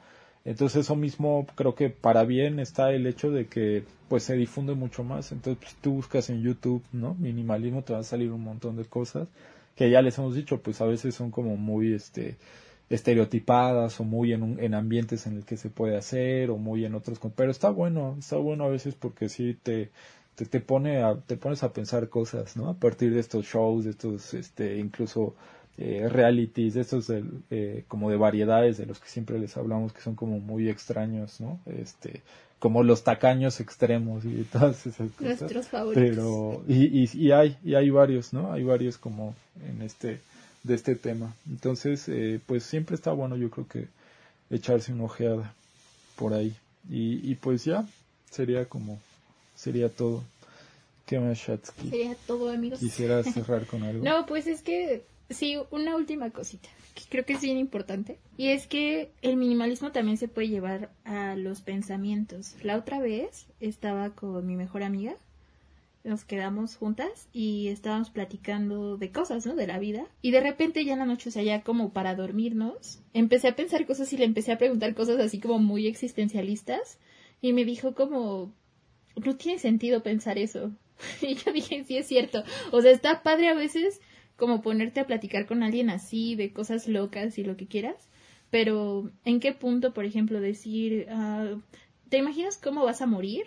entonces 0.47 0.83
eso 0.83 0.95
mismo 0.95 1.45
creo 1.57 1.75
que 1.75 1.91
para 1.91 2.25
bien 2.25 2.61
está 2.61 2.93
el 2.93 3.07
hecho 3.09 3.33
de 3.33 3.47
que 3.49 3.83
pues 4.09 4.23
se 4.23 4.37
difunde 4.37 4.75
mucho 4.75 5.03
más. 5.03 5.33
Entonces 5.33 5.59
pues, 5.61 5.75
tú 5.83 5.95
buscas 5.95 6.31
en 6.31 6.41
YouTube, 6.43 6.85
¿no? 6.93 7.15
Minimalismo 7.15 7.83
te 7.83 7.93
va 7.93 7.99
a 7.99 8.05
salir 8.05 8.31
un 8.31 8.45
montón 8.45 8.77
de 8.77 8.85
cosas 8.85 9.27
que 9.75 9.91
ya 9.91 10.01
les 10.03 10.17
hemos 10.19 10.37
dicho, 10.37 10.63
pues 10.63 10.81
a 10.81 10.87
veces 10.87 11.17
son 11.17 11.33
como 11.33 11.57
muy 11.57 11.93
este 11.93 12.37
estereotipadas 12.89 13.99
o 14.01 14.05
muy 14.05 14.33
en, 14.33 14.59
en 14.61 14.75
ambientes 14.75 15.27
en 15.27 15.39
el 15.39 15.45
que 15.45 15.57
se 15.57 15.69
puede 15.69 15.97
hacer 15.97 16.51
o 16.51 16.57
muy 16.57 16.85
en 16.85 16.95
otros 16.95 17.19
pero 17.35 17.51
está 17.51 17.69
bueno 17.71 18.15
está 18.17 18.37
bueno 18.37 18.65
a 18.65 18.69
veces 18.69 18.95
porque 18.95 19.29
sí 19.29 19.59
te 19.61 19.91
te, 20.37 20.47
te 20.47 20.61
pone 20.61 21.03
a, 21.03 21.17
te 21.17 21.37
pones 21.37 21.65
a 21.65 21.73
pensar 21.73 22.09
cosas 22.09 22.57
no 22.57 22.69
a 22.69 22.75
partir 22.75 23.13
de 23.13 23.19
estos 23.19 23.47
shows 23.47 23.85
de 23.85 23.91
estos 23.91 24.35
este 24.35 24.79
incluso 24.79 25.35
eh, 25.79 26.09
realities, 26.09 26.77
estos 26.77 27.11
eh, 27.11 27.85
como 27.89 28.11
de 28.11 28.17
variedades 28.17 28.79
de 28.79 28.87
los 28.87 28.99
que 28.99 29.09
siempre 29.09 29.39
les 29.39 29.57
hablamos 29.57 29.93
que 29.93 30.01
son 30.01 30.15
como 30.15 30.41
muy 30.41 30.69
extraños, 30.69 31.41
¿no? 31.41 31.61
Este, 31.67 32.23
como 32.59 32.83
los 32.83 33.05
tacaños 33.05 33.61
extremos 33.61 34.25
y 34.25 34.45
todas 34.53 34.87
esas 34.87 35.11
cosas. 35.13 35.41
Nuestros 35.41 35.69
favoritos. 35.69 36.17
Pero, 36.17 36.65
y, 36.67 37.03
y, 37.03 37.11
y, 37.13 37.33
hay, 37.33 37.59
y 37.63 37.75
hay 37.75 37.91
varios, 37.91 38.33
¿no? 38.33 38.53
Hay 38.53 38.65
varios 38.65 38.97
como 38.97 39.35
en 39.69 39.83
este, 39.83 40.21
de 40.63 40.75
este 40.75 40.97
tema. 40.97 41.35
Entonces, 41.49 42.09
eh, 42.09 42.41
pues 42.47 42.65
siempre 42.65 42.95
está 42.95 43.13
bueno 43.13 43.37
yo 43.37 43.51
creo 43.51 43.69
que 43.69 43.89
echarse 44.51 44.93
una 44.93 45.05
ojeada 45.05 45.55
por 46.17 46.33
ahí. 46.33 46.55
Y, 46.89 47.31
y 47.31 47.35
pues 47.35 47.65
ya, 47.65 47.87
sería 48.31 48.65
como, 48.65 48.99
sería 49.55 49.89
todo. 49.89 50.23
¿Qué 51.05 51.21
más, 51.21 51.39
Shatsky? 51.39 51.91
Sería 51.91 52.17
todo, 52.27 52.51
amigos. 52.51 52.81
Quisiera 52.81 53.23
cerrar 53.23 53.67
con 53.67 53.83
algo. 53.83 54.03
no, 54.05 54.27
pues 54.27 54.47
es 54.47 54.63
que 54.63 55.05
Sí, 55.29 55.57
una 55.71 55.97
última 55.97 56.31
cosita 56.31 56.69
que 56.95 57.03
creo 57.09 57.27
que 57.27 57.35
es 57.35 57.43
bien 57.43 57.59
importante 57.59 58.19
y 58.37 58.49
es 58.49 58.67
que 58.67 59.11
el 59.23 59.37
minimalismo 59.37 59.93
también 59.93 60.17
se 60.17 60.29
puede 60.29 60.49
llevar 60.49 60.91
a 61.05 61.35
los 61.37 61.61
pensamientos. 61.61 62.55
La 62.63 62.77
otra 62.77 63.01
vez 63.01 63.47
estaba 63.61 64.11
con 64.11 64.47
mi 64.47 64.57
mejor 64.57 64.83
amiga, 64.83 65.15
nos 66.05 66.25
quedamos 66.25 66.77
juntas 66.77 67.29
y 67.33 67.69
estábamos 67.69 68.11
platicando 68.11 68.97
de 68.97 69.11
cosas, 69.11 69.45
¿no? 69.45 69.57
De 69.57 69.67
la 69.67 69.81
vida 69.81 70.07
y 70.23 70.31
de 70.31 70.41
repente 70.41 70.85
ya 70.85 70.93
en 70.93 71.01
la 71.01 71.07
noche, 71.07 71.29
o 71.29 71.33
sea, 71.33 71.43
ya 71.43 71.63
como 71.63 71.93
para 71.93 72.15
dormirnos, 72.15 73.01
empecé 73.13 73.49
a 73.49 73.57
pensar 73.57 73.85
cosas 73.85 74.13
y 74.13 74.17
le 74.17 74.25
empecé 74.25 74.53
a 74.53 74.59
preguntar 74.59 74.95
cosas 74.95 75.19
así 75.19 75.41
como 75.41 75.59
muy 75.59 75.89
existencialistas 75.89 76.99
y 77.43 77.53
me 77.53 77.65
dijo 77.65 77.95
como 77.95 78.53
no 79.17 79.37
tiene 79.37 79.59
sentido 79.59 80.03
pensar 80.03 80.39
eso. 80.39 80.71
Y 81.21 81.35
yo 81.35 81.53
dije, 81.53 81.85
sí 81.85 81.99
es 81.99 82.07
cierto. 82.07 82.43
O 82.71 82.81
sea, 82.81 82.91
está 82.91 83.23
padre 83.23 83.49
a 83.49 83.55
veces 83.55 84.01
como 84.37 84.63
ponerte 84.63 85.01
a 85.01 85.07
platicar 85.07 85.47
con 85.47 85.63
alguien 85.63 85.91
así 85.91 86.35
de 86.35 86.53
cosas 86.53 86.89
locas 86.89 87.39
y 87.39 87.45
lo 87.45 87.57
que 87.57 87.67
quieras, 87.67 88.09
pero 88.51 89.11
¿en 89.25 89.41
qué 89.41 89.53
punto, 89.53 89.93
por 89.93 90.05
ejemplo, 90.05 90.41
decir, 90.41 91.09
uh, 91.11 91.61
¿te 92.09 92.19
imaginas 92.19 92.59
cómo 92.59 92.85
vas 92.85 93.03
a 93.03 93.07
morir? 93.07 93.45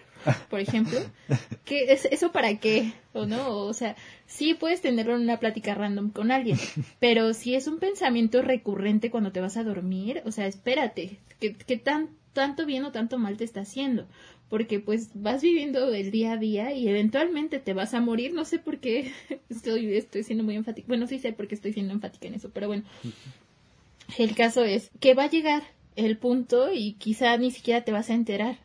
Por 0.49 0.59
ejemplo, 0.59 0.99
¿qué 1.65 1.91
es 1.91 2.05
eso 2.05 2.31
para 2.31 2.57
qué? 2.57 2.93
¿O 3.13 3.25
no? 3.25 3.59
O 3.59 3.73
sea, 3.73 3.95
sí 4.25 4.53
puedes 4.53 4.81
tenerlo 4.81 5.15
en 5.15 5.21
una 5.21 5.39
plática 5.39 5.73
random 5.75 6.11
con 6.11 6.31
alguien, 6.31 6.57
pero 6.99 7.33
si 7.33 7.55
es 7.55 7.67
un 7.67 7.79
pensamiento 7.79 8.41
recurrente 8.41 9.11
cuando 9.11 9.31
te 9.31 9.41
vas 9.41 9.57
a 9.57 9.63
dormir, 9.63 10.21
o 10.25 10.31
sea, 10.31 10.47
espérate, 10.47 11.19
¿qué, 11.39 11.53
qué 11.55 11.77
tan, 11.77 12.09
tanto 12.34 12.65
bien 12.65 12.84
o 12.86 12.91
tanto 12.91 13.17
mal 13.17 13.38
te 13.38 13.43
está 13.43 13.61
haciendo? 13.61 14.07
porque 14.49 14.80
pues 14.80 15.11
vas 15.13 15.41
viviendo 15.41 15.93
el 15.93 16.11
día 16.11 16.34
a 16.34 16.38
día 16.38 16.73
y 16.73 16.89
eventualmente 16.89 17.59
te 17.59 17.73
vas 17.73 17.93
a 17.93 18.01
morir, 18.01 18.34
no 18.34 18.45
sé 18.45 18.57
por 18.57 18.80
qué 18.80 19.11
estoy, 19.49 19.93
estoy 19.95 20.23
siendo 20.23 20.43
muy 20.43 20.55
enfática, 20.55 20.88
bueno, 20.88 21.07
sí 21.07 21.19
sé 21.19 21.34
por 21.34 21.47
qué 21.47 21.55
estoy 21.55 21.71
siendo 21.71 21.93
enfática 21.93 22.27
en 22.27 22.34
eso, 22.34 22.49
pero 22.51 22.67
bueno, 22.67 22.84
el 24.17 24.36
caso 24.36 24.63
es 24.63 24.89
que 24.99 25.13
va 25.13 25.25
a 25.25 25.30
llegar 25.30 25.63
el 25.95 26.17
punto 26.17 26.73
y 26.73 26.93
quizá 26.93 27.38
ni 27.38 27.51
siquiera 27.51 27.84
te 27.84 27.91
vas 27.91 28.09
a 28.09 28.15
enterar. 28.15 28.57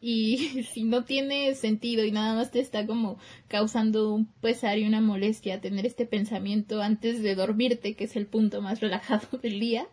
Y 0.00 0.64
si 0.72 0.84
no 0.84 1.04
tiene 1.04 1.54
sentido 1.54 2.04
y 2.04 2.12
nada 2.12 2.34
más 2.34 2.50
te 2.50 2.60
está 2.60 2.86
como 2.86 3.18
causando 3.48 4.12
un 4.12 4.26
pesar 4.26 4.78
y 4.78 4.86
una 4.86 5.00
molestia 5.00 5.60
tener 5.60 5.86
este 5.86 6.04
pensamiento 6.04 6.82
antes 6.82 7.22
de 7.22 7.34
dormirte, 7.34 7.94
que 7.94 8.04
es 8.04 8.14
el 8.16 8.26
punto 8.26 8.60
más 8.60 8.80
relajado 8.80 9.38
del 9.42 9.58
día, 9.58 9.86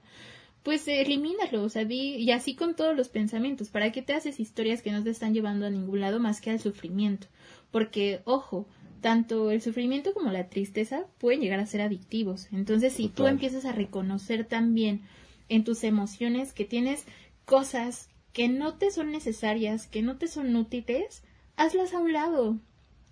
pues 0.64 0.88
elimínalo, 0.88 1.64
o 1.64 1.70
sea, 1.70 1.84
y 1.84 2.30
así 2.32 2.56
con 2.56 2.76
todos 2.76 2.96
los 2.96 3.10
pensamientos, 3.10 3.70
¿para 3.70 3.92
qué 3.92 4.02
te 4.02 4.14
haces 4.14 4.40
historias 4.40 4.82
que 4.82 4.92
no 4.92 5.04
te 5.04 5.10
están 5.10 5.34
llevando 5.34 5.66
a 5.66 5.72
ningún 5.72 6.00
lado 6.00 6.20
más 6.20 6.40
que 6.40 6.52
al 6.52 6.60
sufrimiento? 6.60 7.28
Porque, 7.72 8.22
ojo, 8.26 8.68
tanto 9.02 9.50
el 9.50 9.62
sufrimiento 9.62 10.14
como 10.14 10.32
la 10.32 10.50
tristeza 10.50 11.08
pueden 11.18 11.42
llegar 11.42 11.60
a 11.60 11.66
ser 11.66 11.82
adictivos. 11.82 12.48
Entonces, 12.52 12.94
si 12.94 13.10
tú 13.10 13.26
empiezas 13.26 13.66
a 13.66 13.72
reconocer 13.72 14.46
también 14.46 15.02
en 15.50 15.64
tus 15.64 15.84
emociones 15.84 16.54
que 16.54 16.66
tienes 16.66 17.06
cosas 17.46 18.10
que 18.32 18.48
no 18.48 18.76
te 18.76 18.92
son 18.92 19.12
necesarias, 19.12 19.88
que 19.88 20.04
no 20.04 20.18
te 20.18 20.28
son 20.28 20.56
útiles, 20.56 21.24
hazlas 21.58 21.94
a 21.94 22.00
un 22.00 22.14
lado. 22.14 22.60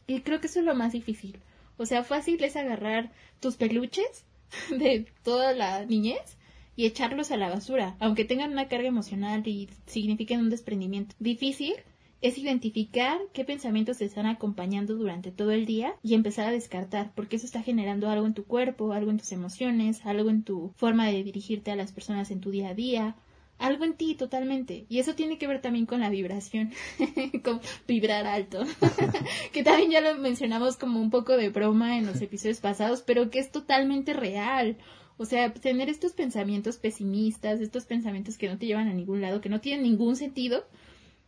Y 0.05 0.21
creo 0.21 0.39
que 0.39 0.47
eso 0.47 0.59
es 0.59 0.65
lo 0.65 0.75
más 0.75 0.93
difícil. 0.93 1.39
O 1.77 1.85
sea, 1.85 2.03
fácil 2.03 2.43
es 2.43 2.55
agarrar 2.55 3.11
tus 3.39 3.55
peluches 3.55 4.25
de 4.69 5.07
toda 5.23 5.53
la 5.53 5.85
niñez 5.85 6.37
y 6.79 6.85
echarlos 6.85 7.29
a 7.31 7.35
la 7.35 7.49
basura, 7.49 7.97
aunque 7.99 8.23
tengan 8.23 8.53
una 8.53 8.69
carga 8.69 8.87
emocional 8.87 9.45
y 9.45 9.67
signifiquen 9.85 10.39
un 10.39 10.49
desprendimiento. 10.49 11.13
Difícil 11.19 11.73
es 12.21 12.37
identificar 12.37 13.19
qué 13.33 13.43
pensamientos 13.43 13.97
te 13.97 14.05
están 14.05 14.27
acompañando 14.27 14.95
durante 14.95 15.29
todo 15.29 15.51
el 15.51 15.65
día 15.65 15.95
y 16.03 16.13
empezar 16.13 16.47
a 16.47 16.51
descartar, 16.51 17.11
porque 17.15 17.35
eso 17.35 17.45
está 17.45 17.61
generando 17.61 18.09
algo 18.09 18.25
en 18.25 18.33
tu 18.33 18.45
cuerpo, 18.45 18.93
algo 18.93 19.11
en 19.11 19.17
tus 19.17 19.33
emociones, 19.33 20.05
algo 20.05 20.29
en 20.29 20.43
tu 20.43 20.71
forma 20.77 21.07
de 21.07 21.21
dirigirte 21.21 21.69
a 21.69 21.75
las 21.75 21.91
personas 21.91 22.31
en 22.31 22.39
tu 22.39 22.49
día 22.49 22.69
a 22.69 22.75
día, 22.75 23.17
algo 23.57 23.83
en 23.83 23.95
ti 23.95 24.15
totalmente. 24.15 24.85
Y 24.87 24.99
eso 24.99 25.15
tiene 25.15 25.37
que 25.37 25.47
ver 25.47 25.59
también 25.59 25.85
con 25.85 25.99
la 25.99 26.09
vibración, 26.09 26.71
con 27.43 27.59
vibrar 27.89 28.25
alto, 28.25 28.63
que 29.51 29.63
también 29.63 29.91
ya 29.91 29.99
lo 29.99 30.15
mencionamos 30.15 30.77
como 30.77 31.01
un 31.01 31.09
poco 31.09 31.35
de 31.35 31.49
broma 31.49 31.97
en 31.97 32.05
los 32.05 32.21
episodios 32.21 32.61
pasados, 32.61 33.03
pero 33.05 33.29
que 33.29 33.39
es 33.39 33.51
totalmente 33.51 34.13
real. 34.13 34.77
O 35.19 35.25
sea, 35.25 35.53
tener 35.53 35.89
estos 35.89 36.13
pensamientos 36.13 36.77
pesimistas, 36.77 37.59
estos 37.59 37.85
pensamientos 37.85 38.37
que 38.37 38.47
no 38.47 38.57
te 38.57 38.67
llevan 38.67 38.87
a 38.87 38.93
ningún 38.93 39.19
lado, 39.19 39.41
que 39.41 39.49
no 39.49 39.59
tienen 39.59 39.83
ningún 39.83 40.15
sentido, 40.15 40.65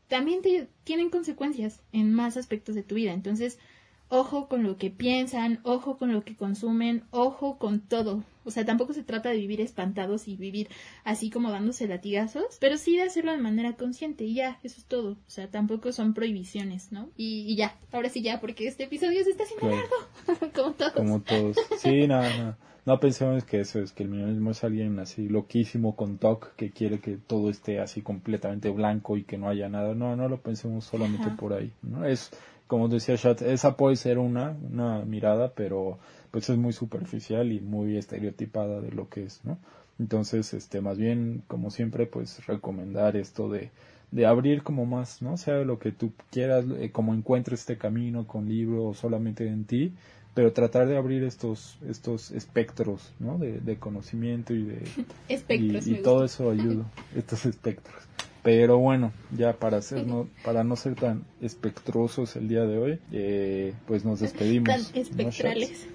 también 0.07 0.41
te, 0.41 0.69
tienen 0.85 1.09
consecuencias 1.09 1.81
en 1.91 2.13
más 2.13 2.37
aspectos 2.37 2.73
de 2.73 2.83
tu 2.83 2.95
vida. 2.95 3.11
Entonces, 3.11 3.59
ojo 4.07 4.47
con 4.47 4.63
lo 4.63 4.77
que 4.77 4.91
piensan, 4.91 5.59
ojo 5.63 5.97
con 5.97 6.13
lo 6.13 6.23
que 6.23 6.37
consumen, 6.37 7.03
ojo 7.11 7.57
con 7.57 7.81
todo. 7.81 8.23
O 8.45 8.49
sea, 8.49 8.63
tampoco 8.63 8.93
se 8.93 9.03
trata 9.03 9.27
de 9.27 9.35
vivir 9.35 9.59
espantados 9.59 10.29
y 10.29 10.37
vivir 10.37 10.69
así 11.03 11.29
como 11.29 11.51
dándose 11.51 11.85
latigazos, 11.85 12.59
pero 12.61 12.77
sí 12.77 12.95
de 12.95 13.03
hacerlo 13.03 13.33
de 13.33 13.39
manera 13.39 13.73
consciente 13.73 14.23
y 14.23 14.35
ya, 14.35 14.57
eso 14.63 14.79
es 14.79 14.85
todo. 14.85 15.11
O 15.11 15.29
sea, 15.29 15.51
tampoco 15.51 15.91
son 15.91 16.13
prohibiciones, 16.13 16.93
¿no? 16.93 17.09
Y, 17.17 17.57
ya, 17.57 17.77
ahora 17.91 18.07
sí 18.07 18.21
ya, 18.21 18.39
porque 18.39 18.67
este 18.67 18.85
episodio 18.85 19.21
se 19.25 19.31
está 19.31 19.43
haciendo 19.43 19.69
largo, 19.69 20.51
como 20.55 20.71
todos. 20.71 20.93
Como 20.93 21.21
todos. 21.21 21.57
Sí, 21.77 22.07
nada, 22.07 22.37
no, 22.37 22.45
no. 22.45 22.70
No 22.85 22.99
pensemos 22.99 23.43
que 23.43 23.59
eso 23.59 23.79
es 23.79 23.91
que 23.91 24.03
el 24.03 24.09
minimalismo 24.09 24.51
es 24.51 24.63
alguien 24.63 24.97
así 24.99 25.29
loquísimo 25.29 25.95
con 25.95 26.17
TOC 26.17 26.55
que 26.55 26.71
quiere 26.71 26.99
que 26.99 27.17
todo 27.17 27.51
esté 27.51 27.79
así 27.79 28.01
completamente 28.01 28.71
blanco 28.71 29.17
y 29.17 29.23
que 29.23 29.37
no 29.37 29.49
haya 29.49 29.69
nada. 29.69 29.93
No, 29.93 30.15
no 30.15 30.27
lo 30.27 30.37
pensemos 30.37 30.85
solamente 30.85 31.29
por 31.37 31.53
ahí. 31.53 31.71
¿no? 31.83 32.05
Es, 32.05 32.31
como 32.65 32.87
decía 32.87 33.17
Chat, 33.17 33.43
esa 33.43 33.77
puede 33.77 33.97
ser 33.97 34.17
una, 34.17 34.55
una 34.71 35.05
mirada, 35.05 35.51
pero 35.53 35.99
pues 36.31 36.49
es 36.49 36.57
muy 36.57 36.73
superficial 36.73 37.51
y 37.51 37.59
muy 37.59 37.97
estereotipada 37.97 38.81
de 38.81 38.91
lo 38.91 39.09
que 39.09 39.25
es, 39.25 39.41
¿no? 39.43 39.59
Entonces, 39.99 40.53
este, 40.53 40.81
más 40.81 40.97
bien, 40.97 41.43
como 41.47 41.69
siempre, 41.69 42.07
pues 42.07 42.43
recomendar 42.47 43.15
esto 43.17 43.49
de, 43.49 43.69
de 44.11 44.25
abrir 44.25 44.63
como 44.63 44.85
más, 44.85 45.21
¿no? 45.21 45.37
Sea 45.37 45.59
lo 45.65 45.79
que 45.79 45.91
tú 45.91 46.13
quieras, 46.31 46.65
eh, 46.79 46.91
como 46.91 47.13
encuentres 47.13 47.59
este 47.59 47.77
camino 47.77 48.25
con 48.25 48.47
libro 48.47 48.93
solamente 48.93 49.47
en 49.47 49.65
ti, 49.65 49.93
pero 50.33 50.53
tratar 50.53 50.87
de 50.87 50.97
abrir 50.97 51.23
estos 51.23 51.77
estos 51.87 52.31
espectros 52.31 53.13
¿no? 53.19 53.37
de, 53.37 53.59
de 53.59 53.77
conocimiento 53.77 54.53
y 54.53 54.63
de 54.63 54.81
espectros, 55.29 55.87
y, 55.87 55.95
todo 55.95 56.23
eso 56.23 56.49
ayuda 56.49 56.85
estos 57.15 57.45
espectros. 57.45 58.03
Pero 58.43 58.79
bueno 58.79 59.13
ya 59.35 59.53
para 59.53 59.77
hacer 59.77 60.07
no, 60.07 60.27
para 60.43 60.63
no 60.63 60.75
ser 60.75 60.95
tan 60.95 61.25
espectrosos 61.41 62.35
el 62.35 62.47
día 62.47 62.63
de 62.65 62.77
hoy 62.77 62.99
eh, 63.11 63.73
pues 63.85 64.03
nos 64.03 64.19
despedimos 64.19 64.67
tan 64.67 64.81
espectrales. 65.01 65.87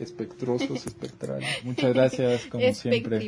Espectrosos 0.00 0.86
espectrales. 0.86 1.48
Muchas 1.64 1.94
gracias 1.94 2.46
como 2.46 2.72
siempre. 2.74 3.20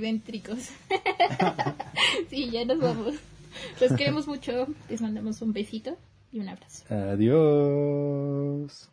Sí 2.28 2.50
ya 2.50 2.64
nos 2.64 2.78
vamos. 2.80 3.14
Los 3.80 3.92
queremos 3.92 4.26
mucho. 4.26 4.66
Les 4.88 5.00
mandamos 5.00 5.40
un 5.42 5.52
besito 5.52 5.96
y 6.32 6.40
un 6.40 6.48
abrazo. 6.48 6.84
Adiós 6.92 8.90